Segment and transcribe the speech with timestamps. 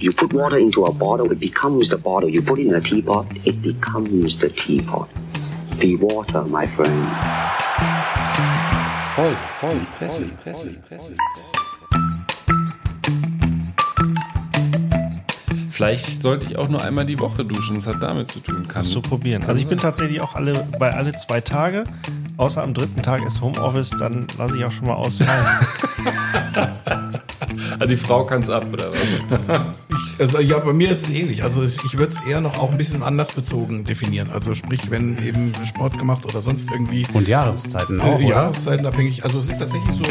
[0.00, 2.28] You put water into a bottle, it becomes the bottle.
[2.28, 5.08] You put it in a teapot, it becomes the teapot.
[5.80, 7.08] Be water, my friend.
[9.16, 11.14] Voll, voll, die Presse, die Presse, die Presse.
[15.68, 17.74] Vielleicht sollte ich auch nur einmal die Woche duschen.
[17.76, 18.66] Das hat damit zu tun.
[18.68, 19.42] Kannst du probieren.
[19.46, 21.82] Also ich bin tatsächlich auch alle bei alle zwei Tage.
[22.36, 25.46] Außer am dritten Tag ist Homeoffice, dann lasse ich auch schon mal ausfallen.
[27.80, 29.68] also die Frau kann es ab, oder was?
[29.98, 31.42] Ich, also ja, bei mir ist es ähnlich.
[31.42, 34.30] Also ich würde es eher noch auch ein bisschen anders bezogen definieren.
[34.30, 37.06] Also sprich, wenn eben Sport gemacht oder sonst irgendwie.
[37.12, 38.20] Und Jahreszeiten auch.
[38.20, 39.24] Äh, Jahreszeiten abhängig.
[39.24, 40.04] Also es ist tatsächlich so.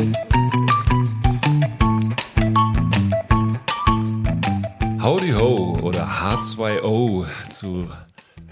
[5.01, 7.87] Howdy Ho oder H2O zu.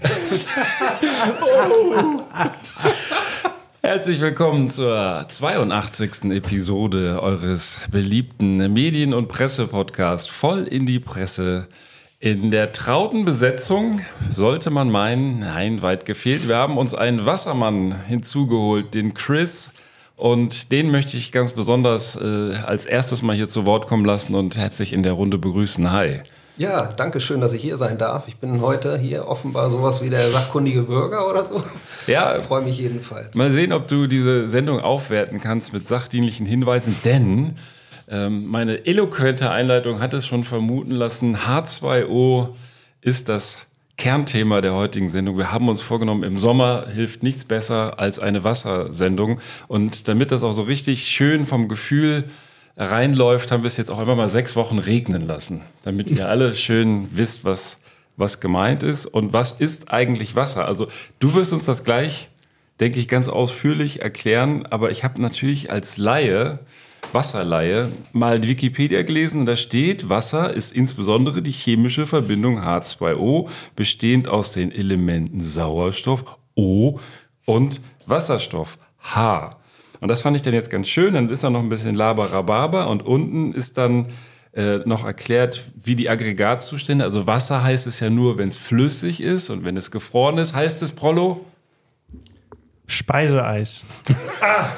[3.86, 6.32] Herzlich willkommen zur 82.
[6.32, 11.68] Episode eures beliebten Medien- und Presse-Podcasts Voll in die Presse.
[12.18, 16.48] In der trauten Besetzung sollte man meinen, nein, weit gefehlt.
[16.48, 19.70] Wir haben uns einen Wassermann hinzugeholt, den Chris.
[20.16, 24.34] Und den möchte ich ganz besonders äh, als erstes mal hier zu Wort kommen lassen
[24.34, 25.92] und herzlich in der Runde begrüßen.
[25.92, 26.22] Hi.
[26.58, 28.28] Ja, danke schön, dass ich hier sein darf.
[28.28, 31.62] Ich bin heute hier offenbar sowas wie der sachkundige Bürger oder so.
[32.06, 33.34] Ja, freue mich jedenfalls.
[33.34, 37.54] Mal sehen, ob du diese Sendung aufwerten kannst mit sachdienlichen Hinweisen, denn
[38.08, 41.36] ähm, meine eloquente Einleitung hat es schon vermuten lassen.
[41.36, 42.50] H2O
[43.02, 43.58] ist das
[43.98, 45.36] Kernthema der heutigen Sendung.
[45.36, 49.40] Wir haben uns vorgenommen, im Sommer hilft nichts besser als eine Wassersendung.
[49.68, 52.24] Und damit das auch so richtig schön vom Gefühl
[52.76, 56.54] reinläuft, haben wir es jetzt auch einfach mal sechs Wochen regnen lassen, damit ihr alle
[56.54, 57.78] schön wisst, was,
[58.16, 60.66] was gemeint ist und was ist eigentlich Wasser.
[60.66, 62.28] Also du wirst uns das gleich,
[62.80, 66.58] denke ich, ganz ausführlich erklären, aber ich habe natürlich als Laie,
[67.12, 73.48] Wasserlaie, mal die Wikipedia gelesen und da steht, Wasser ist insbesondere die chemische Verbindung H2O,
[73.74, 76.98] bestehend aus den Elementen Sauerstoff O
[77.46, 79.56] und Wasserstoff H.
[80.00, 81.14] Und das fand ich dann jetzt ganz schön.
[81.14, 84.08] Dann ist da noch ein bisschen Laber-Rhabarber und unten ist dann
[84.52, 89.22] äh, noch erklärt, wie die Aggregatzustände, also Wasser heißt es ja nur, wenn es flüssig
[89.22, 91.44] ist und wenn es gefroren ist, heißt es Prollo?
[92.86, 93.84] Speiseeis.
[94.40, 94.68] ah.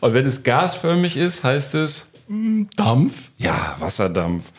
[0.00, 2.06] Und wenn es gasförmig ist, heißt es
[2.76, 3.30] Dampf.
[3.38, 4.50] Ja, Wasserdampf.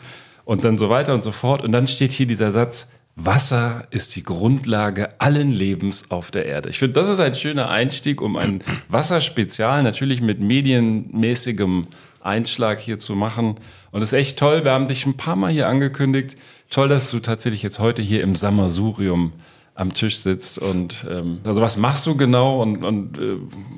[0.44, 1.62] Und dann so weiter und so fort.
[1.62, 6.68] Und dann steht hier dieser Satz, Wasser ist die Grundlage allen Lebens auf der Erde.
[6.68, 11.86] Ich finde, das ist ein schöner Einstieg, um ein Wasserspezial natürlich mit medienmäßigem
[12.20, 13.56] Einschlag hier zu machen.
[13.92, 14.64] Und das ist echt toll.
[14.64, 16.36] Wir haben dich ein paar Mal hier angekündigt.
[16.70, 19.32] Toll, dass du tatsächlich jetzt heute hier im Sammelsurium
[19.74, 20.58] am Tisch sitzt.
[20.58, 23.36] Und ähm, also was machst du genau und, und äh,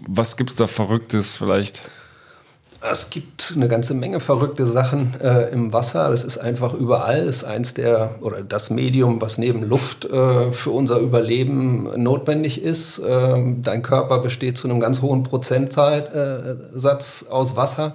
[0.08, 1.82] was gibt's da Verrücktes vielleicht?
[2.90, 6.10] Es gibt eine ganze Menge verrückte Sachen äh, im Wasser.
[6.10, 7.26] Das ist einfach überall.
[7.26, 12.62] Das ist eins der oder das Medium, was neben Luft äh, für unser Überleben notwendig
[12.62, 13.00] ist.
[13.06, 17.94] Ähm, dein Körper besteht zu einem ganz hohen Prozentsatz äh, aus Wasser.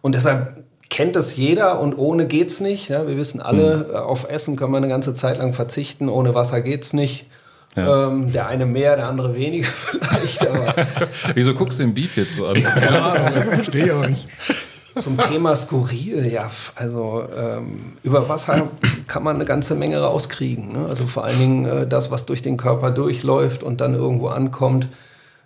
[0.00, 2.88] Und deshalb kennt es jeder und ohne geht's nicht.
[2.88, 3.96] Ja, wir wissen alle, mhm.
[3.96, 6.08] auf Essen können wir eine ganze Zeit lang verzichten.
[6.08, 7.26] Ohne Wasser geht's nicht.
[7.76, 8.08] Ja.
[8.08, 10.46] Ähm, der eine mehr, der andere weniger vielleicht.
[11.34, 12.56] Wieso guckst du den Beef jetzt so an?
[12.56, 14.28] ja, das verstehe ich auch nicht.
[14.94, 18.68] Zum Thema skurril, ja, also ähm, über Wasser
[19.06, 20.72] kann man eine ganze Menge rauskriegen.
[20.72, 20.86] Ne?
[20.88, 24.88] Also vor allen Dingen äh, das, was durch den Körper durchläuft und dann irgendwo ankommt.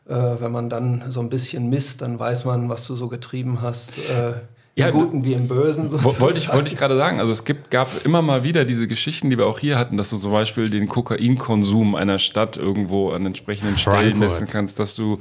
[0.09, 3.61] Äh, wenn man dann so ein bisschen misst, dann weiß man, was du so getrieben
[3.61, 3.99] hast.
[3.99, 4.33] Äh,
[4.75, 5.91] ja, Im Guten wie im Bösen.
[5.91, 6.21] Sozusagen.
[6.21, 7.21] Wollte ich, wollte ich gerade sagen.
[7.21, 10.09] Also es gibt, gab immer mal wieder diese Geschichten, die wir auch hier hatten, dass
[10.09, 15.19] du zum Beispiel den Kokainkonsum einer Stadt irgendwo an entsprechenden Stellen messen kannst, dass du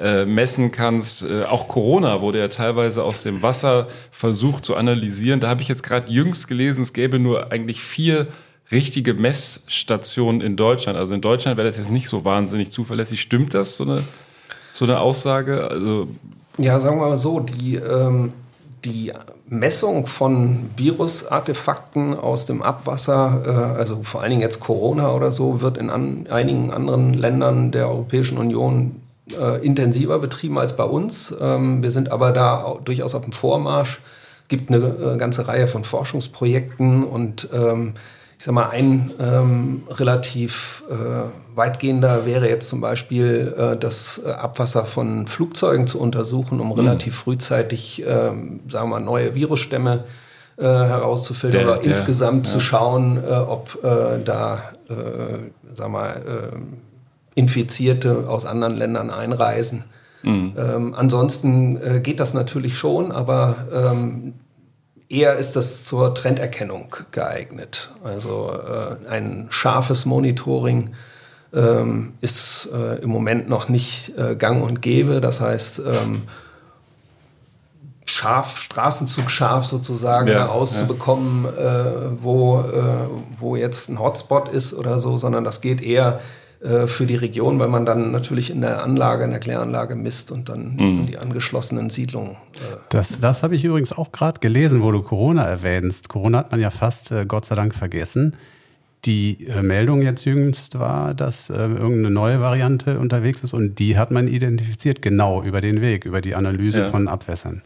[0.00, 1.22] äh, messen kannst.
[1.22, 5.38] Äh, auch Corona wurde ja teilweise aus dem Wasser versucht zu analysieren.
[5.38, 8.28] Da habe ich jetzt gerade jüngst gelesen, es gäbe nur eigentlich vier
[8.72, 10.98] richtige Messstationen in Deutschland.
[10.98, 13.20] Also in Deutschland wäre das jetzt nicht so wahnsinnig zuverlässig.
[13.20, 14.02] Stimmt das, so eine,
[14.72, 15.68] so eine Aussage?
[15.68, 16.08] Also
[16.56, 18.32] ja, sagen wir mal so, die ähm
[18.84, 19.12] die
[19.48, 25.62] Messung von Virusartefakten aus dem Abwasser, äh, also vor allen Dingen jetzt Corona oder so,
[25.62, 29.00] wird in an, einigen anderen Ländern der Europäischen Union
[29.38, 31.34] äh, intensiver betrieben als bei uns.
[31.40, 34.00] Ähm, wir sind aber da durchaus auf dem Vormarsch.
[34.48, 37.94] Gibt eine äh, ganze Reihe von Forschungsprojekten und ähm,
[38.38, 40.94] ich sag mal, ein ähm, relativ äh,
[41.56, 46.74] weitgehender wäre jetzt zum Beispiel äh, das äh, Abwasser von Flugzeugen zu untersuchen, um mhm.
[46.74, 50.04] relativ frühzeitig, ähm, sagen wir mal, neue Virusstämme
[50.56, 52.52] äh, herauszufiltern der, oder der, insgesamt ja.
[52.52, 56.22] zu schauen, äh, ob äh, da, äh, sagen wir mal,
[57.36, 59.84] Infizierte aus anderen Ländern einreisen.
[60.22, 60.52] Mhm.
[60.56, 64.34] Ähm, ansonsten geht das natürlich schon, aber ähm,
[65.08, 67.92] eher ist das zur Trenderkennung geeignet.
[68.02, 70.94] Also äh, ein scharfes Monitoring
[71.52, 75.20] ähm, ist äh, im Moment noch nicht äh, gang und gäbe.
[75.20, 76.22] Das heißt, ähm,
[78.04, 83.08] scharf, Straßenzug scharf sozusagen Ja, auszubekommen, äh, wo, äh,
[83.38, 86.20] wo jetzt ein Hotspot ist oder so, sondern das geht eher
[86.64, 90.32] äh, für die Region, weil man dann natürlich in der Anlage, in der Kläranlage misst
[90.32, 92.30] und dann in die angeschlossenen Siedlungen.
[92.54, 96.08] Äh, Das, das habe ich übrigens auch gerade gelesen, wo du Corona erwähnst.
[96.08, 98.34] Corona hat man ja fast äh, Gott sei Dank vergessen.
[99.04, 103.98] Die äh, Meldung jetzt jüngst war, dass äh, irgendeine neue Variante unterwegs ist und die
[103.98, 106.90] hat man identifiziert, genau über den Weg, über die Analyse Ja.
[106.90, 107.60] von Abwässern.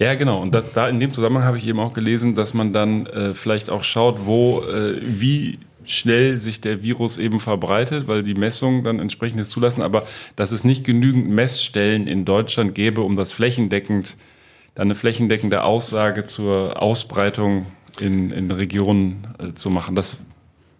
[0.00, 0.42] Ja, genau.
[0.42, 3.32] Und das, da in dem Zusammenhang habe ich eben auch gelesen, dass man dann äh,
[3.34, 8.84] vielleicht auch schaut, wo, äh, wie schnell sich der Virus eben verbreitet, weil die Messungen
[8.84, 10.06] dann entsprechendes zulassen, aber
[10.36, 14.16] dass es nicht genügend Messstellen in Deutschland gäbe, um das flächendeckend,
[14.74, 17.66] dann eine flächendeckende Aussage zur Ausbreitung
[18.00, 19.94] in, in Regionen äh, zu machen.
[19.94, 20.18] Das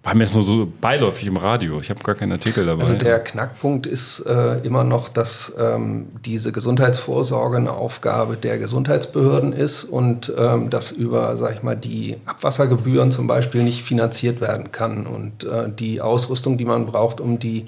[0.07, 1.81] war mir jetzt nur so beiläufig im Radio.
[1.81, 2.85] Ich habe gar keinen Artikel dabei.
[2.85, 9.53] Also der Knackpunkt ist äh, immer noch, dass ähm, diese Gesundheitsvorsorge eine Aufgabe der Gesundheitsbehörden
[9.53, 14.71] ist und ähm, dass über, sag ich mal, die Abwassergebühren zum Beispiel nicht finanziert werden
[14.71, 17.67] kann und äh, die Ausrüstung, die man braucht, um die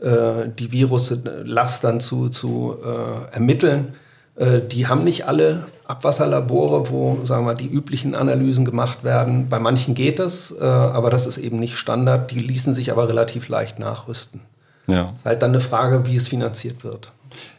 [0.00, 3.94] äh, die Viruslast dann zu, zu äh, ermitteln.
[4.40, 9.48] Äh, die haben nicht alle Abwasserlabore, wo sagen wir, die üblichen Analysen gemacht werden.
[9.48, 12.30] Bei manchen geht es, äh, aber das ist eben nicht Standard.
[12.30, 14.40] Die ließen sich aber relativ leicht nachrüsten.
[14.86, 15.12] ja.
[15.14, 17.12] Ist halt dann eine Frage, wie es finanziert wird.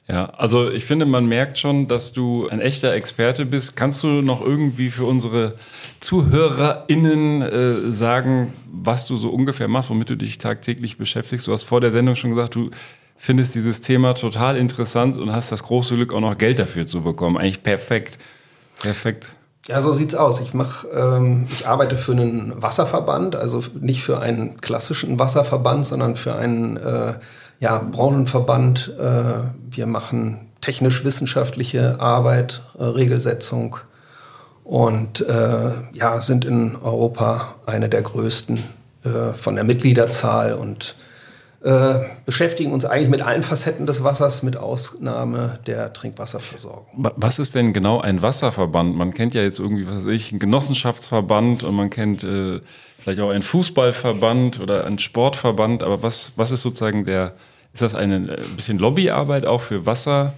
[0.07, 3.77] Ja, also ich finde, man merkt schon, dass du ein echter Experte bist.
[3.77, 5.54] Kannst du noch irgendwie für unsere
[6.00, 11.48] ZuhörerInnen äh, sagen, was du so ungefähr machst, womit du dich tagtäglich beschäftigst?
[11.48, 12.72] Du hast vor der Sendung schon gesagt, du
[13.21, 17.01] findest dieses Thema total interessant und hast das große Glück, auch noch Geld dafür zu
[17.01, 17.38] bekommen.
[17.38, 18.18] Eigentlich perfekt.
[18.81, 19.31] Perfekt.
[19.68, 20.41] Ja, so sieht's aus.
[20.41, 26.15] Ich mach, ähm, ich arbeite für einen Wasserverband, also nicht für einen klassischen Wasserverband, sondern
[26.15, 27.13] für einen äh,
[27.59, 28.91] ja, Branchenverband.
[29.00, 29.33] Äh,
[29.69, 33.77] wir machen technisch-wissenschaftliche Arbeit, äh, Regelsetzung
[34.63, 38.57] und äh, ja, sind in Europa eine der größten
[39.03, 40.95] äh, von der Mitgliederzahl und
[41.63, 46.86] äh, beschäftigen uns eigentlich mit allen Facetten des Wassers, mit Ausnahme der Trinkwasserversorgung.
[46.94, 48.96] Wa- Was ist denn genau ein Wasserverband?
[48.96, 52.60] Man kennt ja jetzt irgendwie, was weiß ich, einen Genossenschaftsverband und man kennt äh,
[53.00, 57.34] vielleicht auch einen Fußballverband oder einen Sportverband, aber was, was ist sozusagen der,
[57.74, 60.34] ist das eine äh, bisschen Lobbyarbeit auch für Wasserunternehmen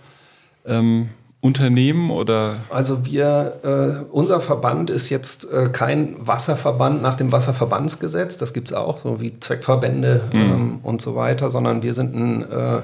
[0.66, 1.10] ähm,
[1.44, 2.56] Unternehmen oder?
[2.70, 8.72] Also wir, äh, unser Verband ist jetzt äh, kein Wasserverband nach dem Wasserverbandsgesetz, das gibt's
[8.72, 12.80] auch, so wie Zweckverbände ähm, und so weiter, sondern wir sind ein, äh,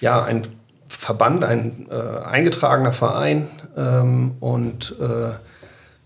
[0.00, 0.42] ja, ein
[0.88, 3.46] Verband, ein äh, eingetragener Verein
[3.76, 5.34] ähm, und äh,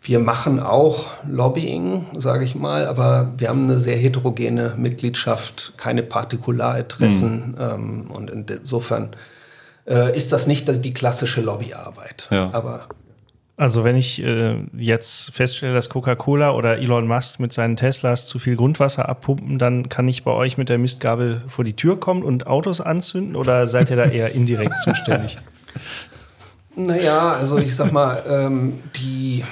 [0.02, 6.02] wir machen auch Lobbying, sage ich mal, aber wir haben eine sehr heterogene Mitgliedschaft, keine
[6.02, 9.08] Partikularinteressen ähm, und insofern
[9.86, 12.28] äh, ist das nicht die klassische Lobbyarbeit.
[12.30, 12.50] Ja.
[12.52, 12.88] Aber
[13.56, 18.38] Also wenn ich äh, jetzt feststelle, dass Coca-Cola oder Elon Musk mit seinen Teslas zu
[18.38, 22.22] viel Grundwasser abpumpen, dann kann ich bei euch mit der Mistgabel vor die Tür kommen
[22.22, 25.38] und Autos anzünden oder seid ihr da eher indirekt zuständig?
[26.74, 29.42] Naja, also ich sag mal, ähm, die,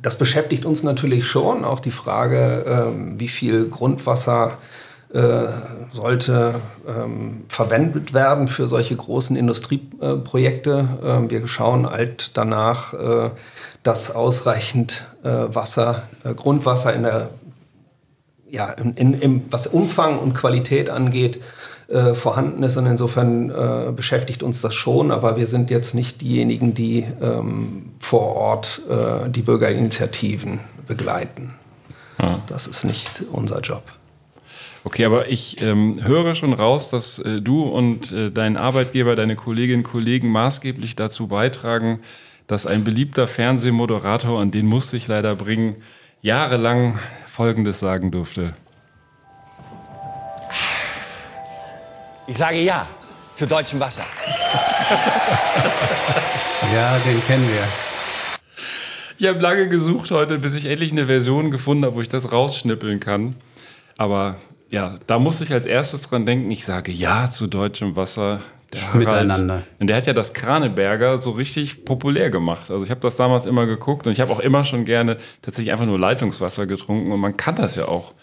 [0.00, 4.56] das beschäftigt uns natürlich schon, auch die Frage, ähm, wie viel Grundwasser
[5.12, 5.48] äh,
[5.90, 6.54] sollte
[6.86, 10.88] ähm, verwendet werden für solche großen Industrieprojekte.
[11.04, 13.30] Ähm, wir schauen halt danach, äh,
[13.82, 17.30] dass ausreichend äh, Wasser, äh, Grundwasser in der
[18.50, 21.40] ja, in, in, im, was Umfang und Qualität angeht,
[21.88, 22.76] äh, vorhanden ist.
[22.76, 27.92] Und insofern äh, beschäftigt uns das schon, aber wir sind jetzt nicht diejenigen, die ähm,
[27.98, 31.54] vor Ort äh, die Bürgerinitiativen begleiten.
[32.20, 32.40] Ja.
[32.48, 33.82] Das ist nicht unser Job.
[34.82, 39.36] Okay, aber ich ähm, höre schon raus, dass äh, du und äh, dein Arbeitgeber, deine
[39.36, 42.00] Kolleginnen und Kollegen maßgeblich dazu beitragen,
[42.46, 45.76] dass ein beliebter Fernsehmoderator, an den musste ich leider bringen,
[46.22, 48.54] jahrelang Folgendes sagen durfte.
[52.26, 52.86] Ich sage ja
[53.34, 54.04] zu deutschem Wasser.
[56.72, 57.66] Ja, den kennen wir.
[59.18, 62.30] Ich habe lange gesucht heute, bis ich endlich eine Version gefunden habe, wo ich das
[62.30, 63.34] rausschnippeln kann.
[63.96, 64.36] Aber
[64.70, 68.40] ja, da musste ich als erstes dran denken, ich sage ja zu deutschem Wasser.
[68.72, 69.62] Der Harald- Miteinander.
[69.80, 72.70] Und der hat ja das Kraneberger so richtig populär gemacht.
[72.70, 75.72] Also ich habe das damals immer geguckt und ich habe auch immer schon gerne tatsächlich
[75.72, 77.10] einfach nur Leitungswasser getrunken.
[77.10, 78.14] Und man kann das ja auch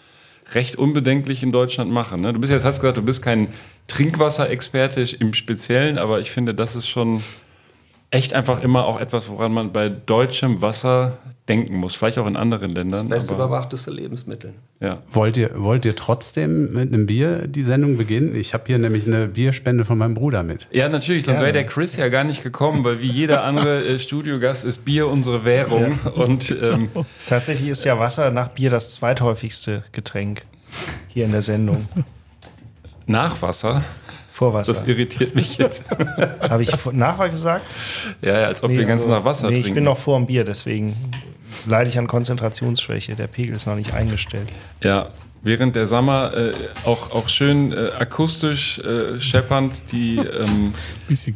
[0.54, 2.22] recht unbedenklich in Deutschland machen.
[2.22, 2.32] Ne?
[2.32, 3.48] Du bist jetzt, hast gesagt, du bist kein
[3.88, 7.22] Trinkwasserexperte im Speziellen, aber ich finde, das ist schon
[8.10, 11.94] echt einfach immer auch etwas, woran man bei deutschem Wasser denken muss.
[11.94, 13.08] Vielleicht auch in anderen Ländern.
[13.08, 14.54] Best aber, überwachteste Lebensmittel.
[14.80, 15.02] ja.
[15.10, 18.34] Wollt ihr, wollt ihr trotzdem mit einem Bier die Sendung beginnen?
[18.34, 20.66] Ich habe hier nämlich eine Bierspende von meinem Bruder mit.
[20.70, 23.98] ja, natürlich, sonst wäre der Chris ja gar nicht gekommen, weil wie jeder andere äh,
[23.98, 25.98] Studiogast ist Bier unsere Währung.
[26.16, 26.88] Und ähm,
[27.28, 30.44] Tatsächlich ist ja Wasser nach Bier das zweithäufigste Getränk
[31.08, 31.88] hier in der Sendung.
[33.06, 34.07] Nachwasser, Vor
[34.40, 34.72] Wasser.
[34.72, 35.84] das irritiert mich jetzt.
[36.48, 37.64] Habe ich nachher gesagt?
[38.22, 39.68] ja, ja, als ob wir ganz also- nach Wasser nee, trinken.
[39.68, 40.96] ich bin noch vor dem Bier, deswegen
[41.66, 43.14] leide ich an Konzentrationsschwäche.
[43.16, 44.48] Der Pegel ist noch nicht eingestellt.
[44.82, 45.08] Ja,
[45.42, 46.52] während der Sommer äh,
[46.84, 50.72] auch, auch schön äh, akustisch äh, scheppernd die ähm.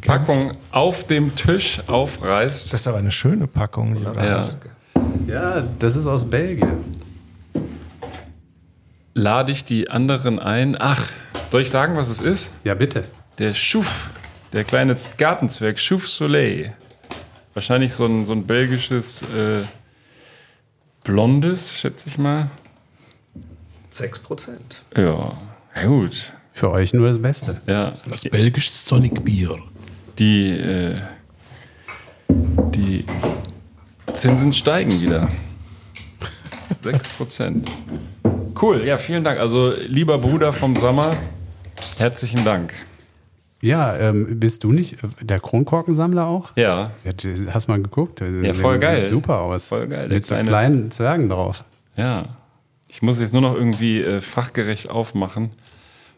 [0.01, 2.73] Packung auf dem Tisch aufreißt.
[2.73, 3.95] Das ist aber eine schöne Packung.
[3.95, 4.43] Die du da Ja.
[5.27, 6.83] Ja, das ist aus Belgien.
[9.13, 10.75] Lade ich die anderen ein.
[10.79, 11.09] Ach,
[11.53, 12.51] soll ich sagen, was es ist?
[12.63, 13.03] Ja, bitte.
[13.37, 14.09] Der Schuf,
[14.53, 16.73] der kleine Gartenzwerg, Schuf Soleil.
[17.53, 19.61] Wahrscheinlich so ein, so ein belgisches äh,
[21.03, 22.49] blondes, schätze ich mal.
[23.91, 24.83] 6 Prozent.
[24.97, 25.37] Ja,
[25.75, 26.33] ja gut.
[26.53, 27.61] Für euch nur das Beste.
[27.67, 29.59] Ja, Das belgische Sonic Bier.
[30.17, 30.95] die, äh,
[32.29, 33.05] die
[34.11, 35.29] Zinsen steigen wieder.
[36.83, 37.67] 6%.
[38.59, 39.39] Cool, ja, vielen Dank.
[39.39, 41.15] Also, lieber Bruder vom Sommer,
[41.97, 42.73] herzlichen Dank.
[43.61, 46.51] Ja, ähm, bist du nicht der Kronkorkensammler auch?
[46.57, 48.21] Ja, Ja, du- hast mal geguckt?
[48.21, 48.99] Ja, voll geil.
[48.99, 49.67] Sieht super aus.
[49.69, 51.63] Voll geil, Mit so kleine- kleinen Zwergen drauf.
[51.95, 52.25] ja.
[52.89, 55.49] Ich muss jetzt nur noch irgendwie äh, fachgerecht aufmachen,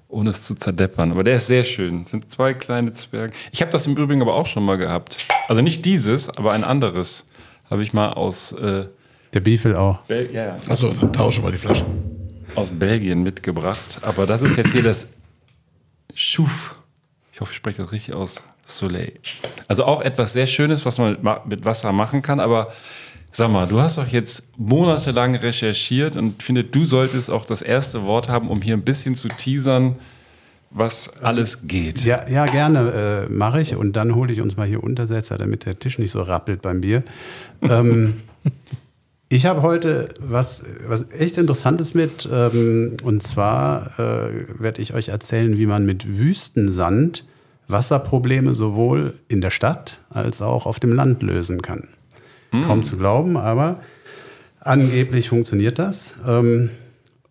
[0.09, 1.11] ohne es zu zerdeppern.
[1.11, 2.01] Aber der ist sehr schön.
[2.03, 3.33] Es sind zwei kleine Zwerge.
[3.53, 5.25] Ich habe das im Übrigen aber auch schon mal gehabt.
[5.47, 7.29] Also nicht dieses, aber ein anderes
[7.71, 8.87] habe ich mal aus, äh,
[9.33, 9.99] Der Beefel auch.
[9.99, 10.57] Bel ja, ja.
[10.67, 11.85] Achso, dann tauschen wir die Flaschen.
[12.55, 13.99] aus Belgien mitgebracht.
[14.01, 15.07] Aber das ist jetzt hier das
[16.15, 16.79] Schuf.
[17.33, 18.41] Ich hoffe, ich spreche das richtig aus.
[18.63, 19.13] Soleil.
[19.67, 22.39] Also auch etwas sehr Schönes, was man mit, Wasser machen kann.
[22.39, 22.71] Aber
[23.31, 28.03] sag mal, du hast doch jetzt monatelang recherchiert und finde, du solltest auch das erste
[28.03, 29.97] Wort haben, um hier ein bisschen zu teasern,
[30.71, 32.03] was alles geht.
[32.03, 33.75] Ja, ja gerne äh, mache ich.
[33.75, 36.81] Und dann hole ich uns mal hier Untersetzer, damit der Tisch nicht so rappelt beim
[36.81, 37.03] Bier.
[37.61, 38.21] ähm,
[39.29, 42.27] ich habe heute was, was echt Interessantes mit.
[42.31, 47.25] Ähm, und zwar äh, werde ich euch erzählen, wie man mit Wüstensand
[47.67, 51.87] Wasserprobleme sowohl in der Stadt als auch auf dem Land lösen kann.
[52.63, 53.81] Kaum zu glauben, aber
[54.59, 56.13] angeblich funktioniert das.
[56.25, 56.69] Ähm,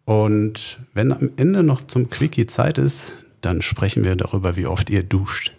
[0.04, 4.90] und wenn am Ende noch zum Quickie Zeit ist, dann sprechen wir darüber, wie oft
[4.90, 5.54] ihr duscht.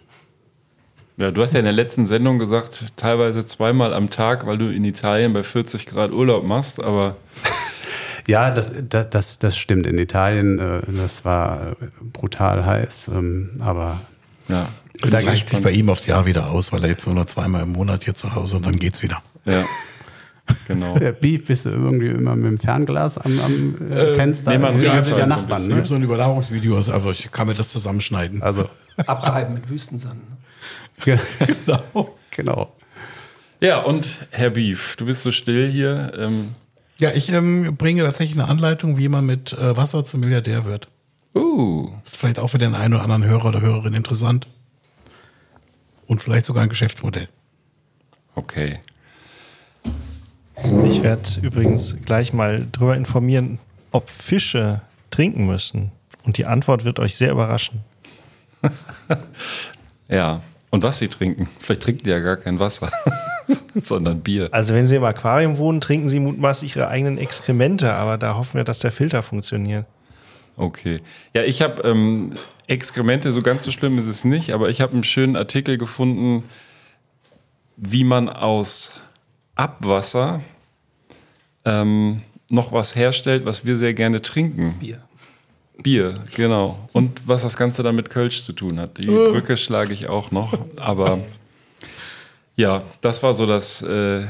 [1.18, 4.70] Ja, du hast ja in der letzten Sendung gesagt, teilweise zweimal am Tag, weil du
[4.70, 7.16] in Italien bei 40 Grad Urlaub machst, aber
[8.26, 9.86] Ja, das, das, das, stimmt.
[9.86, 14.00] In Italien, äh, das war äh, brutal heiß, ähm, aber
[14.48, 14.68] ja.
[15.00, 17.62] Das gleicht sich bei ihm aufs Jahr wieder aus, weil er jetzt nur noch zweimal
[17.62, 19.22] im Monat hier zu Hause und dann geht's wieder.
[19.44, 19.62] Ja,
[20.68, 20.98] genau.
[20.98, 24.52] der Beef bist du irgendwie immer mit dem Fernglas am, am äh, Fenster.
[24.52, 25.76] nee, man wie riecht so schon der Nachbarn, Ich ne?
[25.76, 28.42] habe so ein Überdauerungsvideo, also einfach, ich kann mir das zusammenschneiden.
[28.42, 28.68] Also,
[29.06, 30.22] Abreiben mit Wüstensand.
[31.04, 32.14] genau.
[32.30, 32.72] genau.
[33.60, 36.12] Ja, und Herr Beef, du bist so still hier.
[36.18, 36.54] Ähm,
[36.98, 40.88] Ja, ich ähm, bringe tatsächlich eine Anleitung, wie man mit äh, Wasser zum Milliardär wird.
[41.34, 44.46] uh, Ist vielleicht auch für den einen oder anderen Hörer oder Hörerin interessant.
[46.06, 47.28] Und vielleicht sogar ein Geschäftsmodell.
[48.34, 48.78] okay.
[50.86, 53.58] Ich werde übrigens gleich mal darüber informieren,
[53.90, 55.92] ob Fische trinken müssen.
[56.24, 57.80] Und die Antwort wird euch sehr überraschen.
[60.08, 60.40] Ja.
[60.76, 61.48] Und was sie trinken.
[61.58, 62.92] Vielleicht trinken die ja gar kein Wasser,
[63.74, 64.50] sondern Bier.
[64.50, 68.58] Also wenn sie im Aquarium wohnen, trinken sie mutmaßlich ihre eigenen Exkremente, aber da hoffen
[68.58, 69.86] wir, dass der Filter funktioniert.
[70.58, 70.98] Okay.
[71.32, 72.34] Ja, ich habe ähm,
[72.66, 76.44] Exkremente, so ganz so schlimm ist es nicht, aber ich habe einen schönen Artikel gefunden,
[77.78, 78.92] wie man aus
[79.54, 80.42] Abwasser
[81.64, 84.74] ähm, noch was herstellt, was wir sehr gerne trinken.
[84.78, 85.00] Bier.
[85.82, 86.78] Bier, genau.
[86.92, 88.98] Und was das Ganze dann mit Kölsch zu tun hat.
[88.98, 90.58] Die Brücke schlage ich auch noch.
[90.76, 91.20] Aber
[92.56, 94.22] ja, das war so das, äh,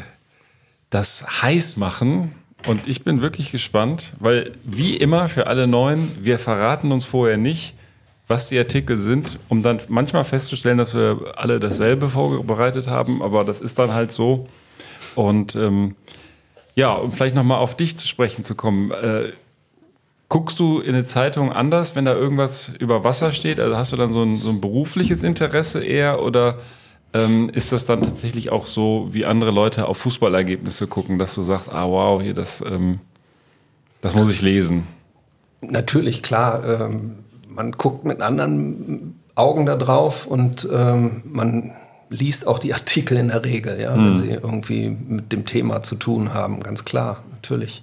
[0.91, 2.33] das Heißmachen.
[2.67, 7.37] Und ich bin wirklich gespannt, weil wie immer für alle Neuen, wir verraten uns vorher
[7.37, 7.75] nicht,
[8.29, 13.23] was die Artikel sind, um dann manchmal festzustellen, dass wir alle dasselbe vorbereitet haben.
[13.23, 14.49] Aber das ist dann halt so.
[15.15, 15.95] Und ähm,
[16.75, 18.91] ja, um vielleicht nochmal auf dich zu sprechen zu kommen.
[18.91, 19.33] Äh,
[20.28, 23.61] Guckst du in eine Zeitung anders, wenn da irgendwas über Wasser steht?
[23.61, 26.59] Also hast du dann so ein, so ein berufliches Interesse eher oder
[27.14, 31.45] ähm, ist das dann tatsächlich auch so, wie andere Leute auf Fußballergebnisse gucken, dass du
[31.45, 32.99] sagst, ah wow, hier das, ähm,
[34.00, 34.87] das muss ich lesen?
[35.61, 36.62] Natürlich, klar.
[36.64, 41.73] Ähm, man guckt mit anderen Augen da drauf und ähm, man
[42.11, 45.97] liest auch die Artikel in der Regel, ja, wenn sie irgendwie mit dem Thema zu
[45.97, 47.83] tun haben, ganz klar, natürlich.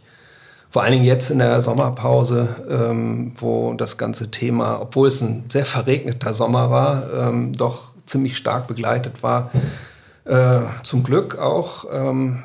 [0.74, 5.44] Vor allen Dingen jetzt in der Sommerpause, ähm, wo das ganze Thema, obwohl es ein
[5.48, 9.51] sehr verregneter Sommer war, ähm, doch ziemlich stark begleitet war.
[10.25, 12.44] Äh, zum Glück auch ähm,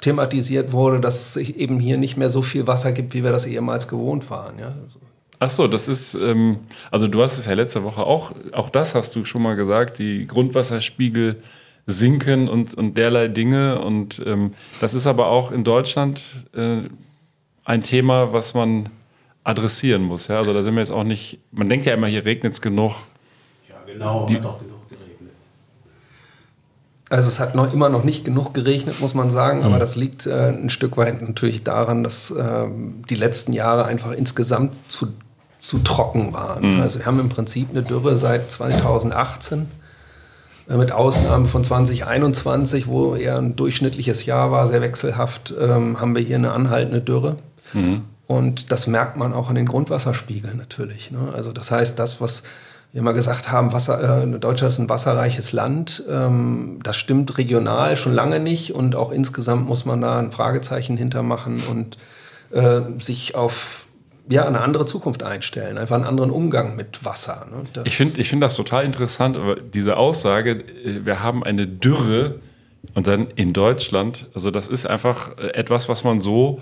[0.00, 3.44] thematisiert wurde, dass es eben hier nicht mehr so viel Wasser gibt, wie wir das
[3.44, 4.60] ehemals gewohnt waren.
[4.60, 4.76] Ja?
[4.80, 5.00] Also,
[5.40, 6.58] Ach so, das ist, ähm,
[6.92, 9.98] also du hast es ja letzte Woche auch, auch das hast du schon mal gesagt,
[9.98, 11.42] die Grundwasserspiegel
[11.86, 13.80] sinken und, und derlei Dinge.
[13.80, 16.78] Und ähm, das ist aber auch in Deutschland äh,
[17.64, 18.88] ein Thema, was man
[19.44, 20.28] adressieren muss.
[20.28, 20.38] Ja?
[20.38, 22.92] Also da sind wir jetzt auch nicht, man denkt ja immer, hier regnet es genug.
[23.68, 25.32] Ja, genau, Die- hat auch genug geregnet.
[27.08, 30.26] Also es hat noch immer noch nicht genug geregnet, muss man sagen, aber das liegt
[30.26, 35.08] äh, ein Stück weit natürlich daran, dass ähm, die letzten Jahre einfach insgesamt zu,
[35.58, 36.80] zu trocken waren.
[36.80, 39.64] Also wir haben im Prinzip eine Dürre seit 2018, äh,
[40.76, 46.22] mit Ausnahme von 2021, wo eher ein durchschnittliches Jahr war, sehr wechselhaft, ähm, haben wir
[46.22, 47.36] hier eine anhaltende Dürre.
[48.26, 51.10] Und das merkt man auch an den Grundwasserspiegeln natürlich.
[51.10, 51.18] Ne?
[51.34, 52.44] Also das heißt, das, was
[52.92, 57.96] wir mal gesagt haben, Wasser, äh, Deutschland ist ein wasserreiches Land, ähm, das stimmt regional
[57.96, 61.98] schon lange nicht und auch insgesamt muss man da ein Fragezeichen hintermachen und
[62.52, 63.86] äh, sich auf
[64.30, 67.46] ja, eine andere Zukunft einstellen, einfach einen anderen Umgang mit Wasser.
[67.50, 67.82] Ne?
[67.84, 72.40] Ich finde ich find das total interessant, aber diese Aussage, äh, wir haben eine Dürre
[72.94, 76.60] und dann in Deutschland, also das ist einfach äh, etwas, was man so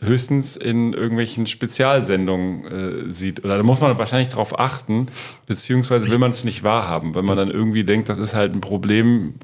[0.00, 3.42] höchstens in irgendwelchen Spezialsendungen äh, sieht.
[3.42, 5.08] Oder da muss man wahrscheinlich darauf achten,
[5.46, 8.60] beziehungsweise will man es nicht wahrhaben, wenn man dann irgendwie denkt, das ist halt ein
[8.60, 9.34] Problem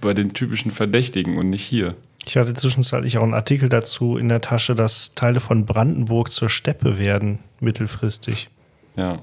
[0.00, 1.94] bei den typischen Verdächtigen und nicht hier.
[2.26, 6.48] Ich hatte zwischenzeitlich auch einen Artikel dazu in der Tasche, dass Teile von Brandenburg zur
[6.48, 8.48] Steppe werden, mittelfristig.
[8.96, 9.22] Ja.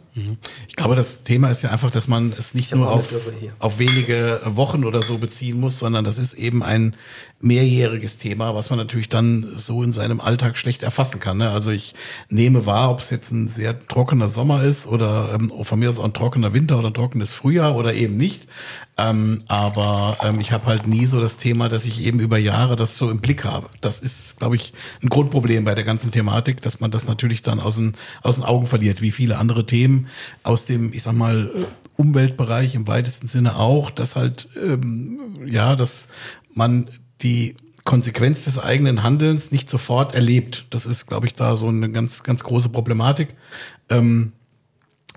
[0.67, 3.13] Ich glaube, das Thema ist ja einfach, dass man es nicht nur auf,
[3.59, 6.95] auf wenige Wochen oder so beziehen muss, sondern das ist eben ein
[7.39, 11.38] mehrjähriges Thema, was man natürlich dann so in seinem Alltag schlecht erfassen kann.
[11.38, 11.51] Ne?
[11.51, 11.94] Also ich
[12.29, 16.00] nehme wahr, ob es jetzt ein sehr trockener Sommer ist oder ähm, von mir aus
[16.00, 18.47] auch ein trockener Winter oder ein trockenes Frühjahr oder eben nicht.
[18.97, 22.76] Ähm, aber ähm, ich habe halt nie so das Thema, dass ich eben über Jahre
[22.76, 23.69] das so im Blick habe.
[23.82, 24.73] Das ist, glaube ich,
[25.04, 28.45] ein Grundproblem bei der ganzen Thematik, dass man das natürlich dann aus den, aus den
[28.45, 30.08] Augen verliert, wie viele andere Themen
[30.41, 31.65] aus dem, ich sag mal, äh,
[31.97, 36.10] Umweltbereich im weitesten Sinne auch, dass halt, ähm, ja, dass
[36.54, 36.89] man
[37.21, 40.65] die Konsequenz des eigenen Handelns nicht sofort erlebt.
[40.71, 43.30] Das ist, glaube ich, da so eine ganz, ganz große Problematik.
[43.89, 44.34] Ähm,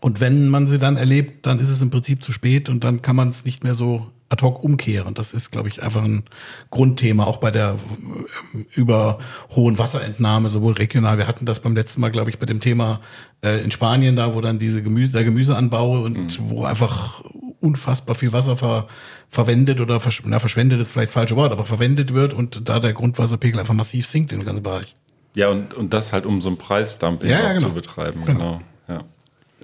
[0.01, 3.03] und wenn man sie dann erlebt, dann ist es im Prinzip zu spät und dann
[3.03, 5.15] kann man es nicht mehr so ad hoc umkehren.
[5.15, 6.23] Das ist, glaube ich, einfach ein
[6.71, 9.19] Grundthema, auch bei der ähm, über
[9.51, 11.19] hohen Wasserentnahme, sowohl regional.
[11.19, 13.01] Wir hatten das beim letzten Mal, glaube ich, bei dem Thema
[13.45, 17.23] äh, in Spanien da, wo dann diese Gemüse, der Gemüseanbau und wo einfach
[17.61, 18.87] unfassbar viel Wasser ver,
[19.29, 22.81] verwendet oder versch na, verschwendet ist vielleicht das falsche Wort, aber verwendet wird und da
[22.81, 24.97] der Grundwasserpegel einfach massiv sinkt im ganzen Bereich.
[25.35, 27.69] Ja, und, und das halt um so ein Preisdumping Ja, ja, genau.
[27.69, 28.25] zu betreiben.
[28.25, 28.39] Genau.
[28.39, 28.61] Genau.
[28.89, 29.05] Ja.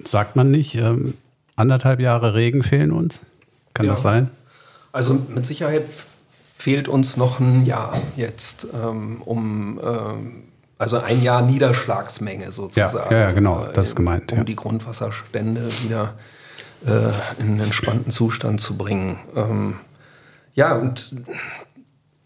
[0.03, 1.15] Sagt man nicht, ähm,
[1.55, 3.21] anderthalb Jahre Regen fehlen uns?
[3.73, 3.93] Kann Ja.
[3.93, 4.29] das sein?
[4.93, 5.83] Also mit Sicherheit
[6.57, 10.43] fehlt uns noch ein Jahr jetzt, ähm, um ähm,
[10.79, 13.13] also ein Jahr Niederschlagsmenge sozusagen.
[13.13, 14.43] Ja, ja, genau, das ist äh, gemeint, Um ja.
[14.43, 16.13] die Grundwasserstände wieder
[16.85, 19.17] äh, in einen entspannten Zustand zu bringen.
[19.35, 19.75] Ähm,
[20.53, 21.11] ja, und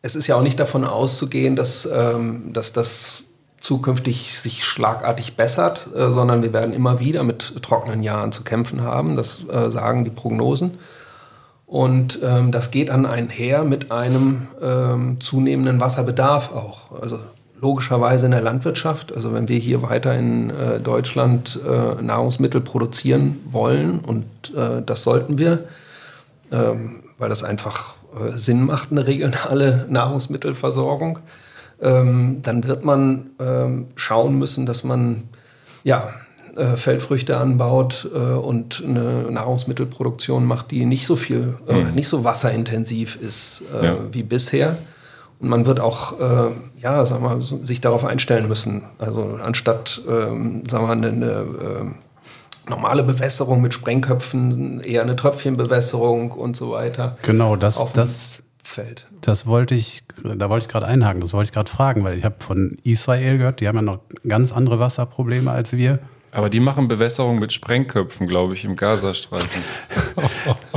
[0.02, 3.26] es ist ja auch nicht davon auszugehen, dass, ähm, dass das
[3.60, 8.82] zukünftig sich schlagartig bessert, äh, sondern wir werden immer wieder mit trockenen Jahren zu kämpfen
[8.82, 9.16] haben.
[9.16, 10.80] Das äh, sagen die Prognosen.
[11.68, 17.00] Und ähm, das geht dann einher mit einem ähm, zunehmenden Wasserbedarf auch.
[17.02, 17.20] Also
[17.62, 19.14] logischerweise in der Landwirtschaft.
[19.14, 25.04] Also wenn wir hier weiter in äh, Deutschland äh, Nahrungsmittel produzieren wollen und äh, das
[25.04, 25.66] sollten wir,
[26.52, 31.20] ähm, weil das einfach äh, Sinn macht, eine regionale Nahrungsmittelversorgung,
[31.82, 35.24] ähm, dann wird man ähm, schauen müssen, dass man
[35.84, 36.10] ja,
[36.56, 42.24] äh, Feldfrüchte anbaut äh, und eine Nahrungsmittelproduktion macht, die nicht so viel, äh, nicht so
[42.24, 43.96] wasserintensiv ist Ja.
[44.12, 44.78] wie bisher.
[45.42, 46.52] Und man wird auch, äh,
[46.82, 48.84] ja, sagen wir, so- sich darauf einstellen müssen.
[49.00, 51.46] Also anstatt, ähm, sagen wir, eine, eine
[51.80, 51.96] ähm,
[52.70, 57.18] normale Bewässerung mit Sprengköpfen, eher eine Tröpfchenbewässerung und so weiter.
[57.24, 59.08] Genau, das, das, Feld.
[59.22, 62.24] das wollte ich, da wollte ich gerade einhaken, das wollte ich gerade fragen, weil ich
[62.24, 66.00] habe von Israel gehört, die haben ja noch ganz andere Wasserprobleme als wir.
[66.32, 69.64] Aber die machen Bewässerung mit Sprengköpfen, glaube ich, im Gazastreifen.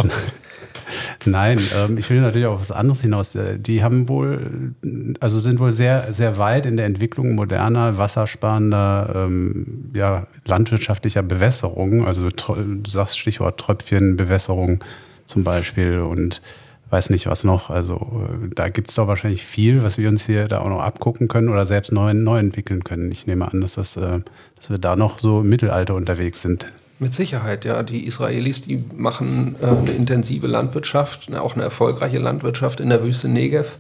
[1.27, 3.35] Nein, ähm, ich will natürlich auf was anderes hinaus.
[3.35, 4.75] Äh, Die haben wohl,
[5.21, 12.07] also sind wohl sehr, sehr weit in der Entwicklung moderner, wassersparender, ähm, ja, landwirtschaftlicher Bewässerung.
[12.07, 14.83] Also du sagst Stichwort Tröpfchenbewässerung.
[15.25, 16.43] zum Beispiel und
[16.91, 17.71] weiß nicht was noch.
[17.71, 20.81] Also äh, da gibt es doch wahrscheinlich viel, was wir uns hier da auch noch
[20.81, 23.11] abgucken können oder selbst neu, neu entwickeln können.
[23.11, 24.21] Ich nehme an, dass, das, äh,
[24.57, 26.67] dass wir da noch so im Mittelalter unterwegs sind.
[26.98, 27.83] Mit Sicherheit, ja.
[27.83, 33.02] Die Israelis, die machen äh, eine intensive Landwirtschaft, ne, auch eine erfolgreiche Landwirtschaft in der
[33.02, 33.78] Wüste Negev.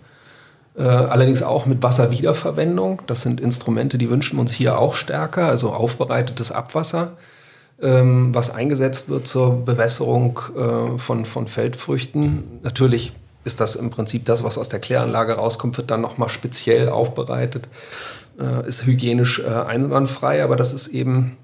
[0.76, 3.02] Äh, allerdings auch mit Wasserwiederverwendung.
[3.06, 7.12] Das sind Instrumente, die wünschen wir uns hier auch stärker, also aufbereitetes Abwasser,
[7.80, 12.60] ähm, was eingesetzt wird zur Bewässerung äh, von, von Feldfrüchten.
[12.64, 13.12] Natürlich
[13.44, 17.68] ist das im Prinzip das, was aus der Kläranlage rauskommt, wird dann nochmal speziell aufbereitet.
[18.40, 21.36] Äh, ist hygienisch äh, einwandfrei, aber das ist eben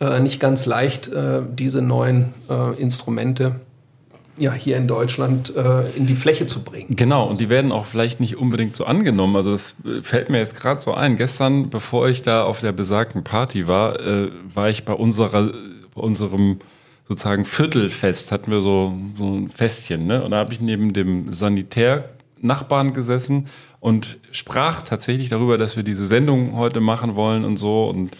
[0.00, 3.60] äh, nicht ganz leicht, äh, diese neuen äh, Instrumente
[4.38, 6.94] ja, hier in Deutschland äh, in die Fläche zu bringen.
[6.94, 9.34] Genau, und die werden auch vielleicht nicht unbedingt so angenommen.
[9.36, 11.16] Also das fällt mir jetzt gerade so ein.
[11.16, 15.52] Gestern, bevor ich da auf der besagten Party war, äh, war ich bei unserer,
[15.94, 16.58] bei unserem
[17.08, 20.22] sozusagen Viertelfest, hatten wir so, so ein Festchen, ne?
[20.24, 23.46] Und da habe ich neben dem Sanitärnachbarn gesessen
[23.80, 28.16] und sprach tatsächlich darüber, dass wir diese Sendung heute machen wollen und so und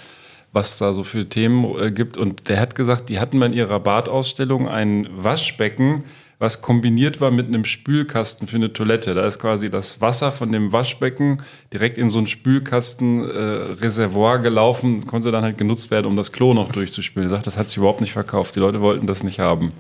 [0.56, 2.16] was da so für Themen äh, gibt.
[2.16, 6.02] Und der hat gesagt, die hatten in ihrer Badausstellung ein Waschbecken,
[6.38, 9.14] was kombiniert war mit einem Spülkasten für eine Toilette.
[9.14, 11.42] Da ist quasi das Wasser von dem Waschbecken
[11.72, 16.54] direkt in so ein Spülkasten-Reservoir äh, gelaufen, konnte dann halt genutzt werden, um das Klo
[16.54, 17.28] noch durchzuspülen.
[17.28, 18.56] Er sagt, das hat sich überhaupt nicht verkauft.
[18.56, 19.72] Die Leute wollten das nicht haben.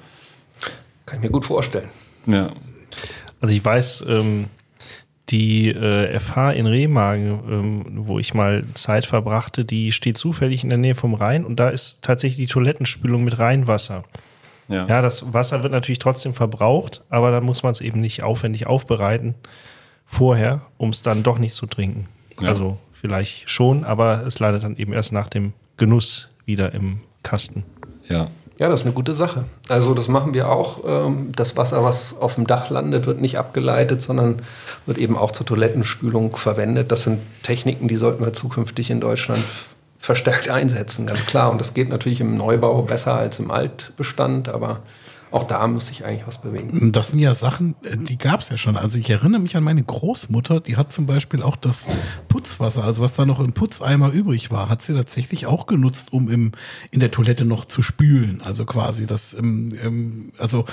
[1.06, 1.88] Kann ich mir gut vorstellen.
[2.26, 2.48] Ja.
[3.40, 4.48] Also ich weiß, ähm,
[5.30, 10.70] die äh, FH in Remagen, ähm, wo ich mal Zeit verbrachte, die steht zufällig in
[10.70, 14.04] der Nähe vom Rhein und da ist tatsächlich die Toilettenspülung mit Rheinwasser.
[14.68, 14.86] Ja.
[14.86, 18.66] Ja, das Wasser wird natürlich trotzdem verbraucht, aber da muss man es eben nicht aufwendig
[18.66, 19.34] aufbereiten
[20.06, 22.08] vorher, um es dann doch nicht zu trinken.
[22.40, 22.50] Ja.
[22.50, 27.64] Also vielleicht schon, aber es leidet dann eben erst nach dem Genuss wieder im Kasten.
[28.08, 28.28] ja.
[28.58, 29.44] Ja, das ist eine gute Sache.
[29.68, 30.80] Also das machen wir auch.
[30.86, 34.42] Ähm, Das Wasser, was auf dem Dach landet, wird nicht abgeleitet, sondern
[34.86, 36.90] wird eben auch zur Toilettenspülung verwendet.
[36.90, 39.42] Das sind Techniken, die sollten wir zukünftig in Deutschland
[39.98, 41.50] verstärkt einsetzen, ganz klar.
[41.50, 44.80] Und das geht natürlich im Neubau besser als im Altbestand, aber
[45.36, 46.92] auch da muss sich eigentlich was bewegen.
[46.92, 48.76] Das sind ja Sachen, äh, die gab es ja schon.
[48.76, 51.86] Also ich erinnere mich an meine Großmutter, die hat zum Beispiel auch das
[52.28, 56.30] Putzwasser, also was da noch im Putzeimer übrig war, hat sie tatsächlich auch genutzt, um
[56.30, 56.52] im,
[56.90, 58.40] in der Toilette noch zu spülen.
[58.42, 60.64] Also quasi das, ähm, ähm, also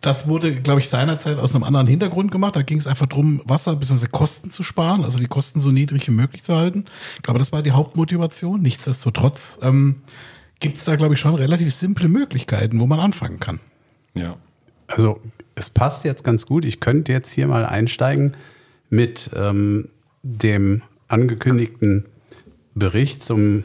[0.00, 2.56] das wurde, glaube ich, seinerzeit aus einem anderen Hintergrund gemacht.
[2.56, 4.06] Da ging es einfach darum, Wasser bzw.
[4.06, 6.86] Kosten zu sparen, also die Kosten so niedrig wie möglich zu halten.
[7.16, 8.62] Ich glaube, das war die Hauptmotivation.
[8.62, 9.96] Nichtsdestotrotz ähm,
[10.60, 13.60] gibt es da, glaube ich, schon relativ simple Möglichkeiten, wo man anfangen kann.
[14.14, 14.36] Ja.
[14.86, 15.20] Also
[15.54, 16.64] es passt jetzt ganz gut.
[16.64, 18.32] Ich könnte jetzt hier mal einsteigen
[18.90, 19.88] mit ähm,
[20.22, 22.04] dem angekündigten
[22.74, 23.64] Bericht zum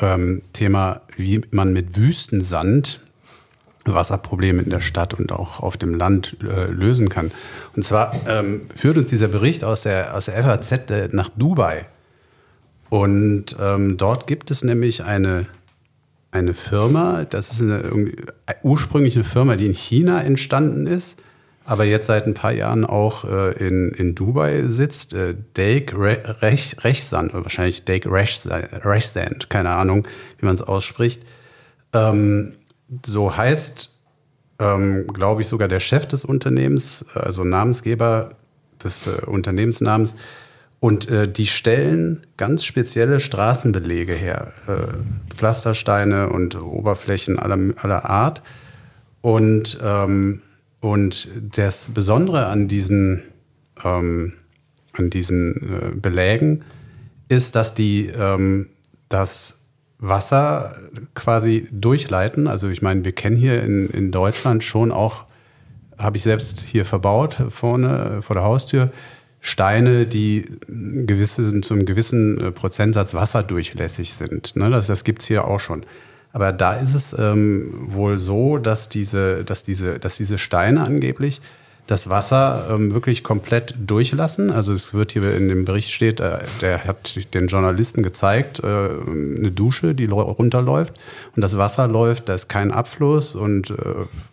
[0.00, 3.00] ähm, Thema, wie man mit Wüstensand
[3.94, 7.30] Wasserprobleme in der Stadt und auch auf dem Land äh, lösen kann.
[7.74, 11.86] Und zwar ähm, führt uns dieser Bericht aus der, aus der FAZ äh, nach Dubai.
[12.88, 15.46] Und ähm, dort gibt es nämlich eine,
[16.36, 17.82] eine Firma, das ist eine,
[18.62, 21.18] ursprünglich eine Firma, die in China entstanden ist,
[21.64, 25.14] aber jetzt seit ein paar Jahren auch äh, in, in Dubai sitzt.
[25.14, 30.06] Äh, Dake Re Rech Rechsand, oder wahrscheinlich Dake Rechsand, keine Ahnung,
[30.38, 31.22] wie man es ausspricht.
[31.92, 32.52] Ähm,
[33.04, 33.92] so heißt,
[34.60, 38.30] ähm, glaube ich, sogar der Chef des Unternehmens, also Namensgeber
[38.82, 40.14] des äh, Unternehmensnamens.
[40.78, 44.52] Und äh, die stellen ganz spezielle Straßenbelege her.
[44.66, 48.42] Äh, Pflastersteine und Oberflächen aller, aller Art.
[49.22, 50.42] Und, ähm,
[50.80, 53.22] und das Besondere an diesen,
[53.84, 54.34] ähm,
[54.92, 56.64] an diesen äh, Belägen
[57.28, 58.68] ist, dass die ähm,
[59.08, 59.58] das
[59.98, 60.76] Wasser
[61.14, 62.46] quasi durchleiten.
[62.46, 65.24] Also ich meine, wir kennen hier in, in Deutschland schon auch,
[65.98, 68.90] habe ich selbst hier verbaut, vorne vor der Haustür,
[69.40, 74.56] Steine, die gewisse, zu einem gewissen äh, Prozentsatz wasserdurchlässig sind.
[74.56, 74.70] Ne?
[74.70, 75.84] Das, das gibt es hier auch schon.
[76.32, 81.40] Aber da ist es ähm, wohl so, dass diese, dass, diese, dass diese Steine angeblich
[81.86, 84.50] das Wasser ähm, wirklich komplett durchlassen.
[84.50, 88.66] Also es wird hier in dem Bericht steht, äh, der hat den Journalisten gezeigt, äh,
[88.66, 90.94] eine Dusche, die runterläuft
[91.36, 93.74] und das Wasser läuft, da ist kein Abfluss und äh,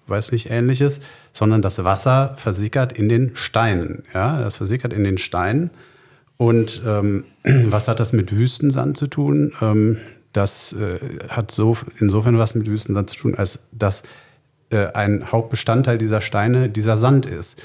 [0.07, 0.99] weiß nicht ähnliches,
[1.31, 4.03] sondern das Wasser versickert in den Steinen.
[4.13, 5.69] Ja, das versickert in den Steinen.
[6.37, 9.53] Und ähm, was hat das mit Wüstensand zu tun?
[9.61, 9.97] Ähm,
[10.33, 14.01] das äh, hat so insofern was mit Wüstensand zu tun, als dass
[14.73, 17.61] äh, ein Hauptbestandteil dieser Steine dieser Sand ist.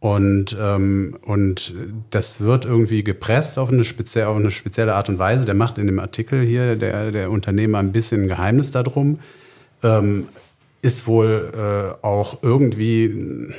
[0.00, 1.74] Und, ähm, und
[2.08, 5.44] das wird irgendwie gepresst auf eine, spezie auf eine spezielle Art und Weise.
[5.44, 9.18] Der macht in dem Artikel hier, der, der Unternehmer, ein bisschen ein Geheimnis darum.
[9.82, 10.28] Ähm,
[10.82, 13.52] ist wohl äh, auch irgendwie,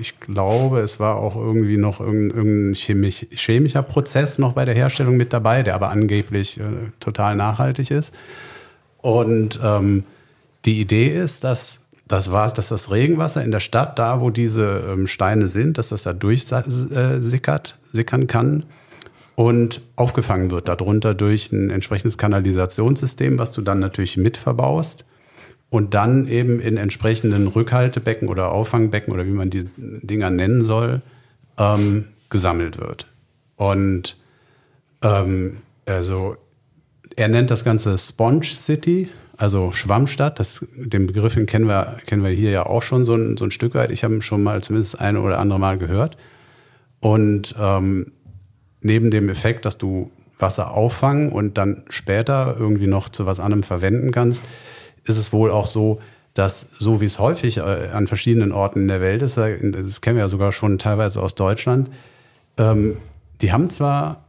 [0.00, 4.74] ich glaube, es war auch irgendwie noch irgendein, irgendein chemisch, chemischer Prozess noch bei der
[4.74, 6.64] Herstellung mit dabei, der aber angeblich äh,
[6.98, 8.16] total nachhaltig ist.
[9.00, 10.02] Und ähm,
[10.64, 14.84] die Idee ist, dass das war dass das Regenwasser in der Stadt, da wo diese
[14.90, 18.64] ähm, Steine sind, dass das da durchsickert, sickern kann
[19.36, 25.04] und aufgefangen wird darunter durch ein entsprechendes Kanalisationssystem, was du dann natürlich mit verbaust
[25.70, 31.02] und dann eben in entsprechenden Rückhaltebecken oder Auffangbecken oder wie man die Dinger nennen soll,
[31.58, 33.08] ähm, gesammelt wird.
[33.56, 34.16] Und
[35.02, 36.36] ähm, also
[37.16, 40.38] er nennt das Ganze Sponge City, also Schwammstadt.
[40.38, 43.50] Das, den Begriff kennen wir, kennen wir hier ja auch schon so ein, so ein
[43.50, 43.90] Stück weit.
[43.90, 46.16] Ich habe ihn schon mal zumindest ein oder andere Mal gehört.
[47.00, 48.12] Und ähm,
[48.80, 53.62] neben dem Effekt, dass du Wasser auffangen und dann später irgendwie noch zu was anderem
[53.62, 54.42] verwenden kannst,
[55.04, 56.00] ist es wohl auch so,
[56.34, 60.00] dass so wie es häufig äh, an verschiedenen Orten in der Welt ist, äh, das
[60.00, 61.88] kennen wir ja sogar schon teilweise aus Deutschland,
[62.58, 62.96] ähm,
[63.40, 64.23] die haben zwar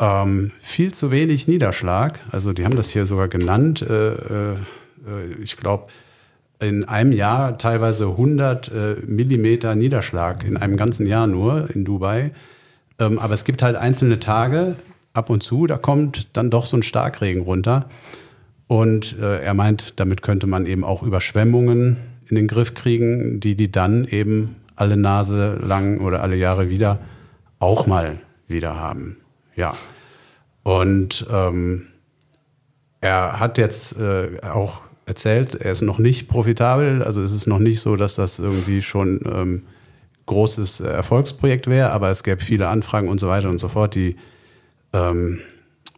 [0.00, 4.56] ähm, viel zu wenig Niederschlag, also die haben das hier sogar genannt, äh, äh,
[5.42, 5.88] ich glaube,
[6.58, 12.32] in einem Jahr teilweise 100 äh, Millimeter Niederschlag in einem ganzen Jahr nur in Dubai.
[12.98, 14.76] Ähm, aber es gibt halt einzelne Tage
[15.12, 17.86] ab und zu, da kommt dann doch so ein Starkregen runter.
[18.66, 21.96] Und äh, er meint, damit könnte man eben auch Überschwemmungen
[22.28, 27.00] in den Griff kriegen, die die dann eben alle Nase lang oder alle Jahre wieder
[27.58, 29.16] auch mal wieder haben.
[29.60, 29.74] Ja.
[30.62, 31.86] Und ähm,
[33.02, 37.02] er hat jetzt äh, auch erzählt, er ist noch nicht profitabel.
[37.02, 39.62] Also es ist noch nicht so, dass das irgendwie schon ähm,
[40.24, 44.16] großes Erfolgsprojekt wäre, aber es gäbe viele Anfragen und so weiter und so fort, die
[44.94, 45.40] ähm,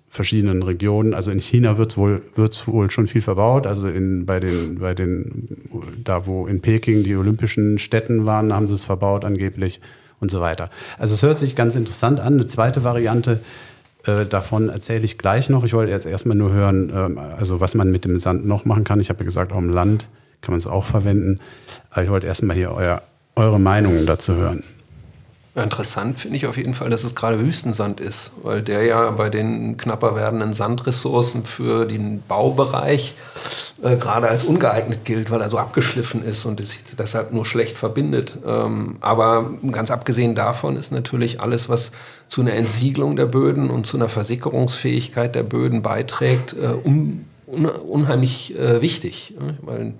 [0.08, 1.14] verschiedenen Regionen.
[1.14, 3.68] Also in China wird es wohl, wird's wohl schon viel verbaut.
[3.68, 5.68] Also in, bei, den, bei den,
[6.02, 9.80] da wo in Peking die olympischen Städten waren, haben sie es verbaut angeblich
[10.22, 10.70] und so weiter.
[10.98, 12.34] Also es hört sich ganz interessant an.
[12.34, 13.40] Eine zweite Variante
[14.06, 15.64] äh, davon erzähle ich gleich noch.
[15.64, 18.84] Ich wollte jetzt erstmal nur hören, äh, also was man mit dem Sand noch machen
[18.84, 19.00] kann.
[19.00, 20.06] Ich habe ja gesagt, auch im Land
[20.40, 21.40] kann man es auch verwenden.
[21.90, 23.02] Aber ich wollte erstmal hier euer,
[23.34, 24.62] eure Meinungen dazu hören.
[25.54, 29.28] Interessant finde ich auf jeden Fall, dass es gerade Wüstensand ist, weil der ja bei
[29.28, 33.14] den knapper werdenden Sandressourcen für den Baubereich
[33.82, 37.76] äh, gerade als ungeeignet gilt, weil er so abgeschliffen ist und es deshalb nur schlecht
[37.76, 38.38] verbindet.
[38.46, 41.92] Ähm, aber ganz abgesehen davon ist natürlich alles, was
[42.28, 47.66] zu einer Entsiegelung der Böden und zu einer Versickerungsfähigkeit der Böden beiträgt, äh, un, un,
[47.66, 49.34] unheimlich äh, wichtig.
[49.38, 49.58] Ne?
[49.60, 49.92] Weil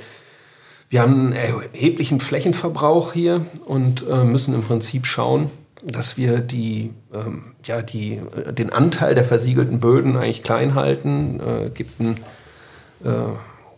[0.92, 5.50] wir haben einen erheblichen Flächenverbrauch hier und äh, müssen im Prinzip schauen,
[5.82, 11.40] dass wir die, ähm, ja, die, äh, den Anteil der versiegelten Böden eigentlich klein halten.
[11.40, 12.18] Äh, gibt ein,
[13.04, 13.08] äh,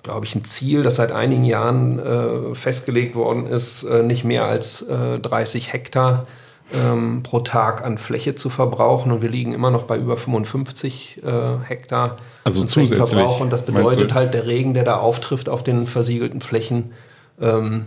[0.03, 4.47] glaube ich, ein Ziel, das seit einigen Jahren äh, festgelegt worden ist, äh, nicht mehr
[4.47, 6.27] als 30 Hektar
[6.73, 9.13] ähm, pro Tag an Fläche zu verbrauchen.
[9.13, 11.23] Und wir liegen immer noch bei über 55
[11.67, 12.17] Hektar.
[12.45, 13.41] Also zusätzlich.
[13.41, 16.93] Und das bedeutet halt, der Regen, der da auftrifft auf den versiegelten Flächen,
[17.41, 17.87] ähm,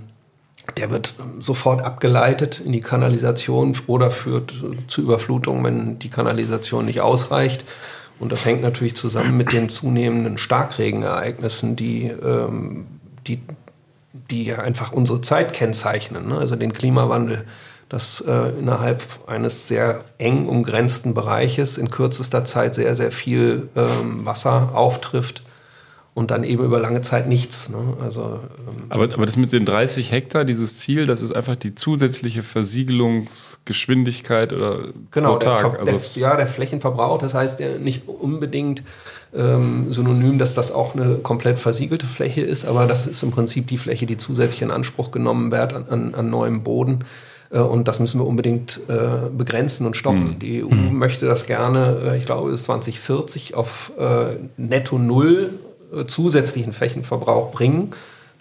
[0.75, 4.53] der wird sofort abgeleitet in die Kanalisation oder führt
[4.87, 7.63] zu Überflutungen, wenn die Kanalisation nicht ausreicht.
[8.19, 12.87] Und das hängt natürlich zusammen mit den zunehmenden Starkregenereignissen, die, ähm,
[13.27, 13.39] die,
[14.29, 16.27] die einfach unsere Zeit kennzeichnen.
[16.27, 16.37] Ne?
[16.37, 17.45] Also den Klimawandel,
[17.89, 24.25] dass äh, innerhalb eines sehr eng umgrenzten Bereiches in kürzester Zeit sehr, sehr viel ähm,
[24.25, 25.41] Wasser auftrifft
[26.17, 27.69] und dann eben über lange Zeit nichts.
[27.69, 27.77] Ne?
[28.01, 31.75] Also, ähm aber, aber das mit den 30 Hektar, dieses Ziel, das ist einfach die
[31.75, 35.83] zusätzliche Versiegelungsgeschwindigkeit oder genau, pro Tag.
[35.83, 38.81] Der, also der, ja, der Flächenverbrauch, das heißt ja nicht unbedingt
[39.35, 43.67] ähm, synonym, dass das auch eine komplett versiegelte Fläche ist, aber das ist im Prinzip
[43.67, 47.05] die Fläche, die zusätzlich in Anspruch genommen wird an, an, an neuem Boden.
[47.51, 50.35] Äh, und das müssen wir unbedingt äh, begrenzen und stoppen.
[50.35, 50.39] Mhm.
[50.39, 50.97] Die EU mhm.
[50.97, 55.51] möchte das gerne, äh, ich glaube, bis 2040 auf äh, netto Null
[55.93, 57.91] äh, zusätzlichen Flächenverbrauch bringen.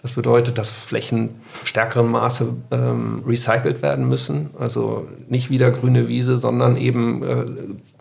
[0.03, 4.51] Das bedeutet, dass Flächen stärkerem Maße ähm, recycelt werden müssen.
[4.57, 7.23] Also nicht wieder grüne Wiese, sondern eben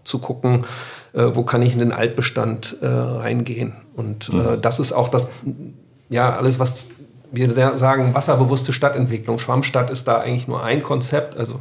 [0.05, 0.67] zu gucken,
[1.15, 3.73] wo kann ich in den Altbestand reingehen.
[3.97, 4.61] Und mhm.
[4.61, 5.31] das ist auch das,
[6.11, 6.87] ja, alles, was
[7.33, 9.39] wir sagen, wasserbewusste Stadtentwicklung.
[9.39, 11.37] Schwammstadt ist da eigentlich nur ein Konzept.
[11.37, 11.61] Also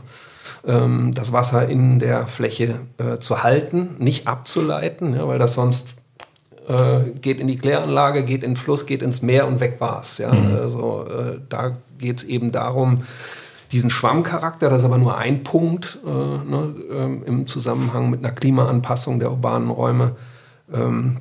[0.65, 5.95] ähm, das Wasser in der Fläche äh, zu halten, nicht abzuleiten, ja, weil das sonst
[6.67, 10.17] äh, geht in die Kläranlage, geht in den Fluss, geht ins Meer und weg war's.
[10.17, 10.33] Ja?
[10.33, 10.55] Mhm.
[10.55, 13.03] Also äh, da geht es eben darum,
[13.71, 18.33] diesen Schwammcharakter, das ist aber nur ein Punkt äh, ne, ähm, im Zusammenhang mit einer
[18.33, 20.15] Klimaanpassung der urbanen Räume,
[20.73, 21.17] ähm,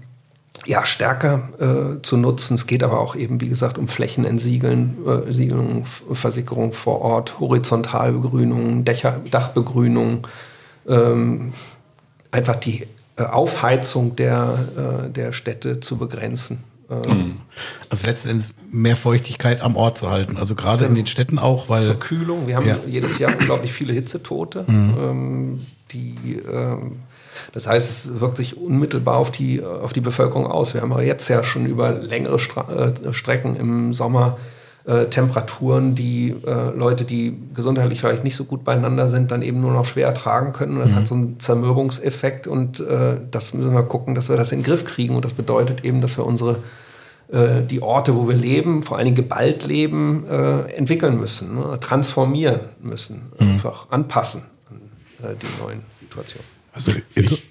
[0.66, 2.54] ja, stärker äh, zu nutzen.
[2.54, 8.84] Es geht aber auch eben, wie gesagt, um Flächenentsiegeln, äh, Siegelung, Versickerung vor Ort, Horizontalbegrünung,
[8.84, 10.26] Dächer, Dachbegrünung,
[10.88, 11.52] ähm,
[12.30, 16.64] einfach die äh, Aufheizung der, äh, der Städte zu begrenzen.
[16.90, 17.36] Ähm,
[17.88, 20.36] Also letzten Endes mehr Feuchtigkeit am Ort zu halten.
[20.36, 22.46] Also gerade in den Städten auch, weil zur Kühlung.
[22.46, 22.76] Wir haben Ja.
[22.86, 24.64] jedes Jahr unglaublich viele Hitzetote.
[24.68, 25.60] Ähm,
[25.92, 27.00] die, ähm,
[27.52, 30.74] das heißt, es wirkt sich unmittelbar auf die, auf die Bevölkerung aus.
[30.74, 34.36] Wir haben aber jetzt ja schon über längere Stra äh, Strecken im Sommer
[34.86, 39.60] äh, Temperaturen, die äh, Leute, die gesundheitlich vielleicht nicht so gut beieinander sind, dann eben
[39.60, 40.76] nur noch schwer ertragen können.
[40.76, 44.52] Und das hat so einen Zermürbungseffekt und äh, das müssen wir gucken, dass wir das
[44.52, 45.16] in den Griff kriegen.
[45.16, 46.58] Und das bedeutet eben, dass wir unsere
[47.32, 51.78] äh, die Orte, wo wir leben, vor allen Dingen geballt leben, äh, entwickeln müssen, ne?
[51.80, 54.42] transformieren müssen, einfach anpassen
[55.22, 56.53] an die neuen Situationen.
[56.74, 57.44] Also ich,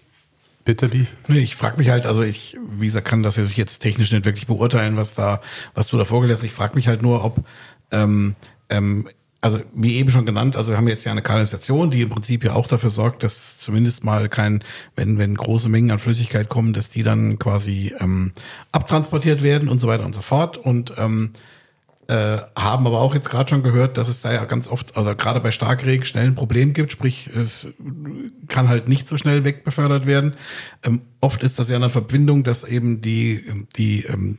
[0.66, 1.08] Bitte, Bi?
[1.28, 4.48] Nee, Ich frage mich halt, also ich, wie gesagt, kann das jetzt technisch nicht wirklich
[4.48, 5.42] beurteilen, was da,
[5.74, 6.44] was du da vorgelesen hast.
[6.46, 7.46] Ich frage mich halt nur, ob,
[7.92, 8.36] ähm,
[8.70, 9.10] ähm,
[9.42, 12.46] also wie eben schon genannt, also wir haben jetzt ja eine Kanalisation, die im Prinzip
[12.46, 14.64] ja auch dafür sorgt, dass zumindest mal kein,
[14.96, 18.32] wenn, wenn große Mengen an Flüssigkeit kommen, dass die dann quasi ähm,
[18.72, 20.58] abtransportiert werden und so weiter und so fort.
[20.58, 21.32] Und ähm,
[22.08, 25.16] äh, haben aber auch jetzt gerade schon gehört, dass es da ja ganz oft, also
[25.16, 27.68] gerade bei Starkregen, schnell ein Problem gibt, sprich, es
[28.48, 30.34] kann halt nicht so schnell wegbefördert werden.
[30.84, 33.44] Ähm, oft ist das ja eine Verbindung, dass eben die,
[33.78, 34.38] die ähm,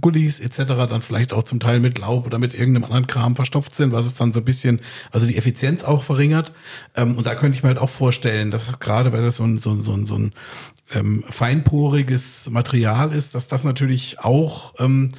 [0.00, 0.88] Gullis etc.
[0.88, 4.06] dann vielleicht auch zum Teil mit Laub oder mit irgendeinem anderen Kram verstopft sind, was
[4.06, 6.52] es dann so ein bisschen, also die Effizienz auch verringert.
[6.96, 9.44] Ähm, und da könnte ich mir halt auch vorstellen, dass das gerade, weil das so
[9.44, 10.32] ein, so ein, so ein, so ein
[10.94, 15.10] ähm, feinporiges Material ist, dass das natürlich auch ähm,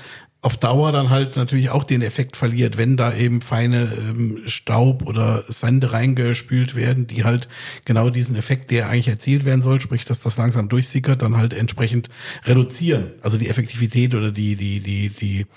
[0.48, 5.06] auf Dauer dann halt natürlich auch den Effekt verliert, wenn da eben feine ähm, Staub
[5.06, 7.50] oder Sande reingespült werden, die halt
[7.84, 11.54] genau diesen Effekt, der eigentlich erzielt werden soll, sprich, dass das langsam durchsickert, dann halt
[11.54, 12.08] entsprechend
[12.46, 13.12] reduzieren.
[13.22, 15.48] Also die Effektivität oder die, die, die, die,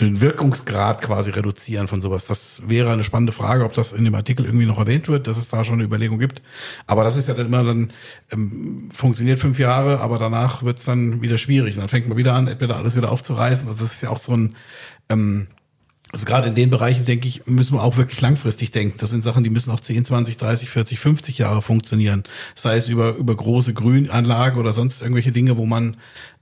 [0.00, 2.24] den Wirkungsgrad quasi reduzieren von sowas.
[2.24, 5.36] Das wäre eine spannende Frage, ob das in dem Artikel irgendwie noch erwähnt wird, dass
[5.36, 6.42] es da schon eine Überlegung gibt.
[6.86, 7.92] Aber das ist ja dann immer dann,
[8.30, 11.74] ähm, funktioniert fünf Jahre, aber danach wird es dann wieder schwierig.
[11.74, 13.68] Und dann fängt man wieder an, entweder alles wieder aufzureißen.
[13.68, 14.56] Also das ist ja auch so ein,
[15.10, 15.48] ähm,
[16.12, 18.98] also gerade in den Bereichen, denke ich, müssen wir auch wirklich langfristig denken.
[18.98, 22.24] Das sind Sachen, die müssen auch 10, 20, 30, 40, 50 Jahre funktionieren.
[22.54, 25.96] Sei es über, über große Grünanlagen oder sonst irgendwelche Dinge, wo man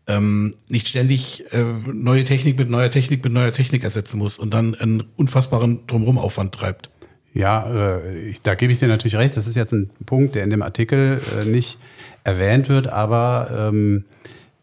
[0.08, 4.52] ähm, nicht ständig äh, neue Technik mit neuer Technik mit neuer Technik ersetzen muss und
[4.52, 6.90] dann einen unfassbaren drumherum Aufwand treibt.
[7.32, 9.36] Ja, äh, ich, da gebe ich dir natürlich recht.
[9.36, 11.78] Das ist jetzt ein Punkt, der in dem Artikel äh, nicht
[12.24, 14.04] erwähnt wird, aber ähm,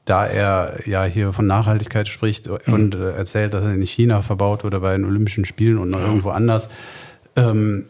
[0.07, 4.65] da er ja hier von Nachhaltigkeit spricht und äh, erzählt, dass er in China verbaut
[4.65, 6.69] oder bei den Olympischen Spielen und noch irgendwo anders,
[7.35, 7.85] ähm,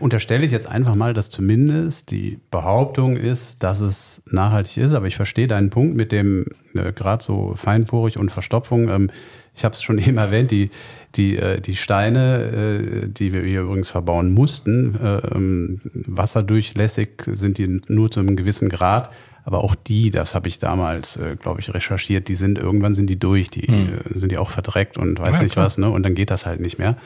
[0.00, 4.92] unterstelle ich jetzt einfach mal, dass zumindest die Behauptung ist, dass es nachhaltig ist.
[4.92, 8.88] Aber ich verstehe deinen Punkt mit dem äh, gerade so feinporig und Verstopfung.
[8.88, 9.10] Ähm,
[9.54, 10.70] ich habe es schon eben erwähnt, die,
[11.14, 17.58] die, äh, die Steine, äh, die wir hier übrigens verbauen mussten, äh, ähm, wasserdurchlässig sind
[17.58, 19.10] die nur zu einem gewissen Grad.
[19.46, 23.08] Aber auch die, das habe ich damals, äh, glaube ich, recherchiert, die sind, irgendwann sind
[23.08, 25.66] die durch, die äh, sind die auch verdreckt und weiß Ja, nicht klar.
[25.66, 25.88] was, ne?
[25.88, 26.96] Und dann geht das halt nicht mehr.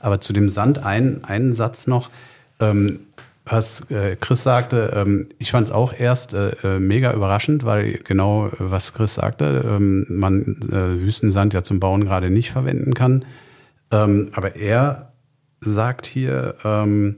[0.00, 2.10] Aber zu dem Sand ein, einen Satz noch.
[2.60, 3.00] Ähm,
[3.48, 8.00] was äh, Chris sagte, ähm, ich fand es auch erst äh, äh, mega überraschend, weil
[8.04, 12.92] genau äh, was Chris sagte, ähm, man äh, Wüstensand ja zum Bauen gerade nicht verwenden
[12.92, 13.24] kann.
[13.90, 15.12] Ähm, aber er
[15.60, 17.16] sagt hier, ähm,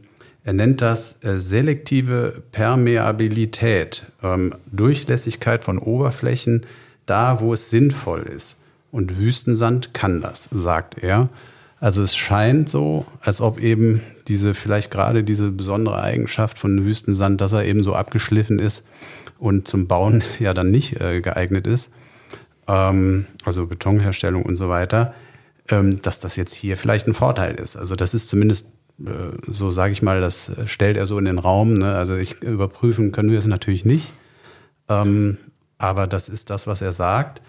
[0.48, 6.64] er nennt das äh, selektive Permeabilität, ähm, Durchlässigkeit von Oberflächen,
[7.04, 8.58] da wo es sinnvoll ist.
[8.90, 11.28] Und Wüstensand kann das, sagt er.
[11.80, 17.42] Also es scheint so, als ob eben diese, vielleicht gerade diese besondere Eigenschaft von Wüstensand,
[17.42, 18.86] dass er eben so abgeschliffen ist
[19.38, 21.90] und zum Bauen ja dann nicht äh, geeignet ist,
[22.66, 25.12] ähm, also Betonherstellung und so weiter,
[25.68, 27.76] ähm, dass das jetzt hier vielleicht ein Vorteil ist.
[27.76, 28.77] Also das ist zumindest,
[29.46, 31.74] so sage ich mal, das äh, stellt er so in den Raum.
[31.74, 31.94] Ne?
[31.94, 34.12] Also ich, überprüfen können wir es natürlich nicht,
[34.88, 35.38] ähm,
[35.78, 37.40] aber das ist das, was er sagt.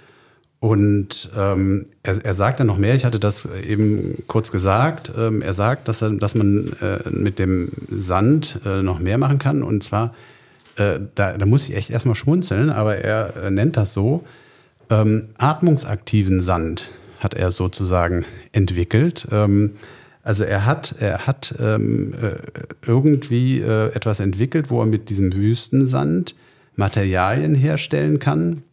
[0.62, 5.42] Und ähm, er, er sagt dann noch mehr, ich hatte das eben kurz gesagt, ähm,
[5.42, 9.64] er sagt, dass, er, dass man äh, mit dem Sand äh, noch mehr machen kann.
[9.64, 10.14] Und zwar,
[10.76, 14.26] äh, da, da muss ich echt erstmal schmunzeln, aber er äh, nennt das so,
[14.90, 19.28] ähm, atmungsaktiven Sand hat er sozusagen entwickelt.
[20.24, 22.36] Also er hat, er hat ähm, äh,
[22.86, 26.36] irgendwie äh, etwas entwickelt, wo er mit diesem Wüstensand
[26.76, 28.64] Materialien herstellen kann,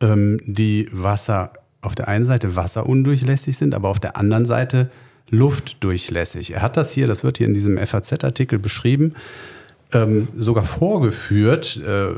[0.00, 4.90] ähm, die Wasser auf der einen Seite wasserundurchlässig sind, aber auf der anderen Seite
[5.28, 6.52] luftdurchlässig.
[6.52, 9.14] Er hat das hier, das wird hier in diesem FAZ-Artikel beschrieben.
[9.94, 12.14] ähm, sogar vorgeführt, äh,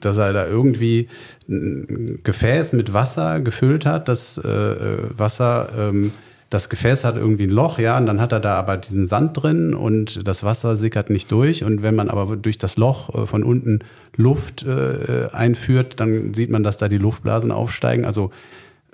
[0.00, 1.08] dass er da irgendwie
[1.48, 4.08] ein Gefäß mit Wasser gefüllt hat.
[4.08, 6.12] Das äh, Wasser, ähm,
[6.50, 9.42] das Gefäß hat irgendwie ein Loch, ja, und dann hat er da aber diesen Sand
[9.42, 11.62] drin und das Wasser sickert nicht durch.
[11.62, 13.80] Und wenn man aber durch das Loch äh, von unten
[14.16, 18.06] Luft äh, einführt, dann sieht man, dass da die Luftblasen aufsteigen.
[18.06, 18.30] Also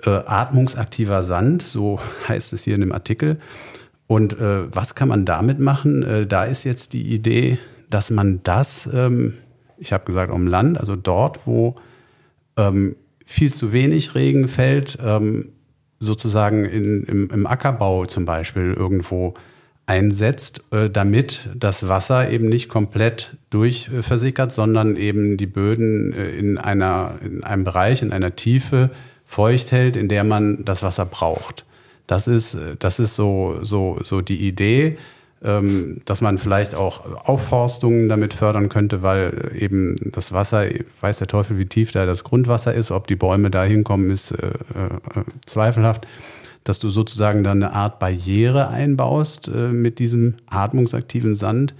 [0.03, 3.39] äh, atmungsaktiver Sand, so heißt es hier in dem Artikel.
[4.07, 6.03] Und äh, was kann man damit machen?
[6.03, 7.57] Äh, da ist jetzt die Idee,
[7.89, 9.35] dass man das, ähm,
[9.77, 11.75] ich habe gesagt, um Land, also dort, wo
[12.57, 15.49] ähm, viel zu wenig Regen fällt, ähm,
[15.99, 19.33] sozusagen in, im, im, Ackerbau zum Beispiel irgendwo
[19.85, 26.57] einsetzt, äh, damit das Wasser eben nicht komplett durchversickert, sondern eben die Böden äh, in,
[26.57, 28.89] einer, in einem Bereich, in einer Tiefe
[29.25, 31.65] feucht hält, in der man das Wasser braucht.
[32.07, 34.97] Das ist, äh, das ist so, so, so die Idee.
[35.45, 40.65] Ähm, dass man vielleicht auch Aufforstungen damit fördern könnte, weil eben das Wasser,
[41.01, 44.31] weiß der Teufel, wie tief da das Grundwasser ist, ob die Bäume da hinkommen, ist
[44.31, 46.07] äh, äh, zweifelhaft,
[46.63, 51.75] dass du sozusagen dann eine Art Barriere einbaust äh, mit diesem atmungsaktiven Sand,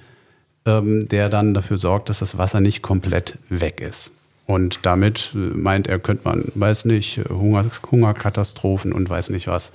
[0.68, 4.11] ähm, der dann dafür sorgt, dass das Wasser nicht komplett weg ist.
[4.45, 9.72] Und damit äh, meint er, könnte man, weiß nicht, Hunger, Hungerkatastrophen und weiß nicht was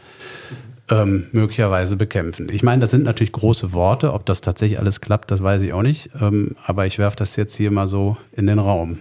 [0.90, 2.48] ähm, möglicherweise bekämpfen.
[2.50, 4.12] Ich meine, das sind natürlich große Worte.
[4.12, 6.10] Ob das tatsächlich alles klappt, das weiß ich auch nicht.
[6.20, 8.98] Ähm, aber ich werfe das jetzt hier mal so in den Raum.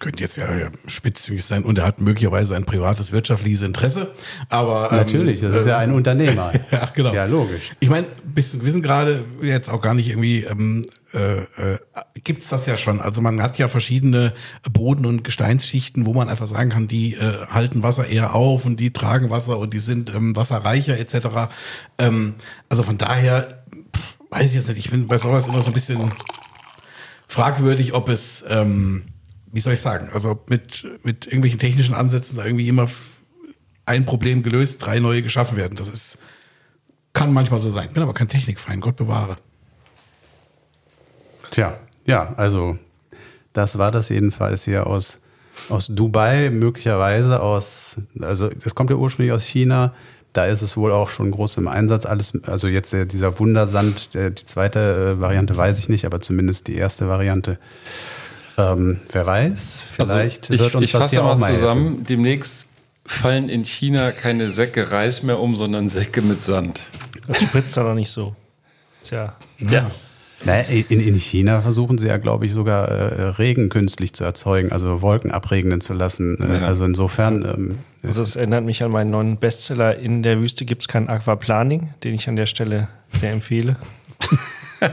[0.00, 0.46] Könnte jetzt ja
[0.86, 4.12] spitzfindig sein und er hat möglicherweise ein privates wirtschaftliches Interesse.
[4.48, 6.52] Aber ähm, natürlich, das ist ja ein Unternehmer.
[6.70, 7.12] ja, genau.
[7.12, 7.72] Ja, logisch.
[7.80, 11.78] Ich meine, bis zu gewissen Grade jetzt auch gar nicht irgendwie ähm, äh, äh,
[12.22, 13.00] gibt es das ja schon.
[13.00, 14.34] Also man hat ja verschiedene
[14.70, 18.78] Boden- und Gesteinsschichten, wo man einfach sagen kann, die äh, halten Wasser eher auf und
[18.78, 21.50] die tragen Wasser und die sind ähm, wasserreicher etc.
[21.98, 22.34] Ähm,
[22.68, 23.64] also von daher
[24.30, 24.78] weiß ich jetzt nicht.
[24.78, 26.12] Ich finde bei sowas immer so ein bisschen
[27.26, 29.04] fragwürdig, ob es ähm,
[29.52, 32.88] wie soll ich sagen, also mit, mit irgendwelchen technischen Ansätzen da irgendwie immer
[33.86, 35.76] ein Problem gelöst, drei neue geschaffen werden.
[35.76, 36.18] Das ist,
[37.12, 37.88] kann manchmal so sein.
[37.92, 39.38] Bin aber kein Technikfeind, Gott bewahre.
[41.50, 42.78] Tja, ja, also
[43.52, 45.20] das war das jedenfalls hier aus,
[45.68, 49.92] aus Dubai, möglicherweise aus, also es kommt ja ursprünglich aus China.
[50.34, 52.04] Da ist es wohl auch schon groß im Einsatz.
[52.04, 56.76] Alles, also jetzt dieser Wundersand, die zweite äh, Variante weiß ich nicht, aber zumindest die
[56.76, 57.58] erste Variante
[58.58, 61.88] ähm, wer weiß, also vielleicht also ich, wird uns ich das hier auch mal zusammen.
[61.88, 62.04] Helfen.
[62.06, 62.66] Demnächst
[63.06, 66.82] fallen in China keine Säcke Reis mehr um, sondern Säcke mit Sand.
[67.26, 68.34] Das spritzt doch nicht so.
[69.02, 69.36] Tja.
[69.60, 69.82] Ja.
[69.82, 69.90] Na,
[70.44, 75.02] in, in China versuchen sie ja, glaube ich, sogar äh, Regen künstlich zu erzeugen, also
[75.02, 76.38] Wolken abregnen zu lassen.
[76.40, 76.66] Äh, ja.
[76.66, 77.44] Also insofern.
[77.44, 81.08] Ähm, also das erinnert mich an meinen neuen Bestseller In der Wüste gibt es kein
[81.08, 83.76] Aquaplaning, den ich an der Stelle sehr empfehle.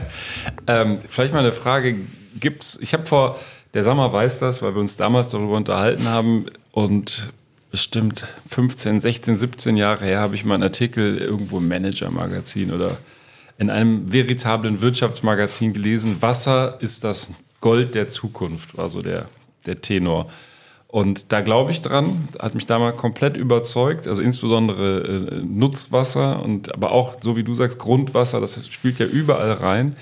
[0.66, 1.96] ähm, vielleicht mal eine Frage.
[2.40, 3.38] Gibt's, ich habe vor
[3.74, 7.32] der Sammer weiß das, weil wir uns damals darüber unterhalten haben und
[7.70, 12.96] bestimmt 15, 16, 17 Jahre her habe ich mal einen Artikel irgendwo im Manager-Magazin oder
[13.58, 16.20] in einem veritablen Wirtschaftsmagazin gelesen.
[16.20, 19.28] Wasser ist das Gold der Zukunft, war so der,
[19.64, 20.26] der Tenor.
[20.88, 26.72] Und da glaube ich dran, hat mich damals komplett überzeugt, also insbesondere äh, Nutzwasser und
[26.74, 29.96] aber auch, so wie du sagst, Grundwasser, das spielt ja überall rein.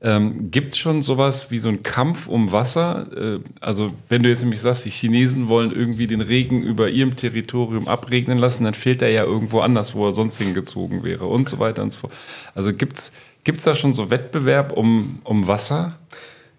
[0.00, 3.06] Ähm, Gibt es schon sowas wie so einen Kampf um Wasser?
[3.16, 7.16] Äh, also wenn du jetzt nämlich sagst, die Chinesen wollen irgendwie den Regen über ihrem
[7.16, 11.48] Territorium abregnen lassen, dann fehlt er ja irgendwo anders, wo er sonst hingezogen wäre und
[11.48, 12.12] so weiter und so fort.
[12.54, 13.12] Also gibt es
[13.64, 15.96] da schon so Wettbewerb um, um Wasser?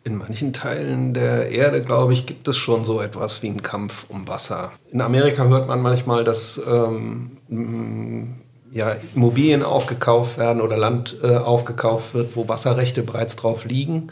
[0.04, 4.06] In manchen Teilen der Erde, glaube ich, gibt es schon so etwas wie einen Kampf
[4.10, 4.72] um Wasser.
[4.92, 7.32] In Amerika hört man manchmal, dass ähm,
[8.72, 14.08] ja, Immobilien aufgekauft werden oder Land äh, aufgekauft wird, wo Wasserrechte bereits drauf liegen.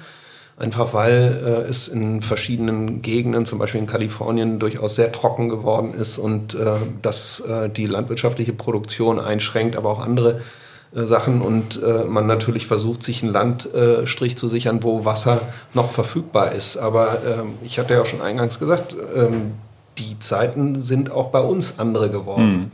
[0.57, 5.93] Einfach weil äh, es in verschiedenen Gegenden, zum Beispiel in Kalifornien, durchaus sehr trocken geworden
[5.93, 6.71] ist und äh,
[7.03, 10.41] das äh, die landwirtschaftliche Produktion einschränkt, aber auch andere
[10.95, 15.41] äh, Sachen und äh, man natürlich versucht, sich einen Landstrich zu sichern, wo Wasser
[15.75, 16.77] noch verfügbar ist.
[16.77, 19.53] Aber ähm, ich hatte ja auch schon eingangs gesagt, ähm,
[19.99, 22.51] die Zeiten sind auch bei uns andere geworden.
[22.51, 22.71] Mhm.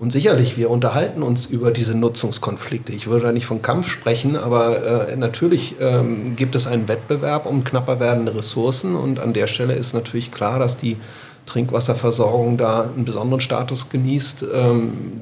[0.00, 2.90] Und sicherlich, wir unterhalten uns über diese Nutzungskonflikte.
[2.90, 7.44] Ich würde da nicht von Kampf sprechen, aber äh, natürlich ähm, gibt es einen Wettbewerb
[7.44, 8.96] um knapper werdende Ressourcen.
[8.96, 10.96] Und an der Stelle ist natürlich klar, dass die
[11.44, 14.46] Trinkwasserversorgung da einen besonderen Status genießt.
[14.54, 15.20] Ähm,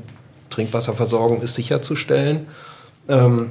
[0.49, 2.47] Trinkwasserversorgung ist sicherzustellen.
[3.09, 3.51] Ähm,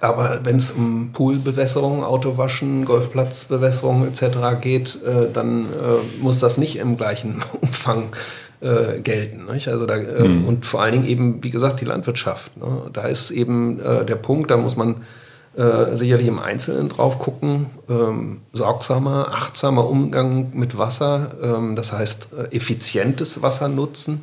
[0.00, 4.60] aber wenn es um Poolbewässerung, Autowaschen, Golfplatzbewässerung etc.
[4.60, 8.10] geht, äh, dann äh, muss das nicht im gleichen Umfang
[8.64, 9.44] äh, gelten.
[9.52, 9.68] Nicht?
[9.68, 10.46] Also da, äh, mhm.
[10.46, 12.56] Und vor allen Dingen eben, wie gesagt, die Landwirtschaft.
[12.56, 12.90] Ne?
[12.92, 14.96] Da ist eben äh, der Punkt, da muss man
[15.56, 17.66] äh, sicherlich im Einzelnen drauf gucken.
[17.88, 24.22] Ähm, sorgsamer, achtsamer Umgang mit Wasser, ähm, das heißt äh, effizientes Wasser nutzen.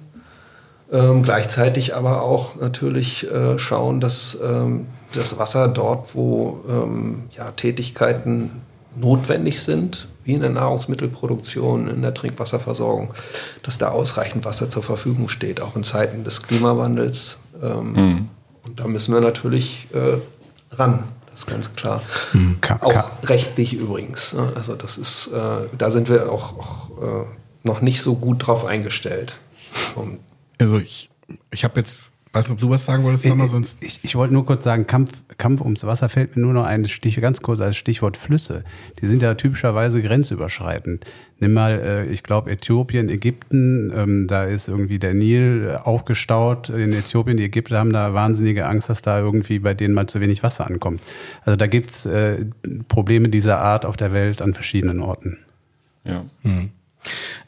[0.92, 7.46] Ähm, gleichzeitig aber auch natürlich äh, schauen, dass ähm, das Wasser dort, wo ähm, ja,
[7.52, 8.62] Tätigkeiten
[8.98, 13.14] notwendig sind, wie in der Nahrungsmittelproduktion, in der Trinkwasserversorgung,
[13.64, 17.38] dass da ausreichend Wasser zur Verfügung steht, auch in Zeiten des Klimawandels.
[17.62, 18.30] Ähm, Mhm.
[18.64, 20.18] Und da müssen wir natürlich äh,
[20.76, 22.04] ran, das ist ganz klar.
[22.62, 24.34] Ka- Auch ka- rechtlich übrigens.
[24.34, 24.54] ne?
[24.56, 27.26] Also das ist, äh, da sind wir auch, auch äh,
[27.64, 29.34] noch nicht so gut drauf eingestellt.
[29.96, 30.20] Und
[30.60, 31.10] Also ich,
[31.52, 33.78] ich habe jetzt, weiß nicht, ob du was sagen wolltest, sag mal sonst.
[33.82, 36.86] Ich, ich wollte nur kurz sagen, Kampf, Kampf ums Wasser fällt mir nur noch ein
[36.86, 38.64] Stich, ganz kurz als Stichwort Flüsse.
[39.02, 41.06] Die sind ja typischerweise grenzüberschreitend.
[41.40, 46.70] Nimm mal, äh, ich glaube, Äthiopien, Ägypten, ähm, da ist irgendwie der Nil äh, aufgestaut
[46.70, 47.36] in Äthiopien.
[47.36, 50.68] Die Ägypter haben da wahnsinnige Angst, dass da irgendwie bei denen mal zu wenig Wasser
[50.68, 51.02] ankommt.
[51.44, 52.46] Also da gibt's äh,
[52.88, 55.38] Probleme dieser Art auf der Welt an verschiedenen Orten.
[56.06, 56.24] Ja.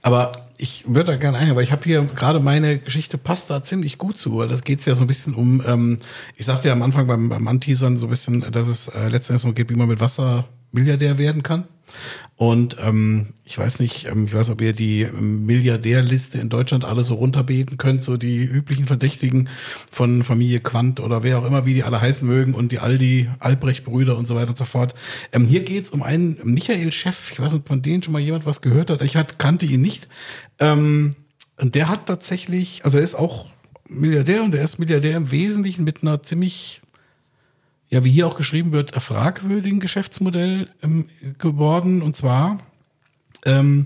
[0.01, 3.63] Aber ich würde da gerne ein, weil ich habe hier gerade meine Geschichte passt da
[3.63, 5.97] ziemlich gut zu, weil das geht ja so ein bisschen um, ähm,
[6.35, 9.41] ich sagte ja am Anfang beim, beim Anteasern so ein bisschen, dass es äh, letztendlich
[9.41, 11.65] so geht, wie man mit Wasser Milliardär werden kann.
[12.35, 16.83] Und ähm, ich weiß nicht, ähm, ich weiß, ob ihr die ähm, Milliardärliste in Deutschland
[16.83, 19.49] alle so runterbeten könnt, so die üblichen Verdächtigen
[19.91, 23.29] von Familie Quandt oder wer auch immer, wie die alle heißen mögen und die Aldi,
[23.39, 24.95] Albrecht-Brüder und so weiter und so fort.
[25.31, 28.45] Ähm, hier geht's um einen Michael Chef, ich weiß nicht, von denen schon mal jemand
[28.45, 29.01] was gehört hat.
[29.03, 30.07] Ich hat, kannte ihn nicht.
[30.59, 31.15] Ähm,
[31.61, 33.45] und der hat tatsächlich, also er ist auch
[33.87, 36.81] Milliardär und er ist Milliardär im Wesentlichen mit einer ziemlich
[37.93, 41.05] ja, wie hier auch geschrieben wird, fragwürdigen Geschäftsmodell ähm,
[41.37, 42.01] geworden.
[42.01, 42.57] Und zwar
[43.45, 43.85] ähm,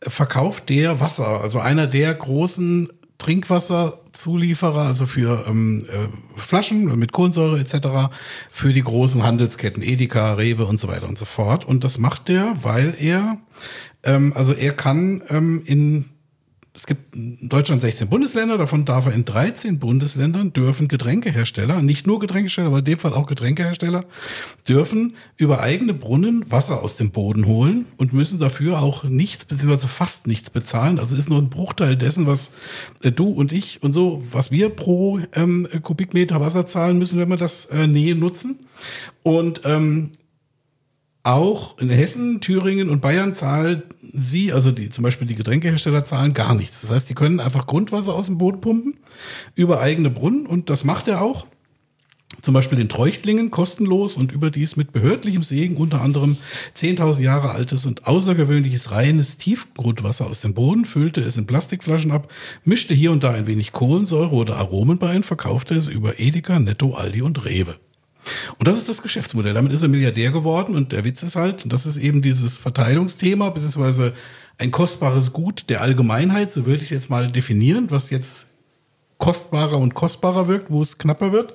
[0.00, 6.08] verkauft der Wasser, also einer der großen Trinkwasserzulieferer, also für ähm, äh,
[6.40, 8.12] Flaschen mit Kohlensäure etc.,
[8.50, 11.64] für die großen Handelsketten, Edeka, Rewe und so weiter und so fort.
[11.64, 13.38] Und das macht der, weil er,
[14.02, 16.06] ähm, also er kann ähm, in
[16.78, 22.06] es gibt in Deutschland 16 Bundesländer, davon darf er in 13 Bundesländern dürfen Getränkehersteller, nicht
[22.06, 24.04] nur Getränkehersteller, aber in dem Fall auch Getränkehersteller,
[24.68, 29.88] dürfen über eigene Brunnen Wasser aus dem Boden holen und müssen dafür auch nichts, beziehungsweise
[29.88, 31.00] fast nichts bezahlen.
[31.00, 32.52] Also ist nur ein Bruchteil dessen, was
[33.02, 37.28] äh, du und ich und so, was wir pro ähm, Kubikmeter Wasser zahlen müssen, wenn
[37.28, 38.60] wir das äh, Nähe nutzen.
[39.24, 40.12] Und ähm,
[41.28, 46.32] auch in Hessen, Thüringen und Bayern zahlen sie, also die, zum Beispiel die Getränkehersteller zahlen
[46.32, 46.80] gar nichts.
[46.80, 48.94] Das heißt, die können einfach Grundwasser aus dem Boden pumpen
[49.54, 51.46] über eigene Brunnen und das macht er auch.
[52.42, 56.36] Zum Beispiel in Treuchtlingen kostenlos und überdies mit behördlichem Segen unter anderem
[56.76, 62.30] 10.000 Jahre altes und außergewöhnliches reines Tiefgrundwasser aus dem Boden, füllte es in Plastikflaschen ab,
[62.64, 66.58] mischte hier und da ein wenig Kohlensäure oder Aromen bei und verkaufte es über Edeka,
[66.58, 67.76] Netto, Aldi und Rewe.
[68.58, 69.54] Und das ist das Geschäftsmodell.
[69.54, 72.56] Damit ist er Milliardär geworden und der Witz ist halt, und das ist eben dieses
[72.56, 74.14] Verteilungsthema, beziehungsweise
[74.58, 78.48] ein kostbares Gut der Allgemeinheit, so würde ich jetzt mal definieren, was jetzt
[79.18, 81.54] kostbarer und kostbarer wirkt, wo es knapper wird.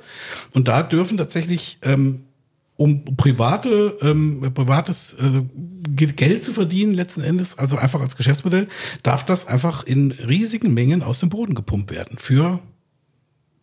[0.53, 2.24] Und da dürfen tatsächlich, ähm,
[2.76, 5.43] um private, ähm, privates äh,
[5.95, 8.67] Geld zu verdienen, letzten Endes, also einfach als Geschäftsmodell,
[9.03, 12.17] darf das einfach in riesigen Mengen aus dem Boden gepumpt werden.
[12.17, 12.59] Für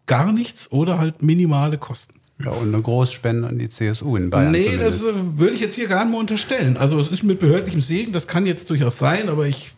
[0.06, 2.19] gar nichts oder halt minimale Kosten.
[2.44, 4.52] Ja, und eine Großspende an die CSU in Bayern.
[4.52, 5.02] Nee, zumindest.
[5.02, 6.76] das äh, würde ich jetzt hier gar nicht mal unterstellen.
[6.76, 9.72] Also es ist mit behördlichem Segen, das kann jetzt durchaus sein, aber ich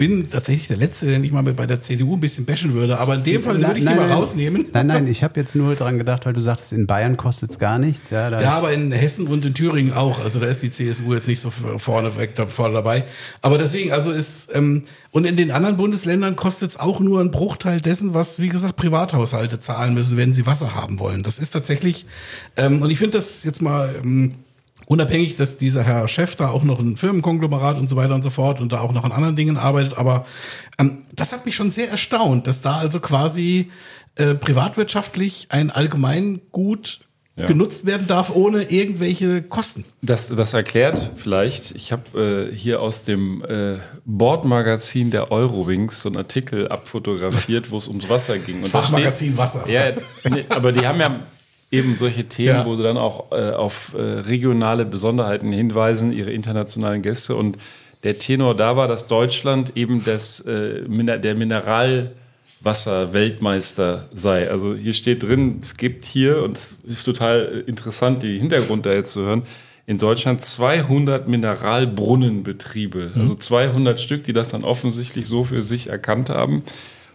[0.00, 2.98] bin tatsächlich der Letzte, der nicht mal mit bei der CDU ein bisschen bashen würde.
[2.98, 4.64] Aber in dem Fall würde ich die mal rausnehmen.
[4.72, 7.58] Nein, nein, ich habe jetzt nur dran gedacht, weil du sagtest, in Bayern kostet es
[7.58, 8.08] gar nichts.
[8.08, 10.24] Ja, Ja, aber in Hessen und in Thüringen auch.
[10.24, 13.04] Also da ist die CSU jetzt nicht so vorne weg vorne dabei.
[13.42, 17.30] Aber deswegen, also ist, ähm, und in den anderen Bundesländern kostet es auch nur einen
[17.30, 21.22] Bruchteil dessen, was, wie gesagt, Privathaushalte zahlen müssen, wenn sie Wasser haben wollen.
[21.22, 22.06] Das ist tatsächlich,
[22.56, 24.36] ähm, und ich finde das jetzt mal, ähm,
[24.90, 28.30] Unabhängig, dass dieser Herr Chef da auch noch ein Firmenkonglomerat und so weiter und so
[28.30, 30.26] fort und da auch noch an anderen Dingen arbeitet, aber
[30.78, 33.70] ähm, das hat mich schon sehr erstaunt, dass da also quasi
[34.16, 37.00] äh, privatwirtschaftlich ein Allgemeingut
[37.36, 37.46] Ja.
[37.46, 39.84] genutzt werden darf ohne irgendwelche Kosten.
[40.02, 46.08] Das, das erklärt vielleicht, ich habe äh, hier aus dem äh, Bordmagazin der Eurowings so
[46.08, 48.60] einen Artikel abfotografiert, wo es ums Wasser ging.
[48.64, 49.68] Und Fachmagazin Wasser.
[49.68, 49.92] Ja,
[50.28, 51.20] nee, aber die haben ja
[51.70, 52.66] eben solche Themen, Ja.
[52.66, 57.36] wo sie dann auch äh, auf äh, regionale Besonderheiten hinweisen, ihre internationalen Gäste.
[57.36, 57.58] Und
[58.02, 60.82] der Tenor da war, dass Deutschland eben das, äh,
[61.18, 64.50] der Mineralwasser-Weltmeister sei.
[64.50, 68.92] Also hier steht drin, es gibt hier, und es ist total interessant, die Hintergrund da
[68.92, 69.42] jetzt zu hören,
[69.86, 76.30] in Deutschland 200 Mineralbrunnenbetriebe, also 200 Stück, die das dann offensichtlich so für sich erkannt
[76.30, 76.62] haben.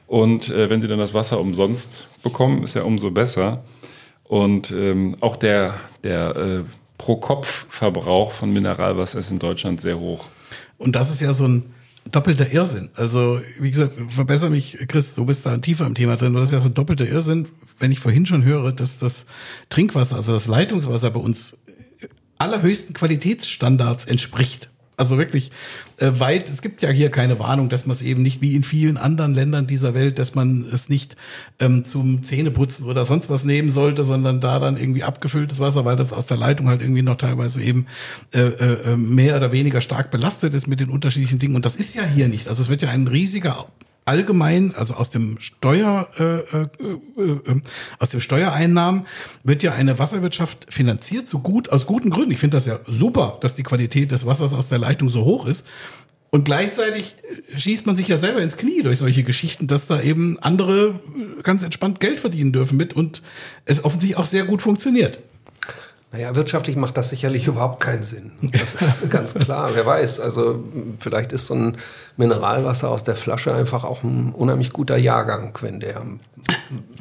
[0.08, 3.64] Und äh, wenn sie dann das Wasser umsonst bekommen, ist ja umso besser.
[4.28, 6.63] Und ähm, auch der, der äh,
[6.97, 10.28] Pro-Kopf-Verbrauch von Mineralwasser ist in Deutschland sehr hoch.
[10.78, 11.73] Und das ist ja so ein
[12.11, 12.89] doppelter Irrsinn.
[12.95, 16.34] Also, wie gesagt, verbessere mich, Chris, du bist da tiefer im Thema drin.
[16.34, 17.47] Das ist ja so ein doppelter Irrsinn,
[17.80, 19.26] wenn ich vorhin schon höre, dass das
[19.69, 21.57] Trinkwasser, also das Leitungswasser bei uns
[22.38, 24.69] allerhöchsten Qualitätsstandards entspricht.
[24.98, 25.52] Also wirklich
[26.00, 28.64] äh, weit, es gibt ja hier keine Warnung, dass man es eben nicht wie in
[28.64, 31.16] vielen anderen Ländern dieser Welt, dass man es nicht
[31.60, 35.96] ähm, zum Zähneputzen oder sonst was nehmen sollte, sondern da dann irgendwie abgefülltes Wasser, weil
[35.96, 37.88] das aus der Leitung halt irgendwie noch teilweise eben
[38.34, 41.56] äh, äh, mehr oder weniger stark belastet ist mit den unterschiedlichen Dingen.
[41.56, 42.48] Und das ist ja hier nicht.
[42.48, 43.68] Also es wird ja ein riesiger
[44.06, 47.62] allgemein, also aus dem Steuer, äh, äh, äh, äh,
[47.99, 49.08] aus dem Steuereinnahmen
[49.43, 52.32] wird ja eine Wasserwirtschaft finanziert, so gut, aus guten Gründen.
[52.32, 55.47] Ich finde das ja super, dass die Qualität des Wassers aus der Leitung so hoch
[55.47, 55.66] ist.
[56.30, 57.16] Und gleichzeitig
[57.56, 60.99] schießt man sich ja selber ins Knie durch solche Geschichten, dass da eben andere
[61.43, 63.22] ganz entspannt Geld verdienen dürfen mit und
[63.64, 65.20] es offensichtlich auch sehr gut funktioniert.
[66.16, 68.32] Naja, wirtschaftlich macht das sicherlich überhaupt keinen Sinn.
[68.41, 69.72] Das ist ganz klar.
[69.74, 70.63] Wer weiß, also
[70.97, 71.78] vielleicht ist so ein
[72.16, 76.22] Mineralwasser aus der Flasche einfach auch ein unheimlich guter Jahrgang, wenn der ein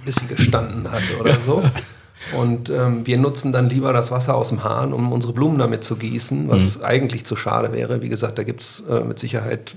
[0.05, 1.63] bisschen gestanden hat oder so.
[2.37, 5.85] Und ähm, wir nutzen dann lieber das Wasser aus dem Hahn, um unsere Blumen damit
[5.85, 6.85] zu gießen, was mhm.
[6.85, 8.03] eigentlich zu schade wäre.
[8.03, 9.77] Wie gesagt, da gibt es äh, mit Sicherheit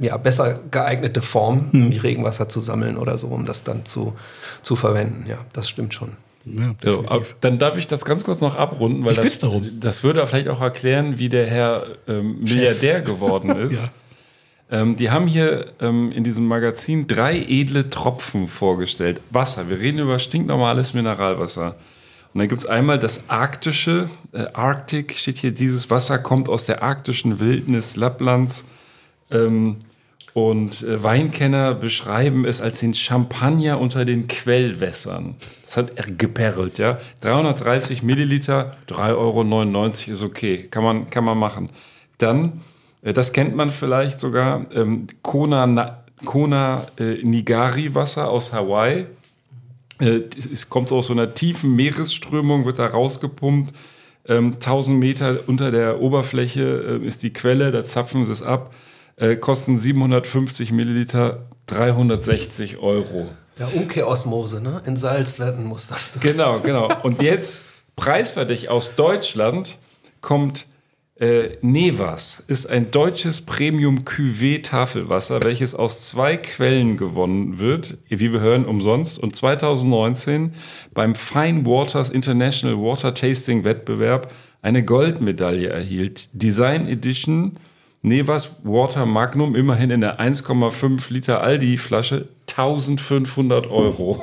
[0.00, 1.92] ja, besser geeignete Formen, mhm.
[1.92, 4.14] wie Regenwasser zu sammeln oder so, um das dann zu,
[4.60, 5.24] zu verwenden.
[5.26, 6.10] Ja, das stimmt schon.
[6.46, 7.04] Ja, so,
[7.40, 9.38] dann darf ich das ganz kurz noch abrunden, weil das,
[9.80, 13.82] das, würde vielleicht auch erklären, wie der Herr ähm, Milliardär geworden ist.
[13.82, 13.90] ja.
[14.70, 19.22] ähm, die haben hier ähm, in diesem Magazin drei edle Tropfen vorgestellt.
[19.30, 21.76] Wasser, wir reden über stinknormales Mineralwasser.
[22.34, 26.66] Und dann gibt es einmal das arktische, äh, Arctic steht hier, dieses Wasser kommt aus
[26.66, 28.66] der arktischen Wildnis Lapplands.
[29.30, 29.76] Ähm,
[30.34, 35.36] und äh, Weinkenner beschreiben es als den Champagner unter den Quellwässern.
[35.64, 36.98] Das hat er geperlt, ja.
[37.20, 41.70] 330 Milliliter, 3,99 Euro ist okay, kann man, kann man machen.
[42.18, 42.62] Dann,
[43.02, 49.06] äh, das kennt man vielleicht sogar, ähm, Kona, Kona äh, Nigari Wasser aus Hawaii.
[50.00, 53.72] Es kommt aus so einer tiefen Meeresströmung, wird da rausgepumpt.
[54.26, 56.62] Ähm, 1000 Meter unter der Oberfläche
[57.04, 58.74] ist die Quelle, da zapfen sie es ab
[59.16, 63.28] äh, kosten 750 Milliliter 360 Euro.
[63.58, 64.82] Ja, Umkehrosmose, ne?
[64.84, 66.18] In Salzwerten muss das.
[66.20, 66.90] Genau, genau.
[67.02, 67.60] Und jetzt
[67.96, 69.78] preiswertig aus Deutschland
[70.20, 70.66] kommt
[71.20, 78.32] äh, Nevas, ist ein deutsches Premium Cuvée Tafelwasser, welches aus zwei Quellen gewonnen wird, wie
[78.32, 79.20] wir hören, umsonst.
[79.20, 80.54] Und 2019
[80.92, 86.30] beim Fine Waters International Water Tasting Wettbewerb eine Goldmedaille erhielt.
[86.32, 87.52] Design Edition
[88.04, 94.22] Nevas Water Magnum immerhin in der 1,5 Liter Aldi-Flasche 1500 Euro.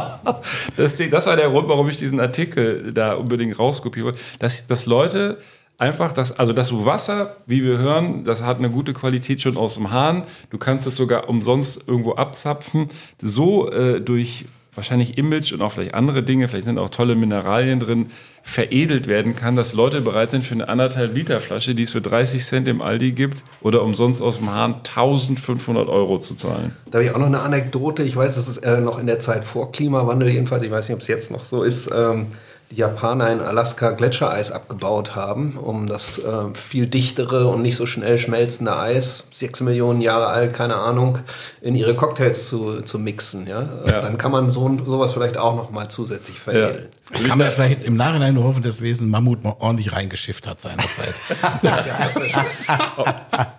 [0.76, 4.18] das, das, war der Grund, warum ich diesen Artikel da unbedingt rauskopiere wollte.
[4.38, 5.36] Dass, dass Leute
[5.76, 9.74] einfach, das, also das Wasser, wie wir hören, das hat eine gute Qualität schon aus
[9.74, 10.24] dem Hahn.
[10.48, 12.88] Du kannst es sogar umsonst irgendwo abzapfen.
[13.20, 17.80] So äh, durch wahrscheinlich Image und auch vielleicht andere Dinge, vielleicht sind auch tolle Mineralien
[17.80, 18.10] drin,
[18.42, 22.00] veredelt werden kann, dass Leute bereit sind für eine anderthalb Liter Flasche, die es für
[22.00, 26.74] 30 Cent im Aldi gibt oder umsonst aus dem Hahn 1500 Euro zu zahlen.
[26.90, 28.02] Da habe ich auch noch eine Anekdote.
[28.02, 30.62] Ich weiß, das ist äh, noch in der Zeit vor Klimawandel jedenfalls.
[30.62, 31.90] Ich weiß nicht, ob es jetzt noch so ist.
[31.94, 32.26] Ähm
[32.72, 38.16] Japaner in Alaska Gletschereis abgebaut haben, um das äh, viel dichtere und nicht so schnell
[38.16, 41.18] schmelzende Eis, sechs Millionen Jahre alt, keine Ahnung,
[41.60, 43.48] in ihre Cocktails zu, zu mixen.
[43.48, 43.68] Ja?
[43.86, 44.00] ja.
[44.00, 46.88] Dann kann man so, sowas vielleicht auch noch mal zusätzlich veredeln.
[47.12, 47.26] Ja.
[47.26, 51.14] Kann man vielleicht im Nachhinein nur hoffen, dass Wesen Mammut mal ordentlich reingeschifft hat seinerzeit.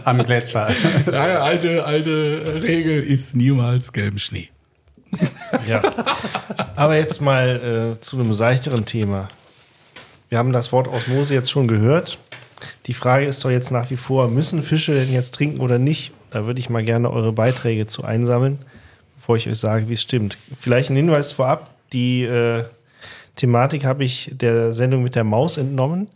[0.04, 0.68] Am Gletscher.
[1.06, 4.48] Ja, alte, alte Regel ist niemals gelben Schnee.
[5.66, 5.82] Ja.
[6.76, 9.28] Aber jetzt mal äh, zu einem seichteren Thema.
[10.28, 12.18] Wir haben das Wort Osmose jetzt schon gehört.
[12.86, 16.12] Die Frage ist doch jetzt nach wie vor, müssen Fische denn jetzt trinken oder nicht?
[16.30, 18.58] Da würde ich mal gerne eure Beiträge zu einsammeln,
[19.16, 20.36] bevor ich euch sage, wie es stimmt.
[20.58, 22.64] Vielleicht ein Hinweis vorab, die äh,
[23.36, 26.08] Thematik habe ich der Sendung mit der Maus entnommen.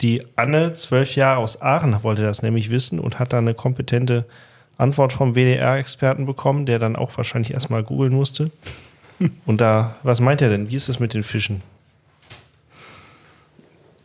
[0.00, 4.24] Die Anne, zwölf Jahre aus Aachen, wollte das nämlich wissen und hat da eine kompetente
[4.80, 8.50] Antwort vom WDR-Experten bekommen, der dann auch wahrscheinlich erstmal googeln musste.
[9.46, 10.70] Und da, was meint er denn?
[10.70, 11.62] Wie ist es mit den Fischen?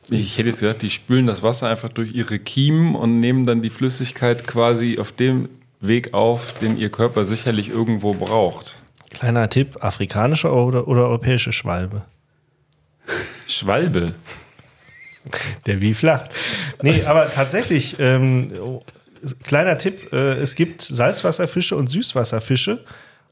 [0.09, 3.63] Ich hätte jetzt gesagt, die spülen das Wasser einfach durch ihre Kiemen und nehmen dann
[3.63, 5.49] die Flüssigkeit quasi auf dem
[5.81, 8.77] Weg auf, den ihr Körper sicherlich irgendwo braucht.
[9.09, 12.03] Kleiner Tipp: afrikanische oder, oder europäische Schwalbe?
[13.47, 14.13] Schwalbe.
[15.65, 16.35] Der wie flacht.
[16.83, 18.51] Nee, aber tatsächlich, ähm,
[19.43, 22.83] kleiner Tipp, äh, es gibt Salzwasserfische und Süßwasserfische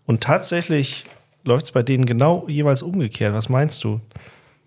[0.06, 1.06] und tatsächlich
[1.44, 3.34] läuft es bei denen genau jeweils umgekehrt.
[3.34, 4.02] Was meinst du?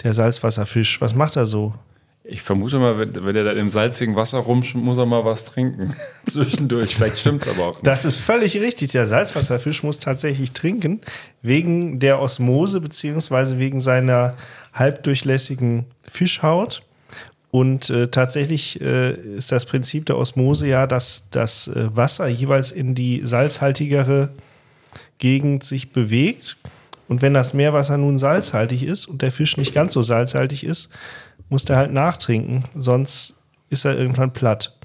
[0.02, 1.74] Der Salzwasserfisch, was macht er so?
[2.28, 5.44] Ich vermute mal, wenn, wenn er da im salzigen Wasser rumschwimmt, muss er mal was
[5.44, 5.94] trinken.
[6.26, 6.96] Zwischendurch.
[6.96, 7.86] Vielleicht stimmt es aber auch nicht.
[7.86, 8.90] Das ist völlig richtig.
[8.90, 11.00] Der Salzwasserfisch muss tatsächlich trinken,
[11.42, 14.34] wegen der Osmose beziehungsweise wegen seiner
[14.74, 16.82] halbdurchlässigen Fischhaut.
[17.56, 22.70] Und äh, tatsächlich äh, ist das Prinzip der Osmose ja, dass das äh, Wasser jeweils
[22.70, 24.28] in die salzhaltigere
[25.16, 26.58] Gegend sich bewegt.
[27.08, 30.90] Und wenn das Meerwasser nun salzhaltig ist und der Fisch nicht ganz so salzhaltig ist,
[31.48, 33.38] muss der halt nachtrinken, sonst
[33.70, 34.76] ist er irgendwann platt.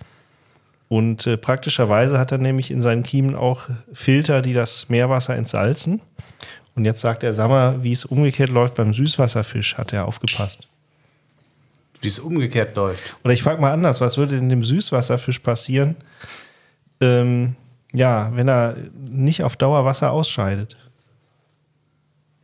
[0.88, 6.00] Und äh, praktischerweise hat er nämlich in seinen Kiemen auch Filter, die das Meerwasser entsalzen.
[6.76, 10.71] Und jetzt sagt er, sag mal, wie es umgekehrt läuft beim Süßwasserfisch, hat er aufgepasst.
[12.02, 13.16] Wie es umgekehrt läuft.
[13.24, 15.96] Oder ich frage mal anders, was würde denn dem Süßwasserfisch passieren,
[17.00, 17.56] ähm,
[17.94, 20.78] ja, wenn er nicht auf Dauer Wasser ausscheidet?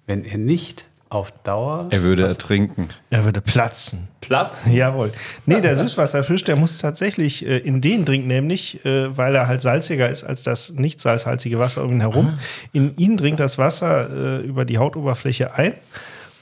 [0.05, 1.87] Wenn er nicht auf Dauer.
[1.89, 2.89] Er würde ertrinken.
[3.09, 4.09] Er würde platzen.
[4.19, 4.73] Platzen?
[4.73, 5.11] Jawohl.
[5.45, 9.61] Nee, der Süßwasserfisch, der muss tatsächlich äh, in den dringt nämlich, äh, weil er halt
[9.61, 12.37] salziger ist als das nicht salzhaltige Wasser um ihn herum.
[12.73, 14.09] In ihn dringt das Wasser
[14.41, 15.73] äh, über die Hautoberfläche ein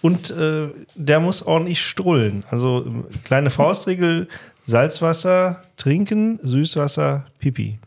[0.02, 2.44] und äh, der muss ordentlich strullen.
[2.50, 2.86] Also
[3.24, 4.28] kleine Faustregel,
[4.66, 7.80] Salzwasser trinken, Süßwasser Pipi.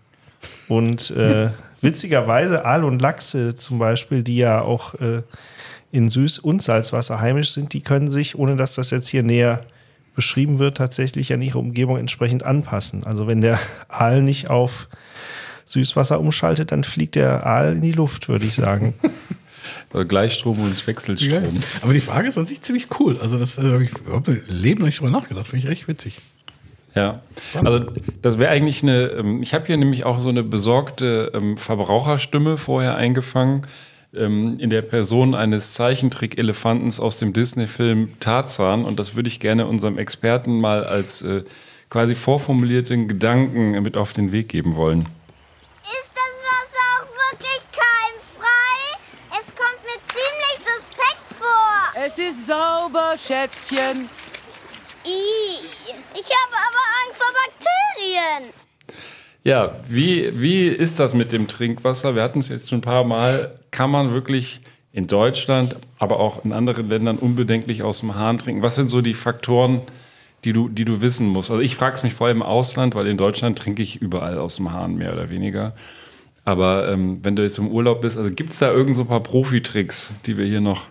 [0.69, 1.51] Und äh,
[1.81, 5.23] witzigerweise Aal und Lachse zum Beispiel, die ja auch äh,
[5.91, 9.63] in Süß- und Salzwasser heimisch sind, die können sich, ohne dass das jetzt hier näher
[10.15, 13.05] beschrieben wird, tatsächlich an ihre Umgebung entsprechend anpassen.
[13.05, 14.89] Also wenn der Aal nicht auf
[15.65, 18.95] Süßwasser umschaltet, dann fliegt der Aal in die Luft, würde ich sagen.
[19.93, 21.31] Also Gleichstrom und Wechselstrom.
[21.31, 21.43] Ja,
[21.83, 23.19] aber die Frage ist an sich ziemlich cool.
[23.21, 25.49] Also das äh, habe ich überhaupt im Leben noch nicht drüber nachgedacht.
[25.49, 26.21] Finde ich echt witzig.
[26.95, 27.21] Ja,
[27.55, 27.87] also
[28.23, 32.57] das wäre eigentlich eine, ähm, ich habe hier nämlich auch so eine besorgte ähm, Verbraucherstimme
[32.57, 33.63] vorher eingefangen,
[34.15, 39.67] ähm, in der Person eines Zeichentrick-Elefantens aus dem Disney-Film Tarzan und das würde ich gerne
[39.67, 41.45] unserem Experten mal als äh,
[41.91, 45.01] quasi vorformulierten Gedanken mit auf den Weg geben wollen.
[45.01, 48.77] Ist das Wasser auch wirklich keimfrei?
[49.31, 51.98] Es kommt mir ziemlich suspekt vor.
[52.09, 54.09] Es ist sauber, Schätzchen.
[55.05, 58.51] Ich habe aber Angst vor Bakterien.
[59.45, 62.15] Ja, wie, wie ist das mit dem Trinkwasser?
[62.15, 63.59] Wir hatten es jetzt schon ein paar Mal.
[63.71, 68.63] Kann man wirklich in Deutschland, aber auch in anderen Ländern unbedenklich aus dem Hahn trinken?
[68.63, 69.83] Was sind so die Faktoren,
[70.45, 71.51] die du, die du wissen musst?
[71.51, 74.39] Also ich frage es mich vor allem im Ausland, weil in Deutschland trinke ich überall
[74.39, 75.75] aus dem Hahn, mehr oder weniger.
[76.47, 79.09] Aber ähm, wenn du jetzt im Urlaub bist, also gibt es da irgend so ein
[79.09, 80.87] paar Profitricks, die wir hier noch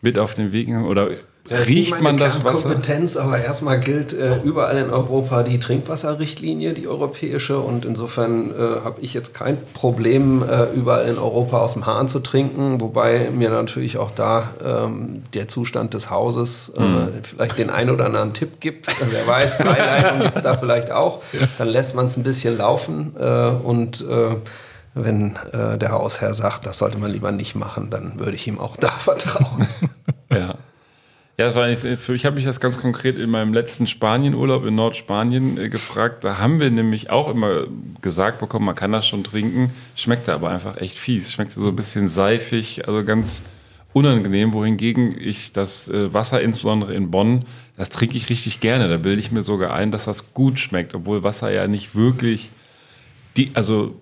[0.00, 0.68] mit auf den Weg?
[0.68, 1.08] Oder
[1.48, 2.62] Das ist nicht riecht meine man das Wasser?
[2.68, 7.58] Kernkompetenz, aber erstmal gilt äh, überall in Europa die Trinkwasserrichtlinie, die europäische.
[7.58, 12.08] Und insofern äh, habe ich jetzt kein Problem, äh, überall in Europa aus dem Hahn
[12.08, 12.80] zu trinken.
[12.80, 17.08] Wobei mir natürlich auch da ähm, der Zustand des Hauses äh, Mhm.
[17.22, 18.88] vielleicht den einen oder anderen Tipp gibt.
[18.88, 21.20] Äh, Wer weiß, Beileitung gibt es da vielleicht auch.
[21.58, 23.14] Dann lässt man es ein bisschen laufen.
[23.18, 24.36] Äh, und äh,
[24.94, 28.58] wenn äh, der Hausherr sagt, das sollte man lieber nicht machen, dann würde ich ihm
[28.58, 29.68] auch da vertrauen.
[30.32, 30.58] Ja.
[31.40, 34.66] Ja, das war eigentlich, für ich habe mich das ganz konkret in meinem letzten Spanienurlaub
[34.66, 36.22] in Nordspanien äh, gefragt.
[36.22, 37.64] Da haben wir nämlich auch immer
[38.02, 41.32] gesagt bekommen, man kann das schon trinken, schmeckte aber einfach echt fies.
[41.32, 43.42] Schmeckte so ein bisschen seifig, also ganz
[43.94, 47.46] unangenehm, wohingegen ich das äh, Wasser, insbesondere in Bonn,
[47.78, 48.88] das trinke ich richtig gerne.
[48.88, 52.50] Da bilde ich mir sogar ein, dass das gut schmeckt, obwohl Wasser ja nicht wirklich
[53.38, 53.94] die, also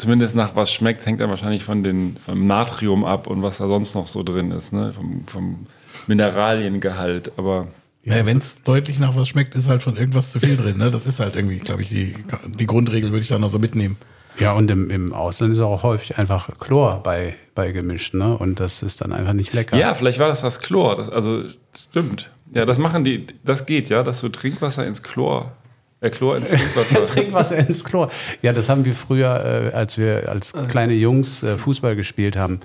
[0.00, 3.68] zumindest nach was schmeckt, hängt dann wahrscheinlich von den, vom Natrium ab und was da
[3.68, 4.92] sonst noch so drin ist, ne?
[4.94, 5.66] vom, vom
[6.06, 7.32] Mineraliengehalt.
[7.36, 7.68] Aber
[8.04, 10.78] Ja, wenn es deutlich nach was schmeckt, ist halt von irgendwas zu viel drin.
[10.78, 10.90] Ne?
[10.90, 12.14] Das ist halt irgendwie, glaube ich, die,
[12.46, 13.98] die Grundregel würde ich da noch so mitnehmen.
[14.38, 18.38] Ja, und im, im Ausland ist auch häufig einfach Chlor bei, bei gemischt, ne?
[18.38, 19.76] Und das ist dann einfach nicht lecker.
[19.76, 20.96] ja, vielleicht war das das Chlor.
[20.96, 21.42] Das, also
[21.90, 22.30] stimmt.
[22.54, 25.52] Ja, das machen die, das geht, ja, dass du Trinkwasser ins Chlor,
[26.00, 27.06] äh, Chlor ins Trinkwasser.
[27.06, 28.10] Trinkwasser ins Chlor.
[28.42, 32.60] Ja, das haben wir früher, äh, als wir als kleine Jungs äh, Fußball gespielt haben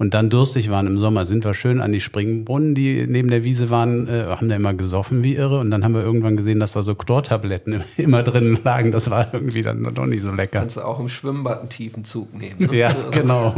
[0.00, 3.44] und dann durstig waren im Sommer, sind wir schön an die Springbrunnen, die neben der
[3.44, 6.58] Wiese waren, äh, haben da immer gesoffen wie irre und dann haben wir irgendwann gesehen,
[6.58, 8.92] dass da so Chlortabletten immer drin lagen.
[8.92, 10.60] Das war irgendwie dann doch nicht so lecker.
[10.60, 12.70] Kannst du auch im Schwimmbad einen tiefen Zug nehmen.
[12.70, 12.78] Ne?
[12.78, 13.54] Ja, genau.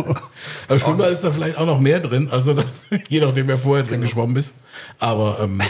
[0.69, 2.57] Aber Schwimmbad ist da vielleicht auch noch mehr drin, also
[3.07, 4.53] je nachdem, wer vorher drin geschwommen ist.
[4.99, 5.61] Aber ähm,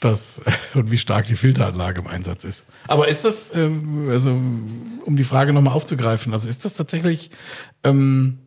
[0.00, 0.42] das
[0.74, 2.64] und wie stark die Filteranlage im Einsatz ist.
[2.88, 7.30] Aber ist das, ähm, also um die Frage nochmal aufzugreifen, also ist das tatsächlich
[7.84, 8.38] ähm,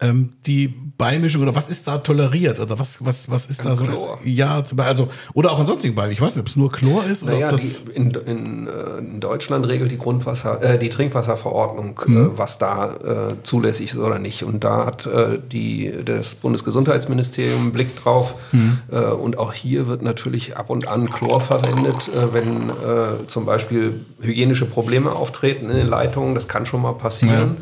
[0.00, 3.84] ähm, die Beimischung oder was ist da toleriert oder was was was ist da so
[3.84, 4.18] Chlor.
[4.24, 7.04] ja zum Beispiel, also oder auch ansonsten Beim ich weiß nicht ob es nur Chlor
[7.04, 10.78] ist oder Naja, ob das die, in, in, äh, in Deutschland regelt die Grundwasser, äh,
[10.78, 12.16] die Trinkwasserverordnung, Mhm.
[12.34, 14.44] äh, was da äh, zulässig ist oder nicht.
[14.44, 18.34] Und da hat äh, die, das Bundesgesundheitsministerium einen Blick drauf.
[18.52, 18.78] Mhm.
[18.90, 23.46] Äh, und auch hier wird natürlich ab und an Chlor verwendet, äh, wenn äh, zum
[23.46, 26.34] Beispiel hygienische Probleme auftreten in den Leitungen.
[26.34, 27.56] Das kann schon mal passieren.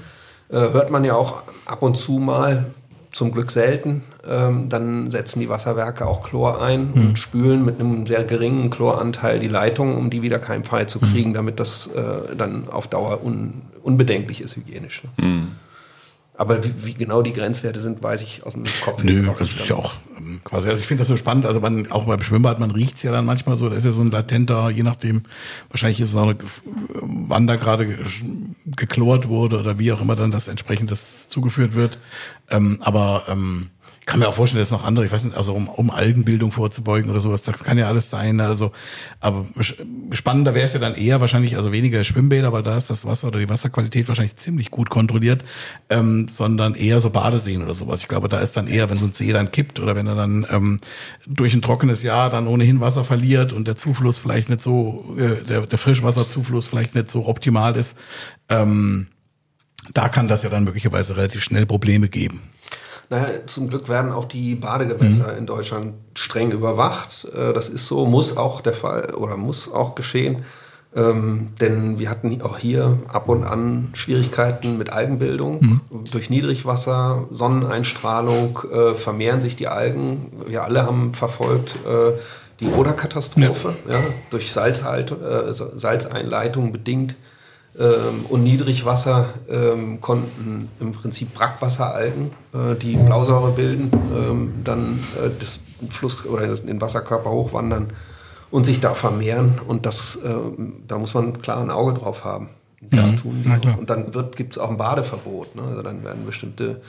[0.51, 2.67] Äh, hört man ja auch ab und zu mal,
[3.13, 4.03] zum Glück selten.
[4.29, 9.39] Ähm, dann setzen die Wasserwerke auch Chlor ein und spülen mit einem sehr geringen Chloranteil
[9.39, 13.63] die Leitungen, um die wieder keimfrei zu kriegen, damit das äh, dann auf Dauer un
[13.83, 15.03] unbedenklich ist hygienisch.
[15.05, 15.11] Ne?
[16.35, 19.53] Aber wie, wie genau die Grenzwerte sind, weiß ich aus dem Kopf Nö, jetzt das
[19.53, 22.23] ist ja auch ähm, quasi, also ich finde das so spannend, also man, auch beim
[22.23, 24.83] Schwimmbad, man riecht es ja dann manchmal so, da ist ja so ein latenter, je
[24.83, 25.25] nachdem,
[25.69, 26.33] wahrscheinlich ist es auch,
[26.95, 27.99] wann da gerade ge-
[28.65, 31.99] geklort wurde oder wie auch immer dann das entsprechend das zugeführt wird.
[32.51, 33.69] Ähm, aber ähm,
[34.03, 36.51] ich kann mir auch vorstellen, dass noch andere, ich weiß nicht, also um, um Algenbildung
[36.51, 38.41] vorzubeugen oder sowas, das kann ja alles sein.
[38.41, 38.73] Also,
[39.21, 39.47] aber
[40.11, 43.29] spannender wäre es ja dann eher wahrscheinlich, also weniger Schwimmbäder, weil da ist das Wasser
[43.29, 45.45] oder die Wasserqualität wahrscheinlich ziemlich gut kontrolliert,
[45.89, 48.01] ähm, sondern eher so Badeseen oder sowas.
[48.01, 50.17] Ich glaube, da ist dann eher, wenn so ein See dann kippt oder wenn er
[50.17, 50.79] dann ähm,
[51.25, 55.45] durch ein trockenes Jahr dann ohnehin Wasser verliert und der Zufluss vielleicht nicht so, äh,
[55.45, 57.97] der, der Frischwasserzufluss vielleicht nicht so optimal ist,
[58.49, 59.07] ähm,
[59.95, 62.41] da kann das ja dann möglicherweise relativ schnell Probleme geben.
[63.13, 65.39] Naja, zum Glück werden auch die Badegewässer Mhm.
[65.39, 67.27] in Deutschland streng überwacht.
[67.35, 70.45] Äh, Das ist so, muss auch der Fall oder muss auch geschehen.
[70.95, 75.81] Ähm, denn wir hatten auch hier ab und an Schwierigkeiten mit Algenbildung.
[76.13, 80.31] Durch Niedrigwasser, Sonneneinstrahlung äh, vermehren sich die Algen.
[80.47, 82.13] Wir alle haben verfolgt äh,
[82.61, 83.75] die Oder-Katastrophe.
[83.89, 84.01] Ja.
[84.31, 87.15] durch Salzhalt, äh, Salzeinleitung bedingt
[87.79, 95.31] ähm, und Niedrigwasser ähm, konnten im Prinzip Brackwasseralgen, äh, die Blausäure bilden, ähm, dann äh,
[95.39, 97.89] das Fluss oder das, den Wasserkörper hochwandern
[98.51, 99.59] und sich da vermehren.
[99.67, 102.51] Und das, ähm, da muss man klar ein Auge drauf haben.
[102.83, 103.59] Das tun na wir.
[103.61, 103.79] klar.
[103.79, 105.55] Und dann gibt es auch ein Badeverbot.
[105.55, 105.63] Ne?
[105.63, 106.83] Also dann werden bestimmte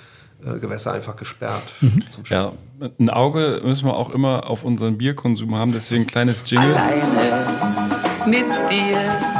[0.45, 1.63] äh, Gewässer einfach gesperrt
[2.09, 2.51] zum Schwimmen.
[2.79, 6.75] Ja, ein Auge müssen wir auch immer auf unseren Bierkonsum haben, deswegen ein kleines Jingle.
[6.75, 7.45] Alleine
[8.25, 9.32] mit dir.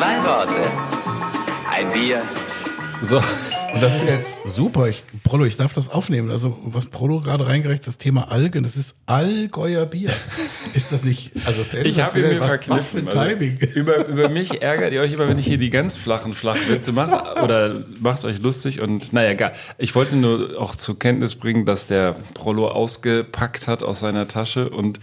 [0.00, 0.70] Zwei Worte.
[1.70, 2.22] Ein Bier.
[3.02, 4.88] So, Und das ist jetzt super.
[4.88, 6.30] Ich, Prolo, ich darf das aufnehmen.
[6.30, 10.08] Also, was Prolo gerade reingereicht, das Thema Algen, das ist Allgäuer Bier.
[10.72, 13.58] Ist das nicht, also ich sensationell, mir was, was für ein Also, Timing.
[13.74, 17.42] über, über mich ärgert ihr euch immer, wenn ich hier die ganz flachen Flachwitze mache
[17.42, 19.52] oder macht euch lustig und naja, egal.
[19.76, 24.70] Ich wollte nur auch zur Kenntnis bringen, dass der Prolo ausgepackt hat aus seiner Tasche
[24.70, 24.98] und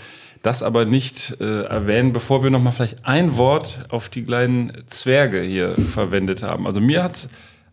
[0.48, 5.42] das aber nicht äh, erwähnen, bevor wir nochmal vielleicht ein Wort auf die kleinen Zwerge
[5.42, 6.66] hier verwendet haben.
[6.66, 7.28] Also mir hat's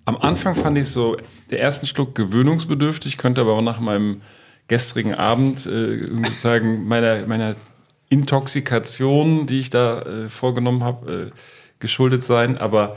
[0.07, 1.17] am Anfang fand ich so
[1.53, 4.23] der ersten Schluck gewöhnungsbedürftig, könnte aber auch nach meinem
[4.67, 7.55] gestrigen Abend äh, sozusagen meiner, meiner
[8.09, 11.31] Intoxikation, die ich da äh, vorgenommen habe, äh,
[11.79, 12.59] geschuldet sein.
[12.59, 12.97] Aber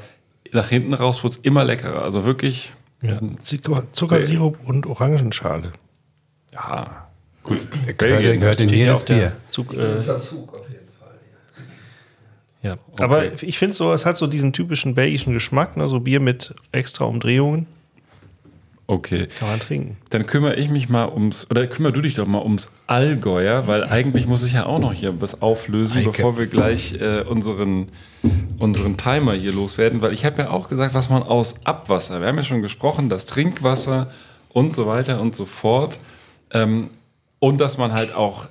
[0.53, 2.01] nach hinten raus wurde es immer leckerer.
[2.01, 2.73] Also wirklich,
[3.03, 3.19] Ja.
[3.39, 5.71] Zucker, Zuckersirup und Orangenschale.
[6.51, 7.06] ja,
[7.47, 7.67] gut.
[7.97, 9.31] Gehört, gehört in ja jedes Bier.
[9.49, 11.15] Zug, äh, Verzug auf jeden Fall.
[12.61, 12.77] ja.
[12.99, 15.87] Aber ich finde so, es hat so diesen typischen belgischen Geschmack, ne?
[15.89, 17.67] so Bier mit extra Umdrehungen.
[18.89, 19.27] Okay.
[19.37, 19.97] Kann man trinken.
[20.11, 23.83] Dann kümmere ich mich mal ums, oder kümmer du dich doch mal ums Allgäuer, weil
[23.83, 26.11] eigentlich muss ich ja auch noch hier was auflösen, Eike.
[26.11, 27.89] bevor wir gleich äh, unseren,
[28.59, 32.27] unseren Timer hier loswerden, weil ich habe ja auch gesagt, was man aus Abwasser, wir
[32.27, 34.09] haben ja schon gesprochen, das Trinkwasser
[34.53, 35.99] und so weiter und so fort,
[36.51, 36.89] ähm,
[37.39, 38.47] und dass man halt auch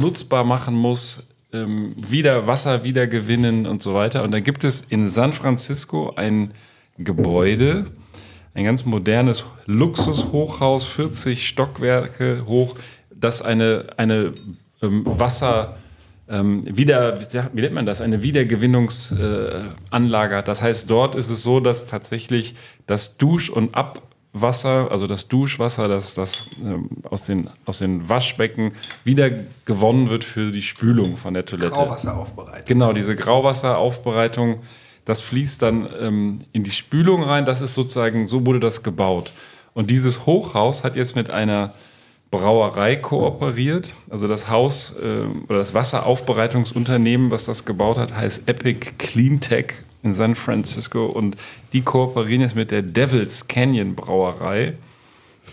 [0.00, 4.22] nutzbar machen muss, ähm, wieder Wasser wieder gewinnen und so weiter.
[4.22, 6.52] Und da gibt es in San Francisco ein
[6.98, 7.86] Gebäude,
[8.54, 12.74] ein ganz modernes Luxushochhaus, 40 Stockwerke hoch,
[13.10, 14.34] das eine, eine
[14.82, 15.76] ähm, Wasser,
[16.28, 17.20] ähm, wieder,
[17.52, 20.48] wie nennt man das, eine Wiedergewinnungsanlage äh, hat.
[20.48, 22.54] Das heißt, dort ist es so, dass tatsächlich
[22.86, 23.74] das Dusch- und
[24.34, 28.72] Abwasser, also das Duschwasser, das, das ähm, aus, den, aus den Waschbecken
[29.04, 29.30] wieder
[29.64, 31.70] gewonnen wird für die Spülung von der Toilette.
[31.70, 32.64] Grauwasseraufbereitung.
[32.66, 34.60] Genau, diese Grauwasseraufbereitung,
[35.04, 37.46] das fließt dann ähm, in die Spülung rein.
[37.46, 39.32] Das ist sozusagen, so wurde das gebaut.
[39.74, 41.72] Und dieses Hochhaus hat jetzt mit einer
[42.30, 43.94] Brauerei kooperiert.
[44.10, 50.14] Also das Haus ähm, oder das Wasseraufbereitungsunternehmen, was das gebaut hat, heißt Epic Cleantech in
[50.14, 51.06] San Francisco.
[51.06, 51.36] Und
[51.72, 54.74] die kooperieren jetzt mit der Devil's Canyon Brauerei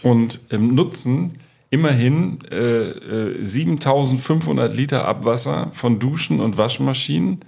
[0.04, 1.34] und ähm, nutzen
[1.70, 7.42] immerhin äh, äh, 7500 Liter Abwasser von Duschen und Waschmaschinen,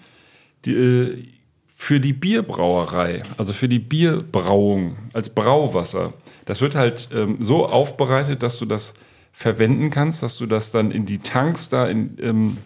[0.66, 1.24] die, äh,
[1.68, 6.12] für die Bierbrauerei, also für die Bierbrauung als Brauwasser.
[6.46, 8.96] Das wird halt ähm, so aufbereitet, dass du das
[9.32, 12.58] verwenden kannst, dass du das dann in die Tanks da in, ähm,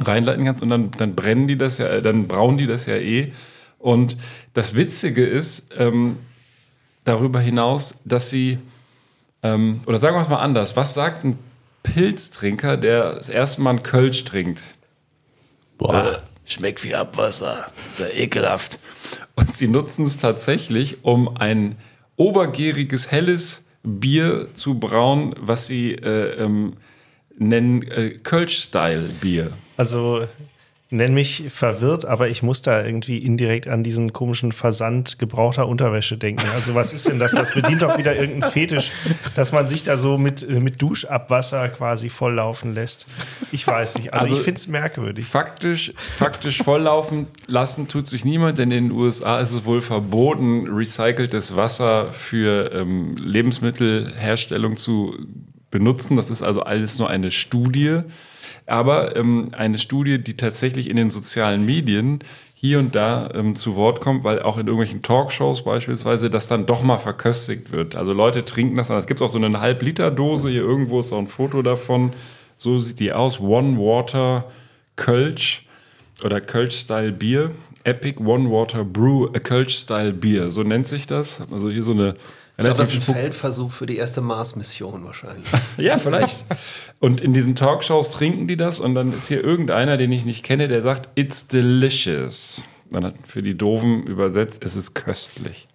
[0.00, 3.32] reinleiten kannst und dann, dann brennen die das ja, dann brauen die das ja eh.
[3.80, 4.18] Und
[4.52, 6.18] das Witzige ist ähm,
[7.04, 8.58] darüber hinaus, dass sie,
[9.42, 11.38] ähm, oder sagen wir es mal anders, was sagt ein
[11.82, 14.62] Pilztrinker, der das erste Mal einen Kölsch trinkt?
[15.78, 18.78] Boah, schmeckt wie Abwasser, sehr ekelhaft.
[19.34, 21.76] Und sie nutzen es tatsächlich, um ein
[22.16, 26.74] obergäriges, helles Bier zu brauen, was sie äh, ähm,
[27.38, 29.52] nennen äh, Kölsch-Style-Bier.
[29.78, 30.28] Also
[30.90, 36.18] nenn mich verwirrt, aber ich muss da irgendwie indirekt an diesen komischen Versand gebrauchter Unterwäsche
[36.18, 36.44] denken.
[36.52, 37.30] Also was ist denn das?
[37.30, 38.90] Das bedient doch wieder irgendeinen Fetisch,
[39.36, 43.06] dass man sich da so mit, mit Duschabwasser quasi volllaufen lässt.
[43.52, 44.12] Ich weiß nicht.
[44.12, 45.26] Also, Also ich finde es merkwürdig.
[45.26, 50.66] Faktisch, faktisch volllaufen lassen tut sich niemand, denn in den USA ist es wohl verboten,
[50.68, 55.14] recyceltes Wasser für ähm, Lebensmittelherstellung zu
[55.70, 56.16] benutzen.
[56.16, 58.00] Das ist also alles nur eine Studie.
[58.70, 62.20] Aber ähm, eine Studie, die tatsächlich in den sozialen Medien
[62.54, 66.66] hier und da ähm, zu Wort kommt, weil auch in irgendwelchen Talkshows beispielsweise das dann
[66.66, 67.96] doch mal verköstigt wird.
[67.96, 68.90] Also Leute trinken das.
[68.90, 72.12] Es gibt auch so eine Halb-Liter-Dose, hier irgendwo ist auch ein Foto davon.
[72.58, 73.40] So sieht die aus.
[73.40, 74.44] One Water
[74.96, 75.64] Kölsch
[76.22, 77.52] oder Kölsch-Style Bier.
[77.84, 80.50] Epic One Water Brew, a Kölsch-Style Bier.
[80.50, 81.40] So nennt sich das.
[81.50, 82.14] Also hier so eine
[82.58, 85.48] Ich glaube, das ist ein Feldversuch für die erste Mars-Mission wahrscheinlich.
[85.78, 86.44] ja, vielleicht.
[87.00, 90.44] Und in diesen Talkshows trinken die das und dann ist hier irgendeiner, den ich nicht
[90.44, 92.62] kenne, der sagt, it's delicious.
[92.90, 95.66] Dann hat für die Doofen übersetzt, es ist köstlich.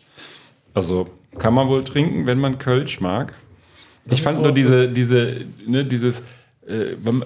[0.75, 1.09] Also
[1.39, 3.33] kann man wohl trinken, wenn man Kölsch mag.
[4.09, 6.23] Ich fand nur diese, diese, ne, dieses,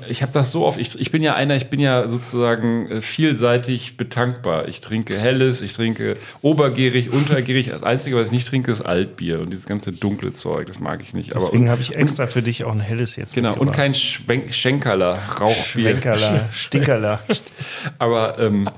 [0.10, 3.02] ich habe das so oft, ich, ich bin ja einer, ich bin ja sozusagen äh,
[3.02, 4.68] vielseitig betankbar.
[4.68, 7.70] Ich trinke helles, ich trinke obergärig, untergärig.
[7.70, 11.02] Das Einzige, was ich nicht trinke, ist Altbier und dieses ganze dunkle Zeug, das mag
[11.02, 11.34] ich nicht.
[11.34, 15.18] Deswegen habe ich extra für dich auch ein helles jetzt Genau, und kein Schwenk Schenkerler,
[15.40, 15.92] Rauchbier.
[15.92, 17.22] Schwenkerler, Stinkerler.
[17.98, 18.70] Aber ähm,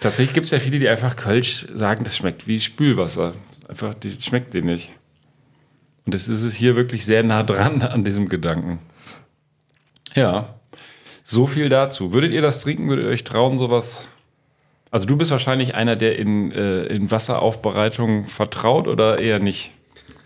[0.00, 3.34] tatsächlich gibt es ja viele, die einfach Kölsch sagen, das schmeckt wie Spülwasser.
[3.68, 4.90] Einfach, das schmeckt dir nicht.
[6.06, 8.80] Und das ist es hier wirklich sehr nah dran an diesem Gedanken.
[10.14, 10.54] Ja,
[11.24, 12.12] so viel dazu.
[12.12, 12.88] Würdet ihr das trinken?
[12.88, 14.04] Würdet ihr euch trauen, sowas?
[14.90, 19.70] Also du bist wahrscheinlich einer, der in, äh, in Wasseraufbereitung vertraut oder eher nicht?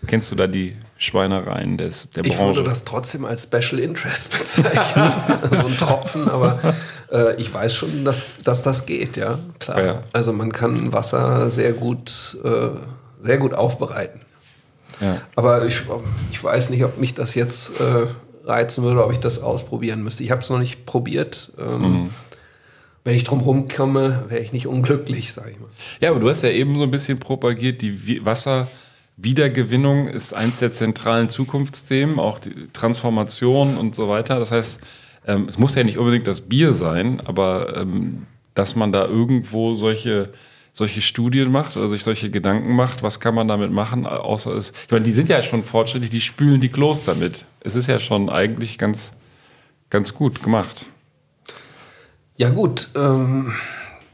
[0.07, 2.55] Kennst du da die Schweinereien des, der Ich Branche?
[2.55, 5.13] würde das trotzdem als Special Interest bezeichnen.
[5.51, 6.59] so ein Tropfen, aber
[7.11, 9.37] äh, ich weiß schon, dass, dass das geht, ja.
[9.59, 9.83] Klar.
[9.83, 10.01] Ja.
[10.13, 12.69] Also man kann Wasser sehr gut, äh,
[13.19, 14.21] sehr gut aufbereiten.
[15.01, 15.21] Ja.
[15.35, 15.81] Aber ich,
[16.31, 18.05] ich weiß nicht, ob mich das jetzt äh,
[18.45, 20.23] reizen würde, ob ich das ausprobieren müsste.
[20.23, 21.51] Ich habe es noch nicht probiert.
[21.59, 22.09] Ähm, Mhm.
[23.03, 25.69] Wenn ich drum rumkomme, wäre ich nicht unglücklich, sage ich mal.
[26.01, 28.25] Ja, aber du hast ja eben so ein bisschen propagiert, die Wi-
[29.17, 34.39] Wasserwiedergewinnung ist eins der zentralen Zukunftsthemen, auch die Transformation und so weiter.
[34.39, 34.81] Das heißt,
[35.27, 39.73] ähm, es muss ja nicht unbedingt das Bier sein, aber ähm, dass man da irgendwo
[39.75, 40.29] solche,
[40.75, 44.71] solche Studien macht oder sich solche Gedanken macht, was kann man damit machen, außer es,
[44.71, 47.45] ich meine, die sind ja schon fortschrittlich, die spülen die Klos damit.
[47.61, 49.13] Es ist ja schon eigentlich ganz,
[49.89, 50.85] ganz gut gemacht.
[52.35, 53.53] Ja gut, ähm,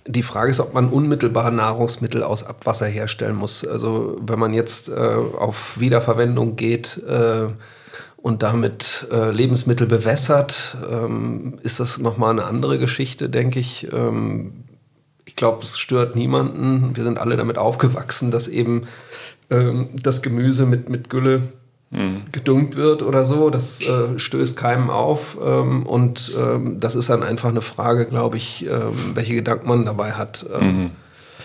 [0.05, 3.65] die Frage ist, ob man unmittelbar Nahrungsmittel aus Abwasser herstellen muss.
[3.65, 7.47] Also wenn man jetzt äh, auf Wiederverwendung geht äh,
[8.17, 13.91] und damit äh, Lebensmittel bewässert, ähm, ist das nochmal eine andere Geschichte, denke ich.
[13.91, 14.60] Ähm,
[15.31, 16.91] ich glaube, es stört niemanden.
[16.93, 18.81] Wir sind alle damit aufgewachsen, dass eben
[19.49, 21.43] ähm, das Gemüse mit, mit Gülle
[22.33, 23.49] gedüngt wird oder so.
[23.49, 25.37] Das äh, stößt keinem auf.
[25.41, 29.85] Ähm, und ähm, das ist dann einfach eine Frage, glaube ich, ähm, welche Gedanken man
[29.85, 30.45] dabei hat.
[30.53, 30.91] Ähm,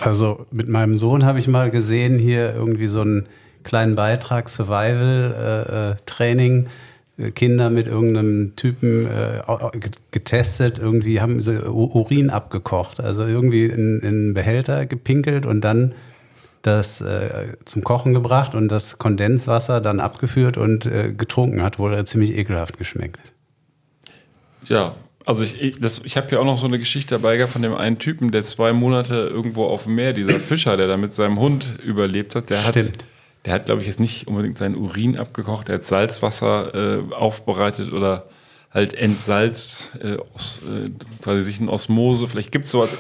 [0.01, 3.29] Also mit meinem Sohn habe ich mal gesehen, hier irgendwie so einen
[3.63, 6.67] kleinen Beitrag Survival-Training.
[7.35, 9.41] Kinder mit irgendeinem Typen äh,
[10.11, 15.95] getestet, irgendwie haben sie Urin abgekocht, also irgendwie in, in einen Behälter gepinkelt und dann
[16.63, 22.05] das äh, zum Kochen gebracht und das Kondenswasser dann abgeführt und äh, getrunken hat, wohl
[22.05, 23.21] ziemlich ekelhaft geschmeckt.
[24.69, 24.95] Ja,
[25.25, 27.63] also ich, ich, das- ich habe hier auch noch so eine Geschichte dabei gehabt von
[27.63, 31.13] dem einen Typen, der zwei Monate irgendwo auf dem Meer, dieser Fischer, der da mit
[31.15, 33.05] seinem Hund überlebt hat, der hat, Stimmt.
[33.47, 37.93] Der hat, glaube ich, jetzt nicht unbedingt seinen Urin abgekocht, der hat Salzwasser äh, aufbereitet
[37.93, 38.25] oder
[38.73, 40.91] halt entsalzt, äh, aus, äh,
[41.23, 42.91] quasi sich in Osmose, vielleicht gibt es sowas,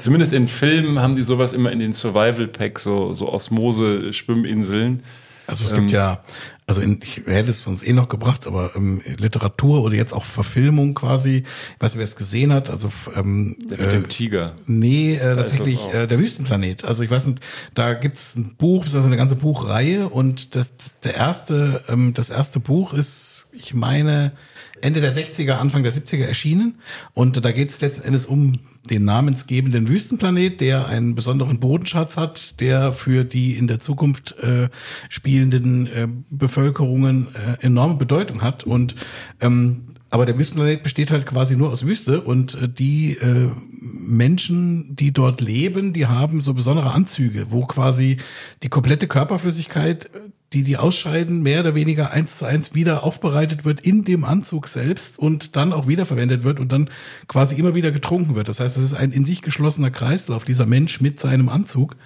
[0.00, 5.02] zumindest in Filmen haben die sowas immer in den Survival-Packs, so, so Osmose-Schwimminseln.
[5.46, 6.22] Also es gibt ja,
[6.66, 10.24] also in, ich hätte es sonst eh noch gebracht, aber ähm, Literatur oder jetzt auch
[10.24, 14.54] Verfilmung quasi, ich weiß nicht, wer es gesehen hat, also ähm, Der mit dem Tiger.
[14.66, 16.84] Nee, äh, tatsächlich äh, der Wüstenplanet.
[16.84, 17.40] Also ich weiß nicht,
[17.74, 22.60] da gibt's ein Buch, ist eine ganze Buchreihe und das der erste, ähm, das erste
[22.60, 24.32] Buch ist, ich meine,
[24.80, 26.78] Ende der 60er, Anfang der 70er erschienen.
[27.14, 28.52] Und da geht's letzten Endes um
[28.90, 34.68] den namensgebenden Wüstenplanet, der einen besonderen Bodenschatz hat, der für die in der Zukunft äh,
[35.08, 38.64] spielenden äh, Bevölkerungen äh, enorme Bedeutung hat.
[38.64, 38.94] Und
[39.40, 44.94] ähm, aber der Wüstenplanet besteht halt quasi nur aus Wüste und äh, die äh, Menschen,
[44.94, 48.18] die dort leben, die haben so besondere Anzüge, wo quasi
[48.62, 50.20] die komplette Körperflüssigkeit, äh,
[50.54, 54.68] die die ausscheiden, mehr oder weniger eins zu eins wieder aufbereitet wird in dem Anzug
[54.68, 56.88] selbst und dann auch wiederverwendet wird und dann
[57.26, 58.48] quasi immer wieder getrunken wird.
[58.48, 61.96] Das heißt, es ist ein in sich geschlossener Kreislauf, dieser Mensch mit seinem Anzug.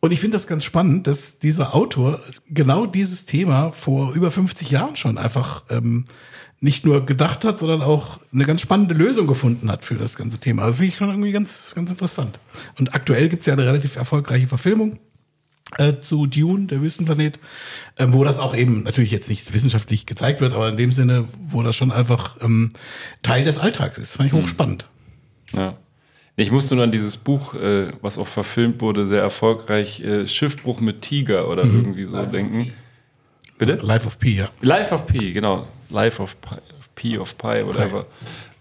[0.00, 4.70] Und ich finde das ganz spannend, dass dieser Autor genau dieses Thema vor über 50
[4.70, 6.04] Jahren schon einfach ähm,
[6.60, 10.38] nicht nur gedacht hat, sondern auch eine ganz spannende Lösung gefunden hat für das ganze
[10.38, 10.64] Thema.
[10.64, 12.38] Also finde ich schon irgendwie ganz, ganz interessant.
[12.78, 14.98] Und aktuell gibt es ja eine relativ erfolgreiche Verfilmung
[15.78, 17.38] äh, zu Dune, der Wüstenplanet,
[17.96, 21.28] äh, wo das auch eben natürlich jetzt nicht wissenschaftlich gezeigt wird, aber in dem Sinne,
[21.48, 22.72] wo das schon einfach ähm,
[23.22, 24.16] Teil des Alltags ist.
[24.16, 24.86] Fand ich hochspannend.
[25.52, 25.76] Ja.
[26.36, 30.80] Ich musste nur an dieses Buch, äh, was auch verfilmt wurde, sehr erfolgreich, äh, Schiffbruch
[30.80, 31.76] mit Tiger oder Mhm.
[31.76, 32.72] irgendwie so denken.
[33.58, 33.78] Bitte?
[33.82, 34.48] Life of Pi, ja.
[34.62, 35.64] Life of Pi, genau.
[35.90, 36.54] Life of Pi,
[36.94, 38.06] Pi of Pi, whatever.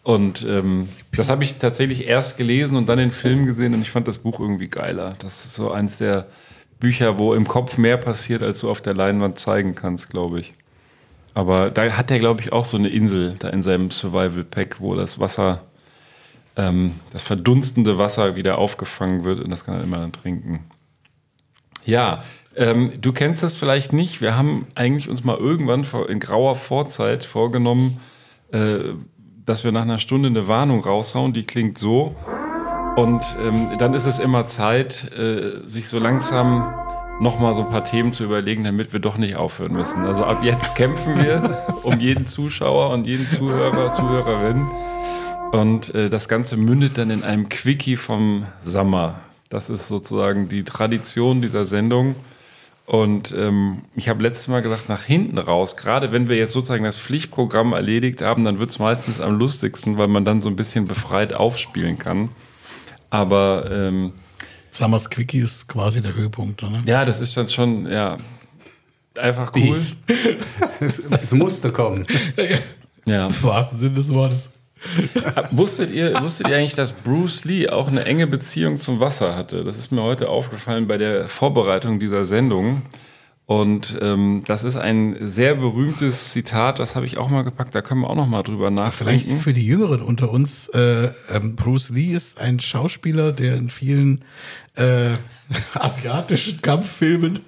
[0.03, 3.91] Und ähm, das habe ich tatsächlich erst gelesen und dann den Film gesehen und ich
[3.91, 5.16] fand das Buch irgendwie geiler.
[5.20, 6.28] Das ist so eins der
[6.80, 10.54] Bücher, wo im Kopf mehr passiert, als du auf der Leinwand zeigen kannst, glaube ich.
[11.34, 14.80] Aber da hat er, glaube ich, auch so eine Insel da in seinem Survival Pack,
[14.80, 15.62] wo das Wasser,
[16.56, 20.66] ähm, das verdunstende Wasser wieder aufgefangen wird und das kann er immer dann trinken.
[21.86, 22.24] Ja,
[22.56, 24.22] ähm, du kennst das vielleicht nicht.
[24.22, 28.00] Wir haben eigentlich uns mal irgendwann in grauer Vorzeit vorgenommen,
[28.52, 28.80] äh,
[29.46, 32.16] dass wir nach einer Stunde eine Warnung raushauen, die klingt so.
[32.96, 36.74] Und ähm, dann ist es immer Zeit, äh, sich so langsam
[37.20, 40.06] nochmal so ein paar Themen zu überlegen, damit wir doch nicht aufhören müssen.
[40.06, 44.68] Also ab jetzt kämpfen wir um jeden Zuschauer und jeden Zuhörer, Zuhörerin.
[45.52, 49.20] Und äh, das Ganze mündet dann in einem Quickie vom Sommer.
[49.50, 52.16] Das ist sozusagen die Tradition dieser Sendung.
[52.86, 56.84] Und ähm, ich habe letztes Mal gesagt, nach hinten raus, gerade wenn wir jetzt sozusagen
[56.84, 60.56] das Pflichtprogramm erledigt haben, dann wird es meistens am lustigsten, weil man dann so ein
[60.56, 62.30] bisschen befreit aufspielen kann.
[63.10, 64.14] Aber ähm,
[64.72, 66.62] Summers Quickie ist quasi der Höhepunkt.
[66.62, 66.84] Ne?
[66.86, 68.18] ja, das ist dann schon, ja,
[69.18, 69.82] einfach cool.
[70.82, 72.05] Es, es musste kommen.
[73.05, 73.28] Ja.
[73.28, 74.51] Im wahrsten Sinne des Wortes.
[75.51, 79.64] Wusstet ihr, wusstet ihr eigentlich, dass Bruce Lee auch eine enge Beziehung zum Wasser hatte?
[79.66, 82.84] Das ist mir heute aufgefallen bei der Vorbereitung dieser Sendung.
[83.50, 87.82] Und ähm, das ist ein sehr berühmtes Zitat, das habe ich auch mal gepackt, da
[87.82, 89.38] können wir auch noch mal drüber Vielleicht nachdenken.
[89.38, 94.24] für die Jüngeren unter uns, äh, ähm, Bruce Lee ist ein Schauspieler, der in vielen
[94.76, 95.14] äh,
[95.74, 97.39] asiatischen Kampffilmen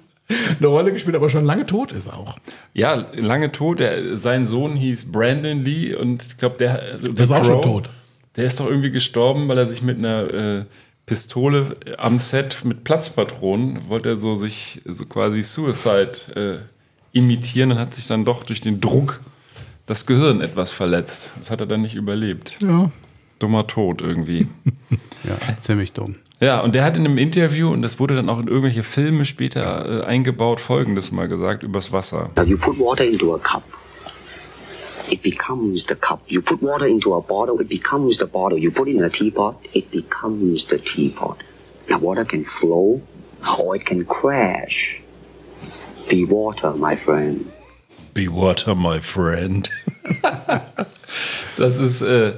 [0.58, 2.36] eine Rolle gespielt, aber schon lange tot ist auch.
[2.74, 3.78] Ja, lange tot.
[3.78, 7.44] Der, sein Sohn hieß Brandon Lee und ich glaube, der, also Der ist The auch
[7.44, 7.90] schon Crow, tot.
[8.34, 10.64] Der ist doch irgendwie gestorben, weil er sich mit einer äh,
[11.12, 17.78] Pistole am Set mit Platzpatronen wollte er so sich so quasi Suicide äh, imitieren und
[17.78, 19.20] hat sich dann doch durch den Druck
[19.84, 21.28] das Gehirn etwas verletzt.
[21.38, 22.56] Das hat er dann nicht überlebt.
[22.62, 22.90] Ja.
[23.40, 24.48] Dummer Tod irgendwie.
[25.24, 26.16] Ja, ziemlich dumm.
[26.40, 29.24] Ja, und der hat in einem Interview, und das wurde dann auch in irgendwelche Filme
[29.24, 32.28] später äh, eingebaut, folgendes mal gesagt übers Wasser.
[32.44, 33.62] You put water into a cup.
[35.12, 36.20] It becomes the cup.
[36.26, 38.58] You put water into a bottle, it becomes the bottle.
[38.58, 41.36] You put it in a teapot, it becomes the teapot.
[41.88, 43.02] Now water can flow
[43.58, 45.02] or it can crash.
[46.08, 47.52] Be water, my friend.
[48.14, 49.70] Be water, my friend.
[51.56, 52.32] das ist, äh,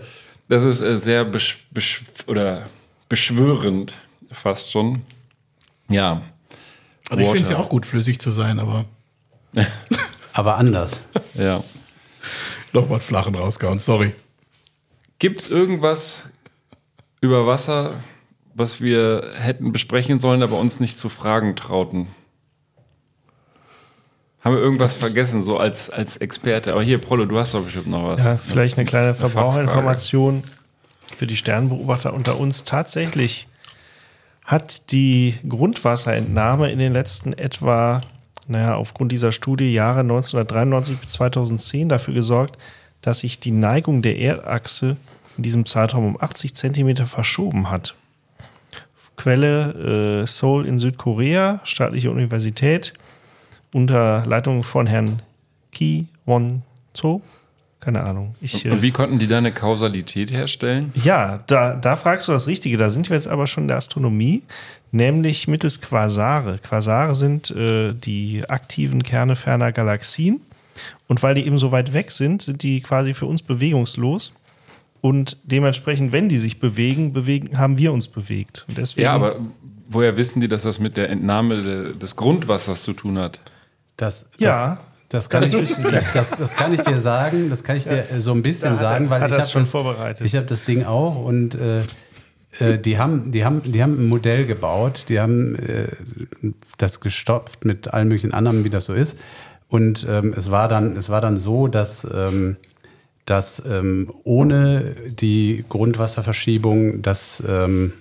[0.48, 2.66] das ist äh, sehr besch besch oder
[3.08, 4.00] beschwörend,
[4.32, 5.02] fast schon.
[5.88, 6.22] Ja.
[7.08, 8.86] Also ich finde es ja auch gut, flüssig zu sein, aber
[10.34, 11.04] Aber anders.
[11.34, 11.62] Ja.
[12.74, 14.12] Nochmal flachen rausgehauen, sorry.
[15.18, 16.24] Gibt es irgendwas
[17.20, 18.02] über Wasser,
[18.54, 22.08] was wir hätten besprechen sollen, aber uns nicht zu fragen trauten?
[24.44, 26.72] Haben wir irgendwas vergessen, so als, als Experte?
[26.72, 28.22] Aber hier, Prollo, du hast doch bestimmt noch was.
[28.22, 29.14] Ja, vielleicht eine kleine.
[29.14, 30.44] Verbraucherinformation
[31.16, 32.64] für die Sternbeobachter unter uns.
[32.64, 33.48] Tatsächlich
[34.44, 38.02] hat die Grundwasserentnahme in den letzten etwa,
[38.48, 42.58] naja, aufgrund dieser Studie Jahre 1993 bis 2010 dafür gesorgt,
[43.02, 44.96] dass sich die Neigung der Erdachse
[45.36, 47.94] in diesem Zeitraum um 80 Zentimeter verschoben hat.
[49.16, 52.92] Quelle äh, Seoul in Südkorea, staatliche Universität.
[53.72, 55.22] unter Leitung von Herrn
[55.72, 56.62] Ki Won
[56.94, 57.20] Cho.
[57.80, 58.34] Keine Ahnung.
[58.40, 60.92] Ich, Und äh, wie konnten die da eine Kausalität herstellen?
[60.94, 62.76] ja, da, da fragst du das Richtige.
[62.78, 64.42] Da sind wir jetzt aber schon in der Astronomie,
[64.94, 66.58] nämlich mittels Quasare.
[66.58, 70.40] Quasare sind äh, die aktiven Kerne ferner Galaxien.
[71.06, 74.32] Und weil die eben so weit weg sind, sind die quasi für uns bewegungslos.
[75.00, 78.64] Und dementsprechend, wenn die sich bewegen, bewegen haben wir uns bewegt.
[78.68, 79.36] Und deswegen, Ja, aber
[79.88, 83.40] woher wissen die, dass das mit der Entnahme de, des Grundwassers zu tun hat?
[83.96, 84.78] Das, Ja,
[85.10, 87.50] das, das, kann das ich, das, das, das kann ich dir sagen.
[87.50, 89.52] Das kann ich dir äh, so ein bisschen Da hat sagen, weil hat ich habe
[89.52, 90.26] das vorbereitet.
[90.26, 91.82] Ich habe das Ding auch und äh,
[92.58, 95.06] äh, die haben, die haben, die haben ein Modell gebaut.
[95.08, 95.88] Die haben äh,
[96.78, 99.18] das gestopft mit allen möglichen anderen, wie das so ist.
[99.68, 102.56] Und ähm, es war dann, es war dann so, dass ähm,
[103.26, 107.92] dass ähm, ohne die Grundwasserverschiebung, dass ähm,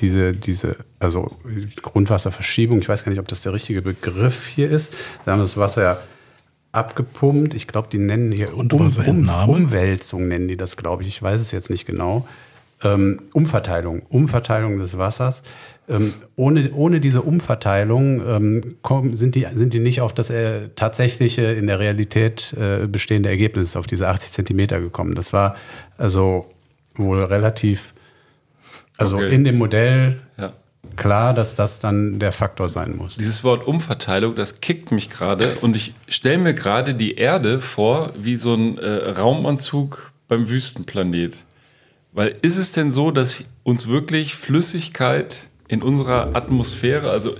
[0.00, 1.36] diese, diese, also
[1.82, 4.92] Grundwasserverschiebung, ich weiß gar nicht, ob das der richtige Begriff hier ist,
[5.24, 5.98] da haben das Wasser ja
[6.72, 7.54] abgepumpt.
[7.54, 9.56] Ich glaube, die nennen hier um, um?
[9.56, 11.08] Umwälzung, nennen die das, glaube ich.
[11.08, 12.26] Ich weiß es jetzt nicht genau.
[12.84, 15.42] Ähm, Umverteilung, Umverteilung des Wassers.
[15.88, 20.68] Ähm, ohne, ohne diese Umverteilung ähm, kommen, sind, die, sind die nicht auf das äh,
[20.74, 25.14] tatsächliche, in der Realität äh, bestehende Ergebnis, auf diese 80 Zentimeter gekommen.
[25.14, 25.56] Das war
[25.96, 26.46] also
[26.96, 27.94] wohl relativ,
[28.98, 29.34] also Okay.
[29.34, 30.52] in dem Modell Ja.
[30.96, 33.16] klar, dass das dann der Faktor sein muss.
[33.16, 38.10] Dieses Wort Umverteilung, das kickt mich gerade und ich stelle mir gerade die Erde vor
[38.20, 41.44] wie so ein äh, Raumanzug beim Wüstenplanet.
[42.16, 47.36] Weil ist es denn so, dass uns wirklich Flüssigkeit in unserer Atmosphäre, also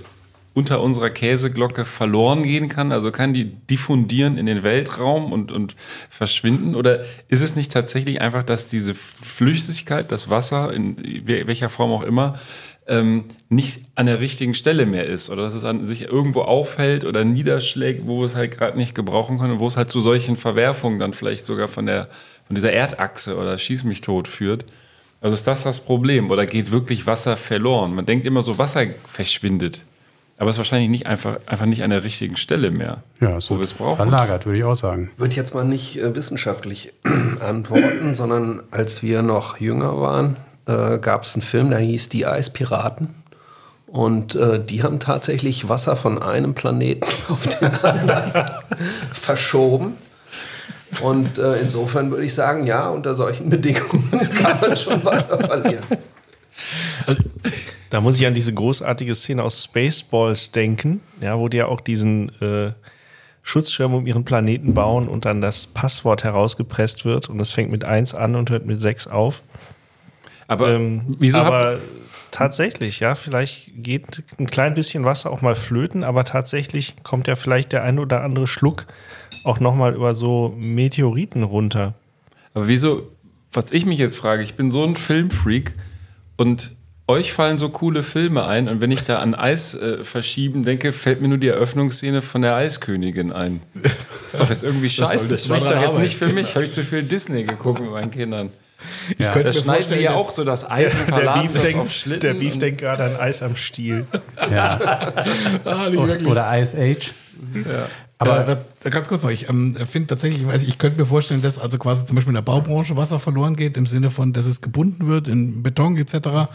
[0.53, 2.91] unter unserer Käseglocke verloren gehen kann?
[2.91, 5.75] Also kann die diffundieren in den Weltraum und, und
[6.11, 6.75] verschwinden?
[6.75, 10.95] Oder ist es nicht tatsächlich einfach, dass diese Flüssigkeit, das Wasser, in
[11.25, 12.39] wel- welcher Form auch immer,
[12.87, 17.03] ähm, nicht an der richtigen Stelle mehr ist oder dass es an sich irgendwo aufhält
[17.03, 20.37] oder niederschlägt, wo es halt gerade nicht gebrauchen kann und wo es halt zu solchen
[20.37, 22.07] Verwerfungen dann vielleicht sogar von der
[22.47, 24.65] von dieser Erdachse oder schieß mich tot führt.
[25.21, 27.93] Also ist das das Problem oder geht wirklich Wasser verloren?
[27.95, 29.81] Man denkt immer so, Wasser verschwindet.
[30.39, 33.55] Aber es ist wahrscheinlich nicht einfach, einfach nicht an der richtigen Stelle mehr, Ja, wo
[33.55, 33.95] wir wird es brauchen.
[33.95, 35.09] verlagert, würde ich auch sagen.
[35.17, 36.93] Würde jetzt mal nicht äh, wissenschaftlich
[37.39, 40.35] antworten, sondern als wir noch jünger waren,
[40.67, 43.09] äh, gab es einen Film, der hieß Die Eispiraten.
[43.87, 48.31] Und äh, die haben tatsächlich Wasser von einem Planeten auf den anderen
[49.11, 49.93] verschoben.
[51.01, 55.83] Und äh, insofern würde ich sagen, ja, unter solchen Bedingungen kann man schon Wasser verlieren.
[57.89, 61.81] Da muss ich an diese großartige Szene aus Spaceballs denken, ja, wo die ja auch
[61.81, 62.71] diesen äh,
[63.43, 67.85] Schutzschirm um ihren Planeten bauen und dann das Passwort herausgepresst wird und das fängt mit
[67.85, 69.41] 1 an und hört mit 6 auf.
[70.47, 71.79] Aber Ähm, wieso aber
[72.31, 77.35] tatsächlich, ja, vielleicht geht ein klein bisschen Wasser auch mal flöten, aber tatsächlich kommt ja
[77.35, 78.85] vielleicht der ein oder andere Schluck
[79.47, 81.93] auch nochmal über so Meteoriten runter.
[82.53, 83.03] Aber wieso,
[83.51, 85.73] was ich mich jetzt frage, ich bin so ein Filmfreak
[86.37, 86.75] und
[87.07, 90.91] euch fallen so coole Filme ein und wenn ich da an Eis äh, verschieben denke,
[90.91, 93.61] fällt mir nur die Eröffnungsszene von der Eiskönigin ein.
[93.73, 93.93] Das
[94.33, 95.29] ist doch jetzt irgendwie scheiße.
[95.29, 96.01] das Das spricht doch jetzt Arbeit?
[96.01, 96.55] nicht für mich.
[96.55, 98.49] Habe ich zu viel Disney geguckt mit meinen Kindern.
[99.17, 101.89] Ich könnte Da mir schneiden vorstellen, ja auch so das Eis und verladen das auf
[101.89, 102.19] Schlitten.
[102.21, 104.05] der Beef denkt gerade an Eis am Stiel.
[104.51, 104.77] Ja.
[105.65, 105.87] Ah.
[106.25, 107.13] Oder Ice Age.
[108.19, 108.47] Aber
[108.83, 111.59] äh, ganz kurz noch, ich ähm, finde tatsächlich, ich, weiß, ich könnte mir vorstellen, dass
[111.59, 114.61] also quasi zum Beispiel in der Baubranche Wasser verloren geht, im Sinne von, dass es
[114.61, 116.49] gebunden wird in Beton etc.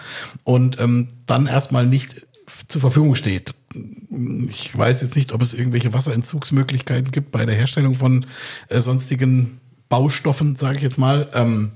[0.45, 2.27] und ähm, dann erstmal nicht
[2.69, 3.55] zur Verfügung steht.
[4.49, 8.27] Ich weiß jetzt nicht, ob es irgendwelche Wasserentzugsmöglichkeiten gibt bei der Herstellung von
[8.69, 11.29] äh, sonstigen Baustoffen, sage ich jetzt mal.
[11.35, 11.73] Ähm,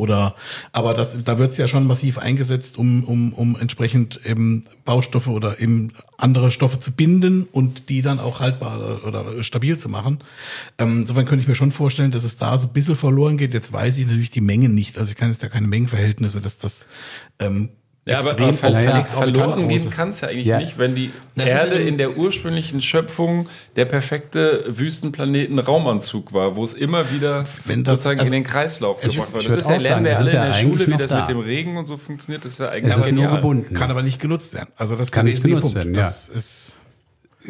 [0.00, 0.34] oder,
[0.72, 5.28] aber das, da wird es ja schon massiv eingesetzt, um, um, um entsprechend eben Baustoffe
[5.28, 10.20] oder eben andere Stoffe zu binden und die dann auch haltbar oder stabil zu machen.
[10.78, 13.52] Ähm, insofern könnte ich mir schon vorstellen, dass es da so ein bisschen verloren geht.
[13.52, 14.98] Jetzt weiß ich natürlich die Mengen nicht.
[14.98, 16.88] Also ich kann jetzt da keine Mengenverhältnisse, dass das
[17.38, 17.70] ähm,
[18.08, 20.58] Ja, aber, ver naja, ver verloren gehen kann es ja eigentlich Ja.
[20.58, 26.62] nicht, wenn die Das Erde in der ursprünglichen Schöpfung der perfekte Wüstenplaneten Raumanzug war, wo
[26.64, 29.68] es immer wieder Wenn das- sozusagen also- in den Kreislauf ich- gebracht würd Das ist
[29.68, 31.20] ja, auch lernen wir alle in der Schule, wie das da.
[31.22, 32.44] mit dem Regen und so funktioniert.
[32.44, 33.74] Das ist ja eigentlich Es ist nur gebunden.
[33.74, 34.68] kann aber nicht genutzt werden.
[34.76, 35.76] Also das Kann nicht genutzt Punkt.
[35.76, 36.02] werden, ja.
[36.02, 36.78] Das ist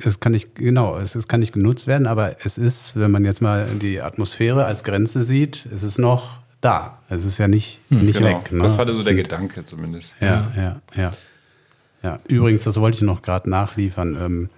[0.03, 3.25] Es kann nicht, genau, es, es kann nicht genutzt werden, aber es ist, wenn man
[3.27, 6.99] jetzt mal die Atmosphäre als Grenze sieht, es ist noch da.
[7.09, 8.39] Es ist ja nicht, nicht Genau.
[8.41, 8.53] weg.
[8.53, 8.63] Ne?
[8.63, 10.15] Das war so der Gedanke zumindest.
[10.21, 11.13] Ja, ja, ja.
[12.03, 12.19] ja.
[12.29, 14.17] Übrigens, das wollte ich noch gerade nachliefern.
[14.21, 14.49] Ähm,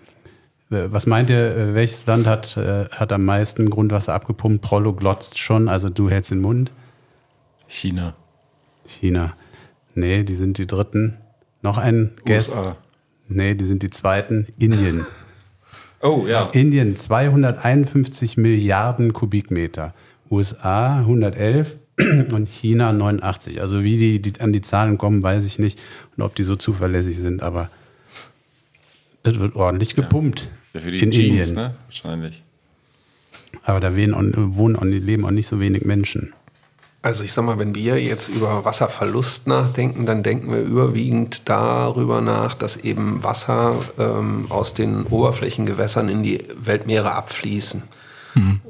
[0.71, 4.63] äh, was meint ihr, äh, welches Land hat, äh, hat am meisten Grundwasser abgepumpt?
[4.63, 6.73] Prollo glotzt schon, also du hältst den Mund.
[7.67, 8.15] China.
[8.87, 9.35] China.
[9.95, 11.19] Nee, die sind die dritten.
[11.61, 12.49] Noch ein Guess.
[12.51, 12.77] USA.
[13.29, 14.47] Nee, die sind die zweiten.
[14.59, 15.05] Indien.
[16.01, 16.49] Oh ja.
[16.53, 19.95] Indien 251 Milliarden Kubikmeter,
[20.31, 21.75] USA 111
[22.33, 23.61] und China 89.
[23.61, 25.79] Also wie die, die an die Zahlen kommen, weiß ich nicht
[26.17, 27.71] und ob die so zuverlässig sind, aber
[29.23, 31.55] es wird ordentlich gepumpt Ja, für die in Jeans, Indien.
[31.55, 31.75] ne?
[31.87, 32.43] Wahrscheinlich.
[33.65, 36.33] Aber da wohnen, wohnen leben auch nicht so wenig Menschen.
[37.01, 42.21] Also ich sag mal, wenn wir jetzt über Wasserverlust nachdenken, dann denken wir überwiegend darüber
[42.21, 47.83] nach, dass eben Wasser ähm, aus den Oberflächengewässern in die Weltmeere abfließen.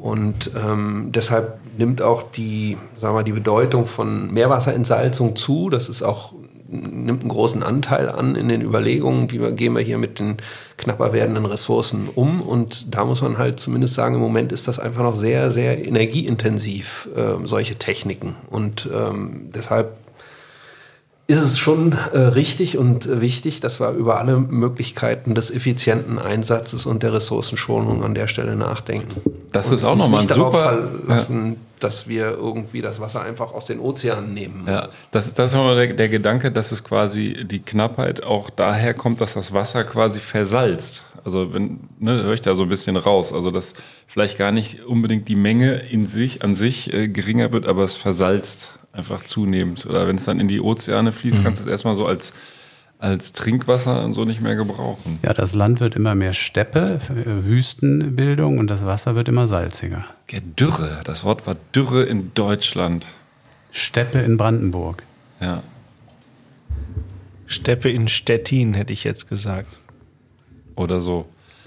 [0.01, 5.71] Und ähm, deshalb nimmt auch die, sagen wir, die Bedeutung von Meerwasserentsalzung zu.
[5.71, 6.33] Das ist auch
[6.69, 10.37] nimmt einen großen Anteil an in den Überlegungen, wie wir, gehen wir hier mit den
[10.77, 12.43] knapper werdenden Ressourcen um.
[12.43, 15.87] Und da muss man halt zumindest sagen, im Moment ist das einfach noch sehr, sehr
[15.87, 18.37] energieintensiv, ähm, solche Techniken.
[18.51, 19.97] Und ähm, deshalb
[21.31, 26.19] ist es schon äh, richtig und äh, wichtig, dass wir über alle Möglichkeiten des effizienten
[26.19, 29.21] Einsatzes und der Ressourcenschonung an der Stelle nachdenken.
[29.53, 33.53] Das Und ist auch nochmal ein darauf super- verlassen, dass wir irgendwie das Wasser einfach
[33.53, 34.65] aus den Ozeanen nehmen.
[34.67, 38.49] Ja, das ist, das ist nochmal der, der Gedanke, dass es quasi die Knappheit auch
[38.49, 41.05] daher kommt, dass das Wasser quasi versalzt.
[41.25, 43.35] Also wenn, ne, höre ich da so ein bisschen raus.
[43.35, 43.75] Also dass
[44.07, 47.97] vielleicht gar nicht unbedingt die Menge in sich, an sich äh, geringer wird, aber es
[47.97, 49.87] versalzt einfach zunehmend.
[49.87, 52.35] Oder wenn es dann in die Ozeane fließt, kannst du es erstmal so als,
[52.99, 55.21] als Trinkwasser und so nicht mehr gebrauchen.
[55.23, 60.05] Ja, das Land wird immer mehr Steppe, äh, Wüstenbildung und das Wasser wird immer salziger.
[60.31, 63.07] Ja, Dürre, das Wort war Dürre in Deutschland.
[63.71, 65.05] Steppe in Brandenburg.
[65.41, 65.63] Ja.
[67.47, 69.73] Steppe in Stettin, hätte ich jetzt gesagt.
[70.75, 71.27] Oder so.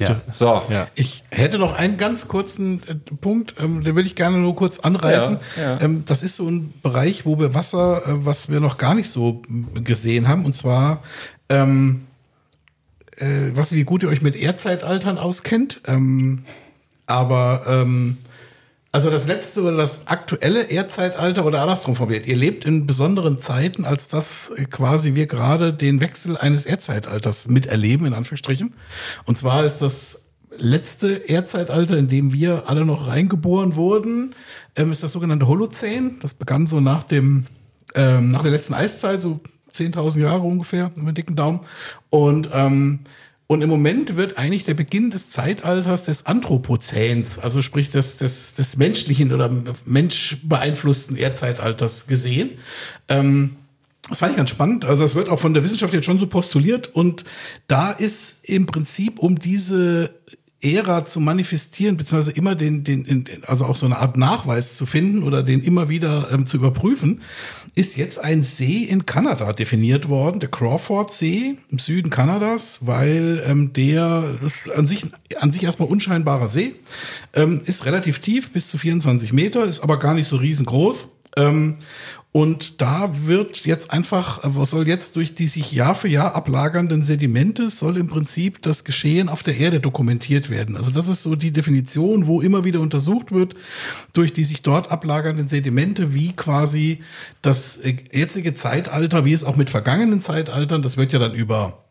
[0.10, 0.22] Ja.
[0.32, 0.62] So.
[0.70, 0.88] Ja.
[0.96, 4.80] Ich hätte noch einen ganz kurzen äh, Punkt, ähm, den würde ich gerne nur kurz
[4.80, 5.40] anreißen.
[5.58, 5.82] Ja, ja.
[5.82, 9.10] Ähm, das ist so ein Bereich, wo wir Wasser, äh, was wir noch gar nicht
[9.10, 9.42] so
[9.84, 11.04] gesehen haben, und zwar,
[11.50, 12.04] ähm,
[13.18, 15.82] äh, was wie gut ihr euch mit Erdzeitaltern auskennt.
[15.88, 16.44] Ähm,
[17.06, 18.18] aber ähm,
[18.94, 22.28] also das letzte oder das aktuelle Erdzeitalter oder andersrum formuliert.
[22.28, 28.06] Ihr lebt in besonderen Zeiten, als dass quasi wir gerade den Wechsel eines Erdzeitalters miterleben,
[28.06, 28.74] in Anführungsstrichen.
[29.24, 34.36] Und zwar ist das letzte Erdzeitalter, in dem wir alle noch reingeboren wurden,
[34.76, 36.18] ähm, ist das sogenannte Holozän.
[36.22, 37.46] Das begann so nach dem,
[37.96, 39.40] ähm, nach der letzten Eiszeit, so
[39.74, 41.62] 10.000 Jahre ungefähr, mit dicken Daumen.
[42.10, 43.00] Und, ähm,
[43.52, 48.54] und im Moment wird eigentlich der Beginn des Zeitalters des Anthropozäns, also sprich des, des,
[48.54, 49.52] des menschlichen oder
[49.84, 52.52] menschbeeinflussten Erdzeitalters gesehen.
[53.10, 53.58] Ähm,
[54.08, 54.86] das fand ich ganz spannend.
[54.86, 56.96] Also das wird auch von der Wissenschaft jetzt schon so postuliert.
[56.96, 57.26] Und
[57.68, 60.12] da ist im Prinzip, um diese
[60.62, 65.24] Ära zu manifestieren, beziehungsweise immer den, den, also auch so eine Art Nachweis zu finden
[65.24, 67.22] oder den immer wieder ähm, zu überprüfen,
[67.74, 73.42] ist jetzt ein See in Kanada definiert worden, der Crawford See im Süden Kanadas, weil
[73.48, 74.40] ähm, der
[74.76, 75.06] an sich
[75.40, 76.76] an sich erstmal unscheinbarer See,
[77.34, 81.08] ähm, ist relativ tief, bis zu 24 Meter, ist aber gar nicht so riesengroß.
[81.38, 81.78] Ähm,
[82.34, 86.34] und da wird jetzt einfach, äh, was soll jetzt durch die sich Jahr für Jahr
[86.34, 90.78] ablagernden Sedimente, soll im Prinzip das Geschehen auf der Erde dokumentiert werden.
[90.78, 93.56] Also das ist so die Definition, wo immer wieder untersucht wird,
[94.14, 97.02] durch die sich dort ablagernden Sedimente, wie quasi
[97.42, 101.84] das äh, jetzige Zeitalter, wie es auch mit vergangenen Zeitaltern, das wird ja dann über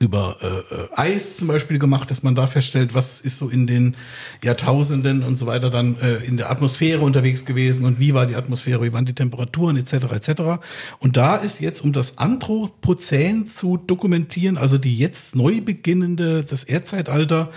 [0.00, 3.66] über äh, äh, Eis zum Beispiel gemacht, dass man da feststellt, was ist so in
[3.66, 3.96] den
[4.42, 8.36] Jahrtausenden und so weiter dann äh, in der Atmosphäre unterwegs gewesen und wie war die
[8.36, 9.92] Atmosphäre, wie waren die Temperaturen etc.
[10.12, 10.42] etc.
[10.98, 16.64] Und da ist jetzt, um das Anthropozän zu dokumentieren, also die jetzt neu beginnende, das
[16.64, 17.50] Erdzeitalter,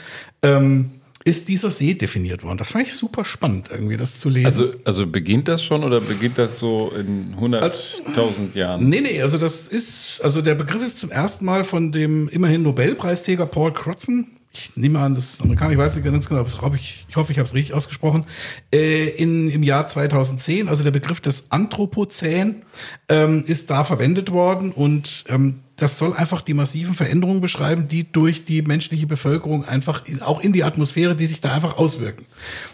[0.44, 0.92] ähm,
[1.28, 2.58] ist dieser See definiert worden.
[2.58, 4.46] Das fand ich super spannend, irgendwie das zu lesen.
[4.46, 8.88] Also, also beginnt das schon oder beginnt das so in 100.000 Jahren?
[8.88, 12.64] Nee, nee, also das ist, also der Begriff ist zum ersten Mal von dem immerhin
[12.64, 16.76] Nobelpreisträger Paul Crutzen, ich nehme an, das ist Amerikaner, ich weiß nicht ganz genau, aber
[16.76, 18.26] ich, ich hoffe, ich habe es richtig ausgesprochen,
[18.74, 22.64] äh, in, im Jahr 2010, also der Begriff des Anthropozän
[23.10, 28.12] ähm, ist da verwendet worden und ähm, das soll einfach die massiven Veränderungen beschreiben, die
[28.12, 32.26] durch die menschliche Bevölkerung einfach in, auch in die Atmosphäre, die sich da einfach auswirken.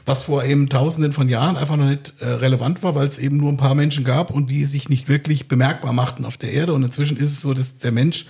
[0.05, 3.35] Was vor eben Tausenden von Jahren einfach noch nicht äh, relevant war, weil es eben
[3.37, 6.73] nur ein paar Menschen gab und die sich nicht wirklich bemerkbar machten auf der Erde.
[6.73, 8.25] Und inzwischen ist es so, dass der Mensch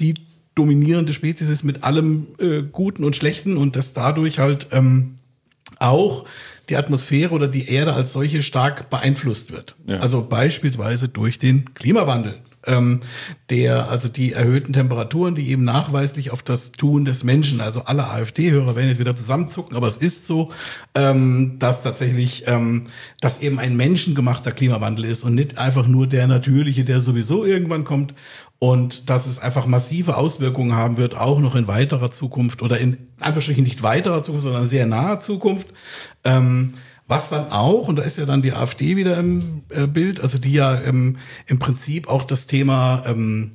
[0.00, 0.14] die
[0.54, 5.16] dominierende Spezies ist mit allem äh, Guten und Schlechten und dass dadurch halt ähm,
[5.78, 6.24] auch
[6.68, 9.74] die Atmosphäre oder die Erde als solche stark beeinflusst wird.
[9.86, 9.98] Ja.
[9.98, 12.36] Also beispielsweise durch den Klimawandel.
[12.66, 13.00] Ähm,
[13.50, 18.08] der, also die erhöhten Temperaturen, die eben nachweislich auf das Tun des Menschen, also alle
[18.08, 20.50] AfD-Hörer werden jetzt wieder zusammenzucken, aber es ist so,
[20.94, 22.86] ähm, dass tatsächlich ähm,
[23.20, 27.84] das eben ein menschengemachter Klimawandel ist und nicht einfach nur der natürliche, der sowieso irgendwann
[27.84, 28.14] kommt.
[28.58, 32.96] Und dass es einfach massive Auswirkungen haben wird, auch noch in weiterer Zukunft oder in
[33.20, 35.68] Anführungsstrichen nicht weiterer Zukunft, sondern sehr naher Zukunft.
[36.24, 36.72] Ähm,
[37.06, 40.38] was dann auch, und da ist ja dann die AfD wieder im äh, Bild, also
[40.38, 43.52] die ja ähm, im Prinzip auch das Thema ähm,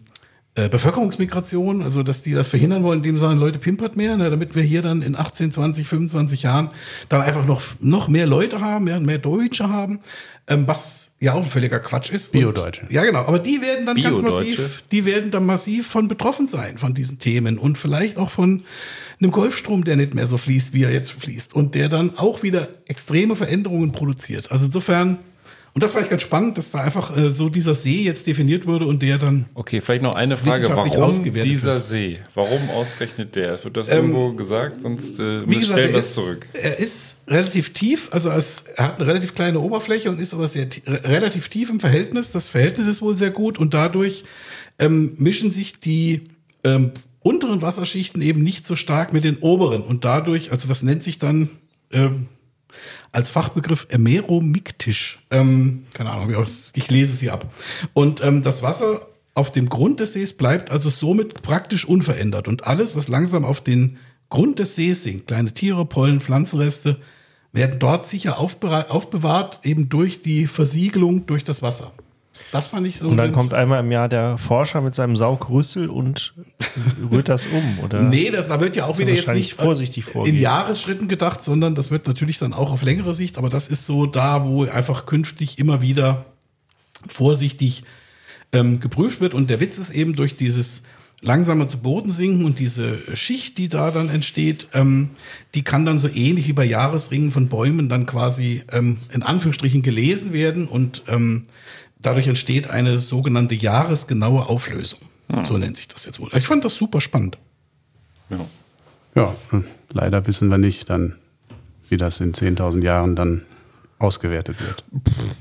[0.60, 4.30] äh, Bevölkerungsmigration, also dass die das verhindern wollen, indem sie sagen, Leute pimpert mehr, ne,
[4.30, 6.69] damit wir hier dann in 18, 20, 25 Jahren
[7.07, 9.99] dann einfach noch, noch mehr Leute haben, ja, mehr Deutsche haben,
[10.48, 12.34] ähm, was ja auch ein völliger Quatsch ist.
[12.34, 12.88] Bio-Deutsche.
[12.90, 16.77] Ja, genau, aber die werden dann ganz massiv, die werden dann massiv von betroffen sein
[16.77, 18.64] von diesen Themen und vielleicht auch von
[19.22, 22.44] einem Golfstrom, der nicht mehr so fließt, wie er jetzt fließt und der dann auch
[22.44, 24.52] wieder extreme Veränderungen produziert.
[24.52, 25.19] Also insofern,
[25.73, 28.65] und das war ich ganz spannend, dass da einfach äh, so dieser See jetzt definiert
[28.67, 30.67] wurde und der dann Okay, vielleicht noch eine Frage.
[30.69, 31.83] Warum dieser wird.
[31.83, 32.19] See?
[32.35, 33.63] Warum ausgerechnet der?
[33.63, 34.81] Wird das Ähm, irgendwo gesagt?
[34.81, 36.47] Sonst äh, Wie gesagt, stellen wir es zurück.
[36.53, 40.47] er ist relativ tief, also es, er hat eine relativ kleine Oberfläche und ist aber
[40.47, 42.31] sehr ti- re- relativ tief im Verhältnis.
[42.31, 44.23] Das Verhältnis ist wohl sehr gut und dadurch
[44.79, 46.23] ähm, mischen sich die
[46.63, 46.91] ähm,
[47.21, 51.19] unteren Wasserschichten eben nicht so stark mit den oberen und dadurch, also das nennt sich
[51.19, 51.49] dann
[51.91, 52.27] ähm,
[53.11, 55.25] als Fachbegriff emeromiktisch.
[55.31, 57.51] Ähm, keine Ahnung, ich lese es hier ab.
[57.93, 62.47] Und ähm, das Wasser auf dem Grund des Sees bleibt also somit praktisch unverändert.
[62.47, 63.97] Und alles, was langsam auf den
[64.29, 66.99] Grund des Sees sinkt, kleine Tiere, Pollen, Pflanzenreste,
[67.51, 71.93] werden dort sicher aufbewahrt, eben durch die Versiegelung durch das Wasser.
[72.52, 73.07] Das fand ich so.
[73.07, 76.34] Und dann kommt einmal im Jahr der Forscher mit seinem Saugrüssel und
[77.11, 78.02] rührt das um, oder?
[78.02, 80.40] Nee, das, da wird ja auch wieder jetzt nicht vorsichtig in vorgehen.
[80.40, 84.06] Jahresschritten gedacht, sondern das wird natürlich dann auch auf längere Sicht, aber das ist so
[84.06, 86.26] da, wo einfach künftig immer wieder
[87.07, 87.84] vorsichtig
[88.52, 89.34] ähm, geprüft wird.
[89.34, 90.84] Und der Witz ist eben durch dieses
[91.22, 95.10] langsame zu Boden sinken und diese Schicht, die da dann entsteht, ähm,
[95.53, 99.82] die kann dann so ähnlich wie bei Jahresringen von Bäumen dann quasi ähm, in Anführungsstrichen
[99.82, 101.45] gelesen werden und ähm,
[101.99, 104.99] dadurch entsteht eine sogenannte jahresgenaue Auflösung.
[105.43, 106.30] So nennt sich das jetzt wohl.
[106.34, 107.38] Ich fand das super spannend.
[108.30, 108.45] Ja.
[109.15, 111.15] Ja, hm, leider wissen wir nicht dann,
[111.88, 113.43] wie das in 10.000 Jahren dann
[113.99, 114.84] ausgewertet wird.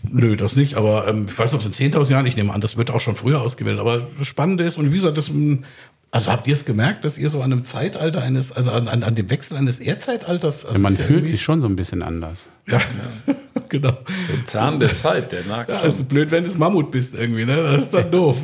[0.03, 2.53] Nö, das nicht, aber ähm, ich weiß nicht, ob es in 10.000 Jahren, ich nehme
[2.53, 5.29] an, das wird auch schon früher ausgewählt, aber das Spannende ist, und wie gesagt, das,
[5.29, 5.65] ähm,
[6.11, 9.03] also habt ihr es gemerkt, dass ihr so an einem Zeitalter eines, also an, an,
[9.03, 12.03] an dem Wechsel eines Erdzeitalters, also Ja, man ja fühlt sich schon so ein bisschen
[12.03, 12.49] anders.
[12.67, 12.81] ja,
[13.69, 13.91] genau.
[13.93, 15.69] Der Zahn der Zeit, der nagt.
[15.69, 17.57] Ja, ist blöd, wenn du das Mammut bist irgendwie, ne?
[17.57, 18.39] Das ist dann doof.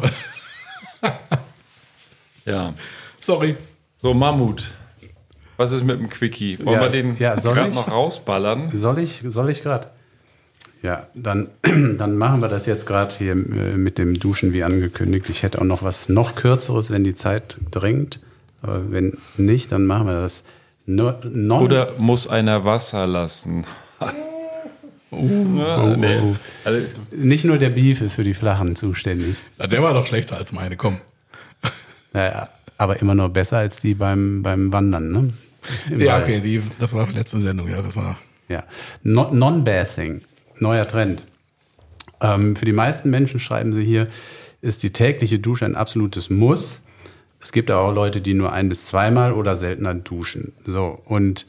[2.45, 2.75] Ja.
[3.19, 3.57] Sorry.
[4.03, 4.71] So, Mammut.
[5.57, 6.59] Was ist mit dem Quickie?
[6.65, 7.45] Wollen Ja, wir den ja, ich?
[7.45, 8.71] noch rausballern?
[8.77, 9.89] Soll ich, soll ich gerade?
[10.85, 15.31] Ja, dann, dann machen wir das jetzt gerade hier äh, mit dem Duschen wie angekündigt.
[15.31, 18.21] Ich hätte auch noch was noch kürzeres, wenn die Zeit drängt.
[18.61, 20.45] Aber wenn nicht, dann machen wir das.
[20.85, 23.65] No, non, Oder muss einer Wasser lassen?
[25.17, 26.19] Uh, ja, nee.
[26.21, 26.35] oh.
[26.65, 29.37] also, Nicht nur der Beef ist für die Flachen zuständig.
[29.61, 30.99] Ja, der war doch schlechter als meine, komm.
[32.13, 32.49] Naja,
[32.79, 35.33] aber immer noch besser als die beim, beim Wandern, ne?
[35.89, 38.19] Im Ja, okay, die, das war letzte Sendung, ja, das war.
[38.49, 38.65] Ja.
[39.05, 40.23] No- Non-Bathing,
[40.65, 41.23] neuer Trend.
[42.21, 44.09] Ähm, für die meisten Menschen schreiben sie hier,
[44.61, 46.85] ist die tägliche Dusche ein absolutes Muss.
[47.41, 50.55] Es gibt aber auch Leute, die nur ein bis zweimal oder seltener duschen.
[50.65, 51.47] So, und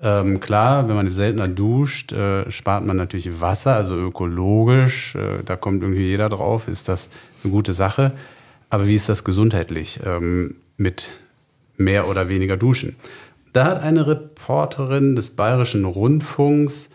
[0.00, 5.16] ähm, klar, wenn man seltener duscht, äh, spart man natürlich Wasser, also ökologisch.
[5.16, 7.10] Äh, da kommt irgendwie jeder drauf, ist das
[7.42, 8.12] eine gute Sache.
[8.70, 11.10] Aber wie ist das gesundheitlich ähm, mit
[11.76, 12.96] mehr oder weniger Duschen?
[13.52, 16.90] Da hat eine Reporterin des Bayerischen Rundfunks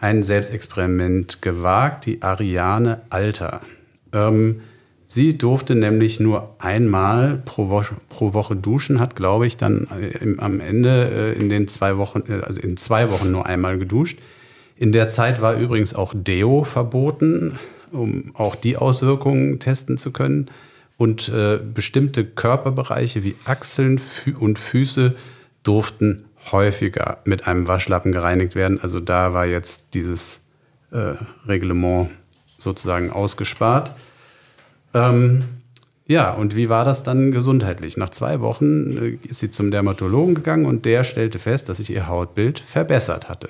[0.00, 3.60] ein Selbstexperiment gewagt, die Ariane Alter.
[4.12, 4.62] Ähm,
[5.06, 10.18] sie durfte nämlich nur einmal pro Woche, pro Woche duschen, hat, glaube ich, dann äh,
[10.18, 13.78] im, am Ende äh, in den zwei Wochen, äh, also in zwei Wochen nur einmal
[13.78, 14.18] geduscht.
[14.76, 17.58] In der Zeit war übrigens auch Deo verboten,
[17.92, 20.46] um auch die Auswirkungen testen zu können.
[20.96, 24.00] Und äh, bestimmte Körperbereiche wie Achseln
[24.38, 25.14] und Füße
[25.62, 28.80] durften häufiger mit einem Waschlappen gereinigt werden.
[28.80, 30.42] Also da war jetzt dieses
[30.90, 31.14] äh,
[31.46, 32.10] Reglement
[32.58, 33.92] sozusagen ausgespart.
[34.94, 35.44] Ähm,
[36.06, 37.96] ja, und wie war das dann gesundheitlich?
[37.96, 41.90] Nach zwei Wochen äh, ist sie zum Dermatologen gegangen und der stellte fest, dass sich
[41.90, 43.48] ihr Hautbild verbessert hatte.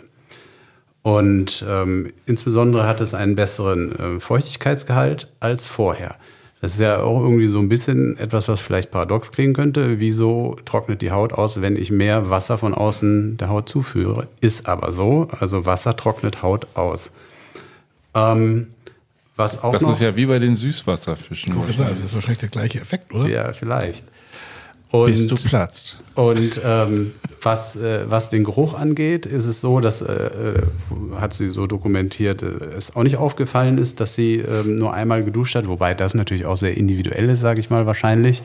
[1.02, 6.16] Und ähm, insbesondere hat es einen besseren äh, Feuchtigkeitsgehalt als vorher.
[6.60, 9.98] Das ist ja auch irgendwie so ein bisschen etwas, was vielleicht paradox klingen könnte.
[9.98, 14.28] Wieso trocknet die Haut aus, wenn ich mehr Wasser von außen der Haut zuführe?
[14.42, 15.28] Ist aber so.
[15.38, 17.12] Also Wasser trocknet Haut aus.
[18.14, 18.68] Ähm,
[19.36, 21.56] was auch das noch, ist ja wie bei den Süßwasserfischen.
[21.66, 23.26] Also das ist wahrscheinlich der gleiche Effekt, oder?
[23.26, 24.04] Ja, vielleicht.
[24.90, 25.98] Und, Bis du platzt.
[26.16, 30.62] Und ähm, was, äh, was den Geruch angeht, ist es so, dass äh, äh,
[31.14, 32.46] hat sie so dokumentiert, äh,
[32.76, 36.44] es auch nicht aufgefallen ist, dass sie ähm, nur einmal geduscht hat, wobei das natürlich
[36.44, 38.42] auch sehr individuell ist, sage ich mal wahrscheinlich.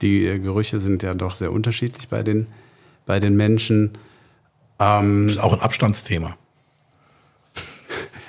[0.00, 2.46] Die äh, Gerüche sind ja doch sehr unterschiedlich bei den,
[3.04, 3.98] bei den Menschen.
[4.78, 6.36] Ähm, ist auch ein Abstandsthema.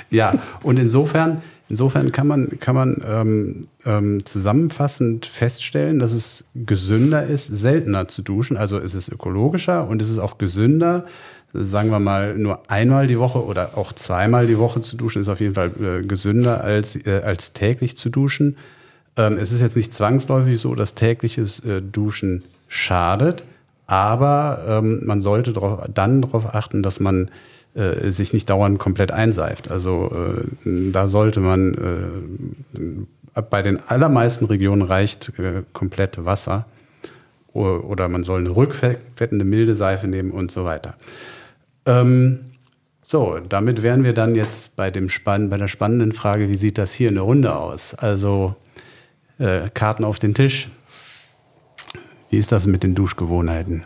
[0.10, 0.34] ja,
[0.64, 7.48] und insofern, insofern kann man, kann man ähm, ähm, zusammenfassend feststellen, dass es gesünder ist,
[7.48, 8.58] seltener zu duschen.
[8.58, 11.06] Also es ist ökologischer und es ist auch gesünder,
[11.54, 15.30] sagen wir mal, nur einmal die Woche oder auch zweimal die Woche zu duschen, ist
[15.30, 18.58] auf jeden Fall äh, gesünder als, äh, als täglich zu duschen.
[19.16, 23.44] Ähm, es ist jetzt nicht zwangsläufig so, dass tägliches äh, Duschen schadet,
[23.88, 27.32] aber ähm, man sollte drauf, dann darauf achten, dass man
[27.74, 29.72] äh, sich nicht dauernd komplett einseift.
[29.72, 30.12] Also
[30.66, 36.66] äh, da sollte man, äh, bei den allermeisten Regionen reicht äh, komplett Wasser
[37.54, 40.96] oder, man soll eine rückfettende milde Seife nehmen und so weiter.
[41.86, 42.40] Ähm,
[43.04, 46.78] so, damit wären wir dann jetzt bei, dem Spann bei der spannenden Frage, wie sieht
[46.78, 47.94] das hier in der Runde aus?
[47.94, 48.56] Also
[49.38, 50.70] äh, Karten auf den Tisch.
[52.30, 53.84] Wie ist das mit den Duschgewohnheiten?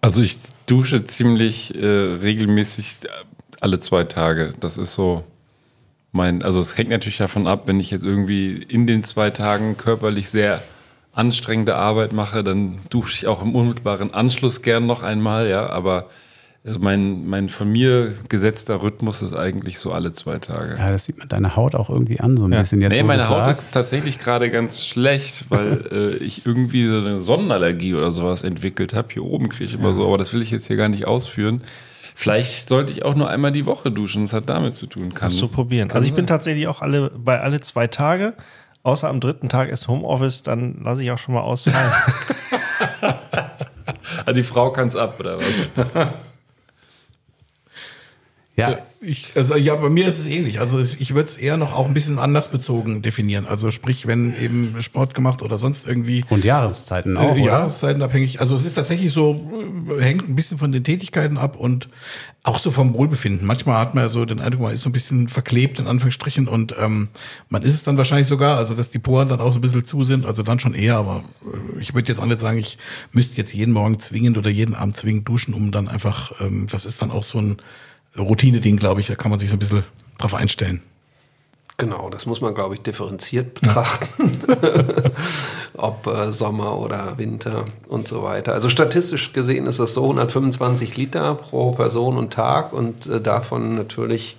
[0.00, 3.00] Also ich dusche ziemlich äh, regelmäßig
[3.60, 4.54] alle zwei Tage.
[4.60, 5.24] Das ist so
[6.12, 9.76] mein, also es hängt natürlich davon ab, wenn ich jetzt irgendwie in den zwei Tagen
[9.76, 10.62] körperlich sehr
[11.12, 16.06] anstrengende Arbeit mache, dann dusche ich auch im unmittelbaren Anschluss gern noch einmal, ja, aber
[16.62, 20.76] mein, mein von mir gesetzter Rhythmus ist eigentlich so alle zwei Tage.
[20.78, 22.60] Ja, das sieht man deine Haut auch irgendwie an, so ein ja.
[22.60, 22.94] bisschen jetzt.
[22.94, 23.62] Nee, meine Haut sagst.
[23.62, 25.86] ist tatsächlich gerade ganz schlecht, weil
[26.20, 29.08] äh, ich irgendwie so eine Sonnenallergie oder sowas entwickelt habe.
[29.12, 31.62] Hier oben kriege ich immer so, aber das will ich jetzt hier gar nicht ausführen.
[32.14, 34.24] Vielleicht sollte ich auch nur einmal die Woche duschen.
[34.24, 35.08] Das hat damit zu tun.
[35.08, 35.88] Kann, Kannst du probieren.
[35.88, 36.34] kann Also ich bin sein.
[36.36, 38.34] tatsächlich auch alle bei alle zwei Tage.
[38.82, 41.92] Außer am dritten Tag ist Homeoffice, dann lasse ich auch schon mal ausfallen.
[44.26, 45.68] Ah, die Frau kann es ab, oder was?
[48.60, 50.60] Ja, Ich, also ja, bei mir ist es ähnlich.
[50.60, 53.46] Also ich würde es eher noch auch ein bisschen anlassbezogen definieren.
[53.46, 57.44] Also sprich, wenn eben Sport gemacht oder sonst irgendwie und Jahreszeiten auch, äh?
[57.44, 58.40] Jahreszeiten abhängig.
[58.40, 59.40] Also es ist tatsächlich so,
[59.98, 61.88] äh, hängt ein bisschen von den Tätigkeiten ab und
[62.42, 63.46] auch so vom Wohlbefinden.
[63.46, 66.46] Manchmal hat man ja so den Eindruck, man ist so ein bisschen verklebt in Anführungsstrichen
[66.46, 67.08] und ähm,
[67.48, 69.84] man ist es dann wahrscheinlich sogar, also dass die Poren dann auch so ein bisschen
[69.84, 72.76] zu sind, also dann schon eher, aber äh, ich würde jetzt auch nicht sagen, ich
[73.12, 76.84] müsste jetzt jeden Morgen zwingend oder jeden Abend zwingend duschen, um dann einfach, ähm, das
[76.84, 77.56] ist dann auch so ein
[78.18, 79.84] Routine-Ding, glaube ich, da kann man sich so ein bisschen
[80.18, 80.82] drauf einstellen.
[81.76, 84.32] Genau, das muss man, glaube ich, differenziert betrachten.
[85.76, 88.52] Ob äh, Sommer oder Winter und so weiter.
[88.52, 93.74] Also statistisch gesehen ist das so 125 Liter pro Person und Tag und äh, davon
[93.74, 94.36] natürlich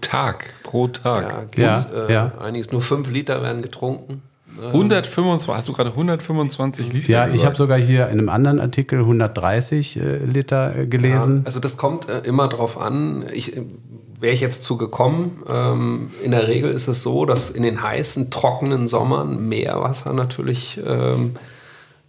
[0.00, 1.30] Tag pro Tag.
[1.30, 2.32] ja, geht, Ja, äh, ja.
[2.40, 2.72] einiges.
[2.72, 4.22] Nur 5 Liter werden getrunken.
[4.60, 7.46] 125, hast du gerade 125 Liter Ja, ich gesagt?
[7.46, 11.38] habe sogar hier in einem anderen Artikel 130 äh, Liter äh, gelesen.
[11.38, 13.24] Ja, also das kommt äh, immer drauf an.
[13.32, 13.64] Ich, äh,
[14.20, 17.82] Wäre ich jetzt zu gekommen, ähm, in der Regel ist es so, dass in den
[17.82, 21.32] heißen, trockenen Sommern Meerwasser natürlich, ähm,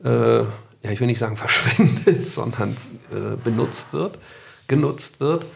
[0.04, 2.78] äh, ja, ich will nicht sagen verschwendet, sondern
[3.12, 4.20] äh, benutzt wird,
[4.68, 5.48] genutzt wird,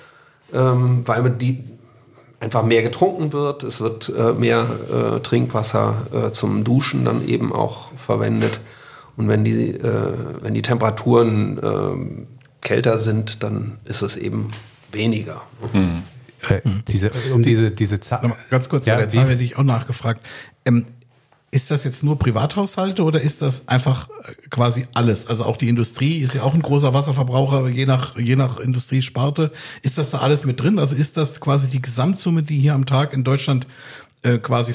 [0.51, 1.63] ähm, weil man die
[2.39, 3.63] einfach mehr getrunken wird.
[3.63, 8.59] Es wird äh, mehr äh, Trinkwasser äh, zum Duschen dann eben auch verwendet.
[9.15, 12.23] Und wenn die, äh, wenn die Temperaturen ähm,
[12.61, 14.51] kälter sind, dann ist es eben
[14.91, 15.41] weniger.
[16.49, 18.31] Äh, diese, um diese, diese Zahl.
[18.49, 20.21] Ganz kurz, Ja, bei der Zahl werde ich auch nachgefragt.
[20.65, 20.85] Ähm,
[21.51, 25.27] ist das jetzt nur Privathaushalte oder ist das einfach äh, quasi alles?
[25.27, 29.51] Also auch die Industrie ist ja auch ein großer Wasserverbraucher, je nach, je nach Industriesparte.
[29.81, 30.77] Ist das da alles mit drin?
[30.77, 33.67] Also ist das quasi die Gesamtsumme, die hier am Tag in Deutschland
[34.23, 34.73] äh, quasi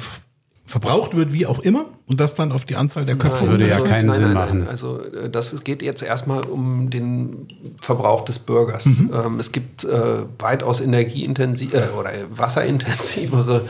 [0.64, 1.86] verbraucht wird, wie auch immer?
[2.08, 3.46] Und das dann auf die Anzahl der Köpfe?
[3.48, 4.58] würde ja also, keinen nein, Sinn nein, nein.
[4.58, 4.68] machen.
[4.68, 7.46] Also äh, das ist, geht jetzt erstmal um den
[7.80, 8.84] Verbrauch des Bürgers.
[8.86, 9.10] Mhm.
[9.14, 13.62] Ähm, es gibt äh, weitaus energieintensiv äh, oder wasserintensivere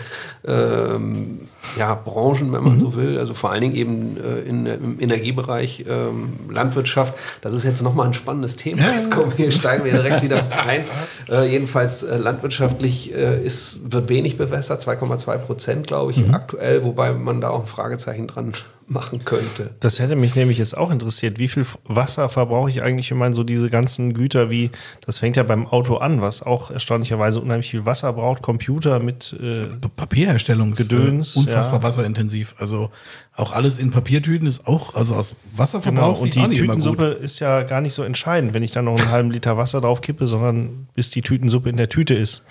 [0.45, 1.41] ähm,
[1.79, 2.69] ja, Branchen, wenn Mhm.
[2.69, 3.19] man so will.
[3.19, 7.15] Also vor allen Dingen eben äh, in, im Energiebereich, ähm, Landwirtschaft.
[7.43, 8.83] Das ist jetzt nochmal ein spannendes Thema.
[8.95, 10.85] Jetzt kommen wir, steigen wir direkt wieder ein.
[11.31, 16.35] Äh, jedenfalls äh, landwirtschaftlich äh, ist, wird wenig bewässert, 2,2 Prozent, glaube ich, Mhm.
[16.35, 18.53] aktuell, wobei man da auch ein Fragezeichen dran
[18.87, 19.71] machen könnte.
[19.81, 21.39] Das hätte mich nämlich jetzt auch interessiert.
[21.39, 24.71] Wie viel Wasser verbrauche ich eigentlich, wenn man so diese ganzen Güter wie,
[25.07, 29.35] das fängt ja beim Auto an, was auch erstaunlicherweise unheimlich viel Wasser braucht, Computer mit
[29.41, 31.83] äh, Papierherstellung ist Gedöns, äh, unfassbar ja.
[31.83, 32.55] wasserintensiv.
[32.59, 32.91] Also
[33.35, 36.83] auch alles in Papiertüten ist auch, also aus Wasserverbrauch Genau, und die nicht immer gut.
[36.83, 39.81] Tütensuppe ist ja gar nicht so entscheidend, wenn ich dann noch einen halben Liter Wasser
[39.81, 42.45] drauf kippe, sondern bis die Tütensuppe in der Tüte ist,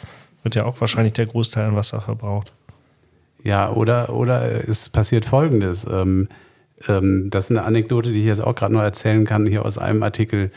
[0.44, 2.52] wird ja auch wahrscheinlich der Großteil an Wasser verbraucht.
[3.44, 5.88] Ja, oder, oder es passiert Folgendes.
[5.92, 6.28] Ähm,
[6.88, 9.78] ähm, das ist eine Anekdote, die ich jetzt auch gerade nur erzählen kann, hier aus
[9.78, 10.52] einem Artikel.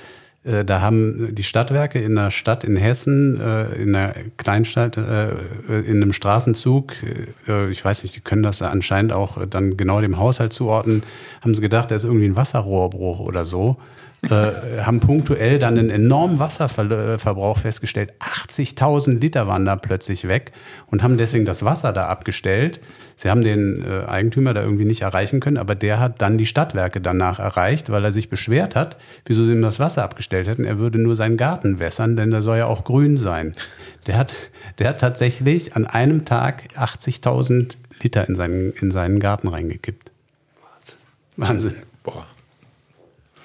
[0.45, 5.31] Äh, Da haben die Stadtwerke in einer Stadt in Hessen, äh, in einer Kleinstadt, äh,
[5.87, 6.93] in einem Straßenzug,
[7.49, 11.03] äh, ich weiß nicht, die können das anscheinend auch dann genau dem Haushalt zuordnen,
[11.41, 13.77] haben sie gedacht, da ist irgendwie ein Wasserrohrbruch oder so.
[14.31, 18.13] Äh, haben punktuell dann einen enormen Wasserverbrauch festgestellt.
[18.21, 20.53] 80.000 Liter waren da plötzlich weg
[20.87, 22.81] und haben deswegen das Wasser da abgestellt.
[23.17, 26.47] Sie haben den äh, Eigentümer da irgendwie nicht erreichen können, aber der hat dann die
[26.47, 28.97] Stadtwerke danach erreicht, weil er sich beschwert hat,
[29.27, 30.65] wieso sie ihm das Wasser abgestellt hätten.
[30.65, 33.53] Er würde nur seinen Garten wässern, denn der soll ja auch grün sein.
[34.07, 34.35] Der hat,
[34.79, 40.11] der hat tatsächlich an einem Tag 80.000 Liter in seinen, in seinen Garten reingekippt.
[41.37, 41.75] Wahnsinn.
[42.03, 42.27] Boah.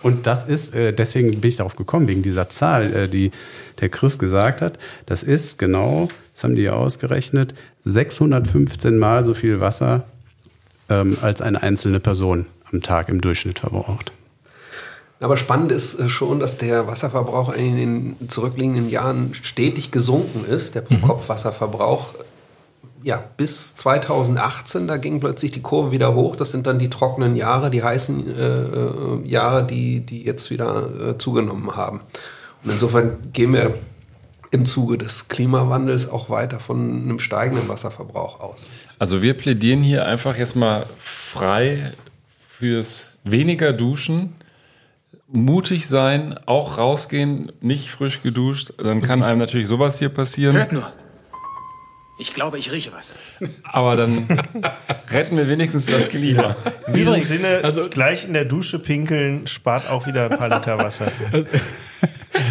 [0.02, 3.32] Und das ist, äh, deswegen bin ich darauf gekommen, wegen dieser Zahl, äh, die
[3.80, 4.78] der Chris gesagt hat.
[5.06, 10.06] Das ist genau, das haben die ja ausgerechnet, 615 Mal so viel Wasser
[10.90, 14.12] ähm, als eine einzelne Person am Tag im Durchschnitt verbraucht.
[15.22, 20.76] Aber spannend ist äh, schon, dass der Wasserverbrauch in den zurückliegenden Jahren stetig gesunken ist,
[20.76, 22.14] der Pro-Kopf-Wasserverbrauch.
[23.02, 26.36] Ja, bis 2018, da ging plötzlich die Kurve wieder hoch.
[26.36, 31.12] Das sind dann die trockenen Jahre, die heißen äh, äh, Jahre, die, die jetzt wieder
[31.12, 32.02] äh, zugenommen haben.
[32.64, 33.74] Und insofern gehen wir
[34.52, 38.68] im Zuge des Klimawandels auch weiter von einem steigenden Wasserverbrauch aus.
[38.98, 41.94] Also wir plädieren hier einfach jetzt mal frei
[42.50, 44.36] fürs weniger Duschen,
[45.28, 48.74] mutig sein, auch rausgehen, nicht frisch geduscht.
[48.78, 50.56] Dann kann einem natürlich sowas hier passieren.
[50.56, 50.92] Hört nur.
[52.20, 53.16] Ich glaube, ich rieche was.
[53.64, 54.28] Aber dann
[55.10, 56.54] retten wir wenigstens das Klima.
[56.88, 61.10] In diesem Sinne, gleich in der Dusche pinkeln spart auch wieder ein paar Liter Wasser.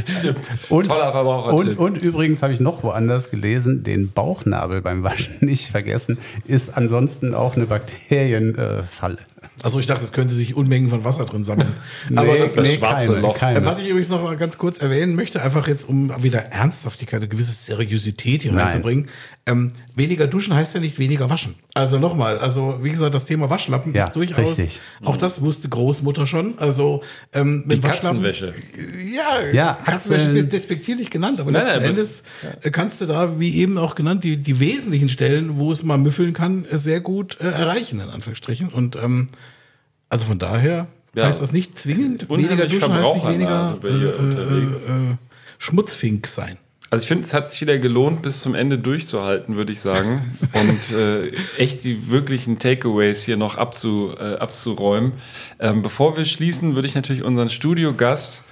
[0.07, 0.51] Stimmt.
[0.71, 1.79] Und, Toller Verbrauchertipp.
[1.79, 6.17] und, und übrigens habe ich noch woanders gelesen, den Bauchnabel beim Waschen nicht vergessen,
[6.47, 9.19] ist ansonsten auch eine Bakterienfalle.
[9.63, 11.73] Also ich dachte, es könnte sich Unmengen von Wasser drin sammeln.
[12.11, 13.37] Nee, Aber das, das schwarze Loch.
[13.39, 13.59] keine.
[13.61, 17.21] Äh, Was ich übrigens noch mal ganz kurz erwähnen möchte, einfach jetzt, um wieder Ernsthaftigkeit,
[17.21, 18.65] eine gewisse Seriosität hier Nein.
[18.65, 19.09] reinzubringen.
[19.47, 21.55] Ähm, weniger duschen heißt ja nicht weniger waschen.
[21.75, 24.81] Also nochmal, also wie gesagt, das Thema Waschlappen Ja, ist durchaus, richtig.
[25.05, 26.59] auch das wusste Großmutter schon.
[26.59, 27.03] Also
[27.33, 28.53] ähm, Die mit Waschlappen- Katzenwäsche.
[29.15, 32.23] Ja, Ja, Katzenwäsche wird despektierlich genannt, aber Nein, letzten nein, Endes
[32.63, 35.97] äh, kannst du da, wie eben auch genannt, die, die wesentlichen Stellen, wo es mal
[35.99, 38.69] müffeln kann, äh, sehr gut äh, erreichen, in Anführungsstrichen.
[38.69, 39.29] Und ähm,
[40.09, 41.27] also von daher Ja.
[41.27, 44.83] heißt das nicht zwingend, weniger duschen heißt nicht weniger unterwegs.
[44.83, 45.15] äh, äh,
[45.59, 46.59] Schmutzfink sein.
[46.91, 50.23] Also ich finde, es hat sich wieder gelohnt, bis zum Ende durchzuhalten, würde ich sagen.
[50.55, 55.13] Und äh, echt die wirklichen Takeaways hier noch abzu, äh, abzuräumen.
[55.61, 58.43] Ähm, bevor wir schließen, würde ich natürlich unseren Studiogast,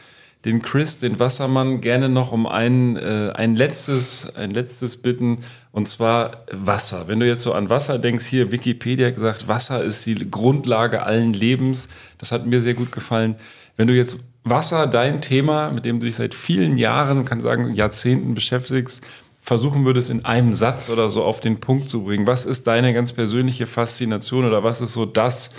[0.44, 5.38] den Chris, den Wassermann, gerne noch um ein, äh, ein, letztes, ein letztes bitten.
[5.72, 7.08] Und zwar Wasser.
[7.08, 11.32] Wenn du jetzt so an Wasser denkst, hier Wikipedia gesagt, Wasser ist die Grundlage allen
[11.32, 11.88] Lebens.
[12.18, 13.36] Das hat mir sehr gut gefallen.
[13.76, 17.74] Wenn du jetzt Wasser, dein Thema, mit dem du dich seit vielen Jahren, kann sagen
[17.74, 19.04] Jahrzehnten beschäftigst,
[19.42, 22.26] versuchen würdest, in einem Satz oder so auf den Punkt zu bringen.
[22.26, 25.50] Was ist deine ganz persönliche Faszination oder was ist so das,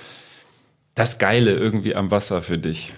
[0.96, 2.94] das Geile irgendwie am Wasser für dich?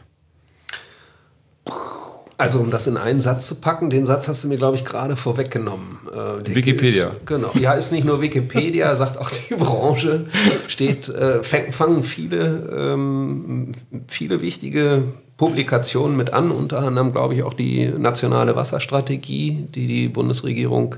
[2.40, 4.86] Also um das in einen Satz zu packen, den Satz hast du mir, glaube ich,
[4.86, 6.00] gerade vorweggenommen.
[6.12, 7.10] Äh, Wikipedia.
[7.10, 7.52] gilt- Genau.
[7.60, 10.26] Ja, ist nicht nur Wikipedia, sagt auch die Branche,
[10.68, 13.74] steht, äh, fangen viele, ähm,
[14.08, 15.04] viele wichtige
[15.36, 20.96] Publikationen mit an, unter anderem, glaube ich, auch die nationale Wasserstrategie, die die Bundesregierung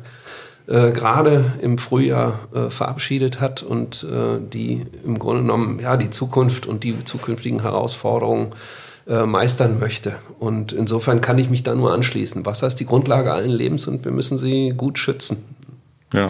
[0.67, 6.11] äh, gerade im Frühjahr äh, verabschiedet hat und äh, die im Grunde genommen ja, die
[6.11, 8.55] Zukunft und die zukünftigen Herausforderungen äh,
[9.25, 10.13] meistern möchte.
[10.39, 12.45] Und insofern kann ich mich da nur anschließen.
[12.45, 15.43] Wasser ist die Grundlage allen Lebens und wir müssen sie gut schützen.
[16.13, 16.29] Ja.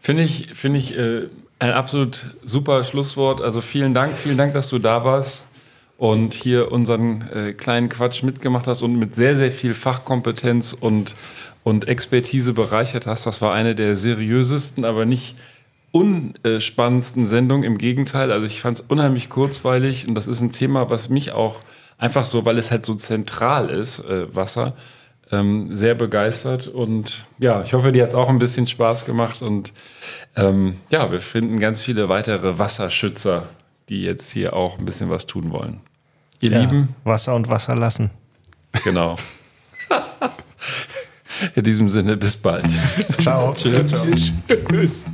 [0.00, 1.28] Finde ich, finde ich äh,
[1.58, 3.40] ein absolut super Schlusswort.
[3.40, 5.46] Also vielen Dank, vielen Dank, dass du da warst
[5.96, 11.14] und hier unseren äh, kleinen Quatsch mitgemacht hast und mit sehr, sehr viel Fachkompetenz und,
[11.62, 13.26] und Expertise bereichert hast.
[13.26, 15.36] Das war eine der seriösesten, aber nicht
[15.92, 17.64] unspannendsten Sendungen.
[17.64, 21.32] Im Gegenteil, also ich fand es unheimlich kurzweilig und das ist ein Thema, was mich
[21.32, 21.56] auch
[21.98, 24.74] einfach so, weil es halt so zentral ist, äh, Wasser,
[25.30, 29.40] ähm, sehr begeistert und ja, ich hoffe, dir hat es auch ein bisschen Spaß gemacht
[29.42, 29.72] und
[30.36, 33.48] ähm, ja, wir finden ganz viele weitere Wasserschützer,
[33.88, 35.80] die jetzt hier auch ein bisschen was tun wollen.
[36.40, 38.10] Ihr Ja, Lieben, Wasser und Wasser lassen.
[38.84, 39.16] genau.
[41.54, 42.66] In diesem Sinne, bis bald.
[43.20, 43.54] Ciao.
[43.54, 44.32] Tschüss.
[44.68, 45.04] Tschüss.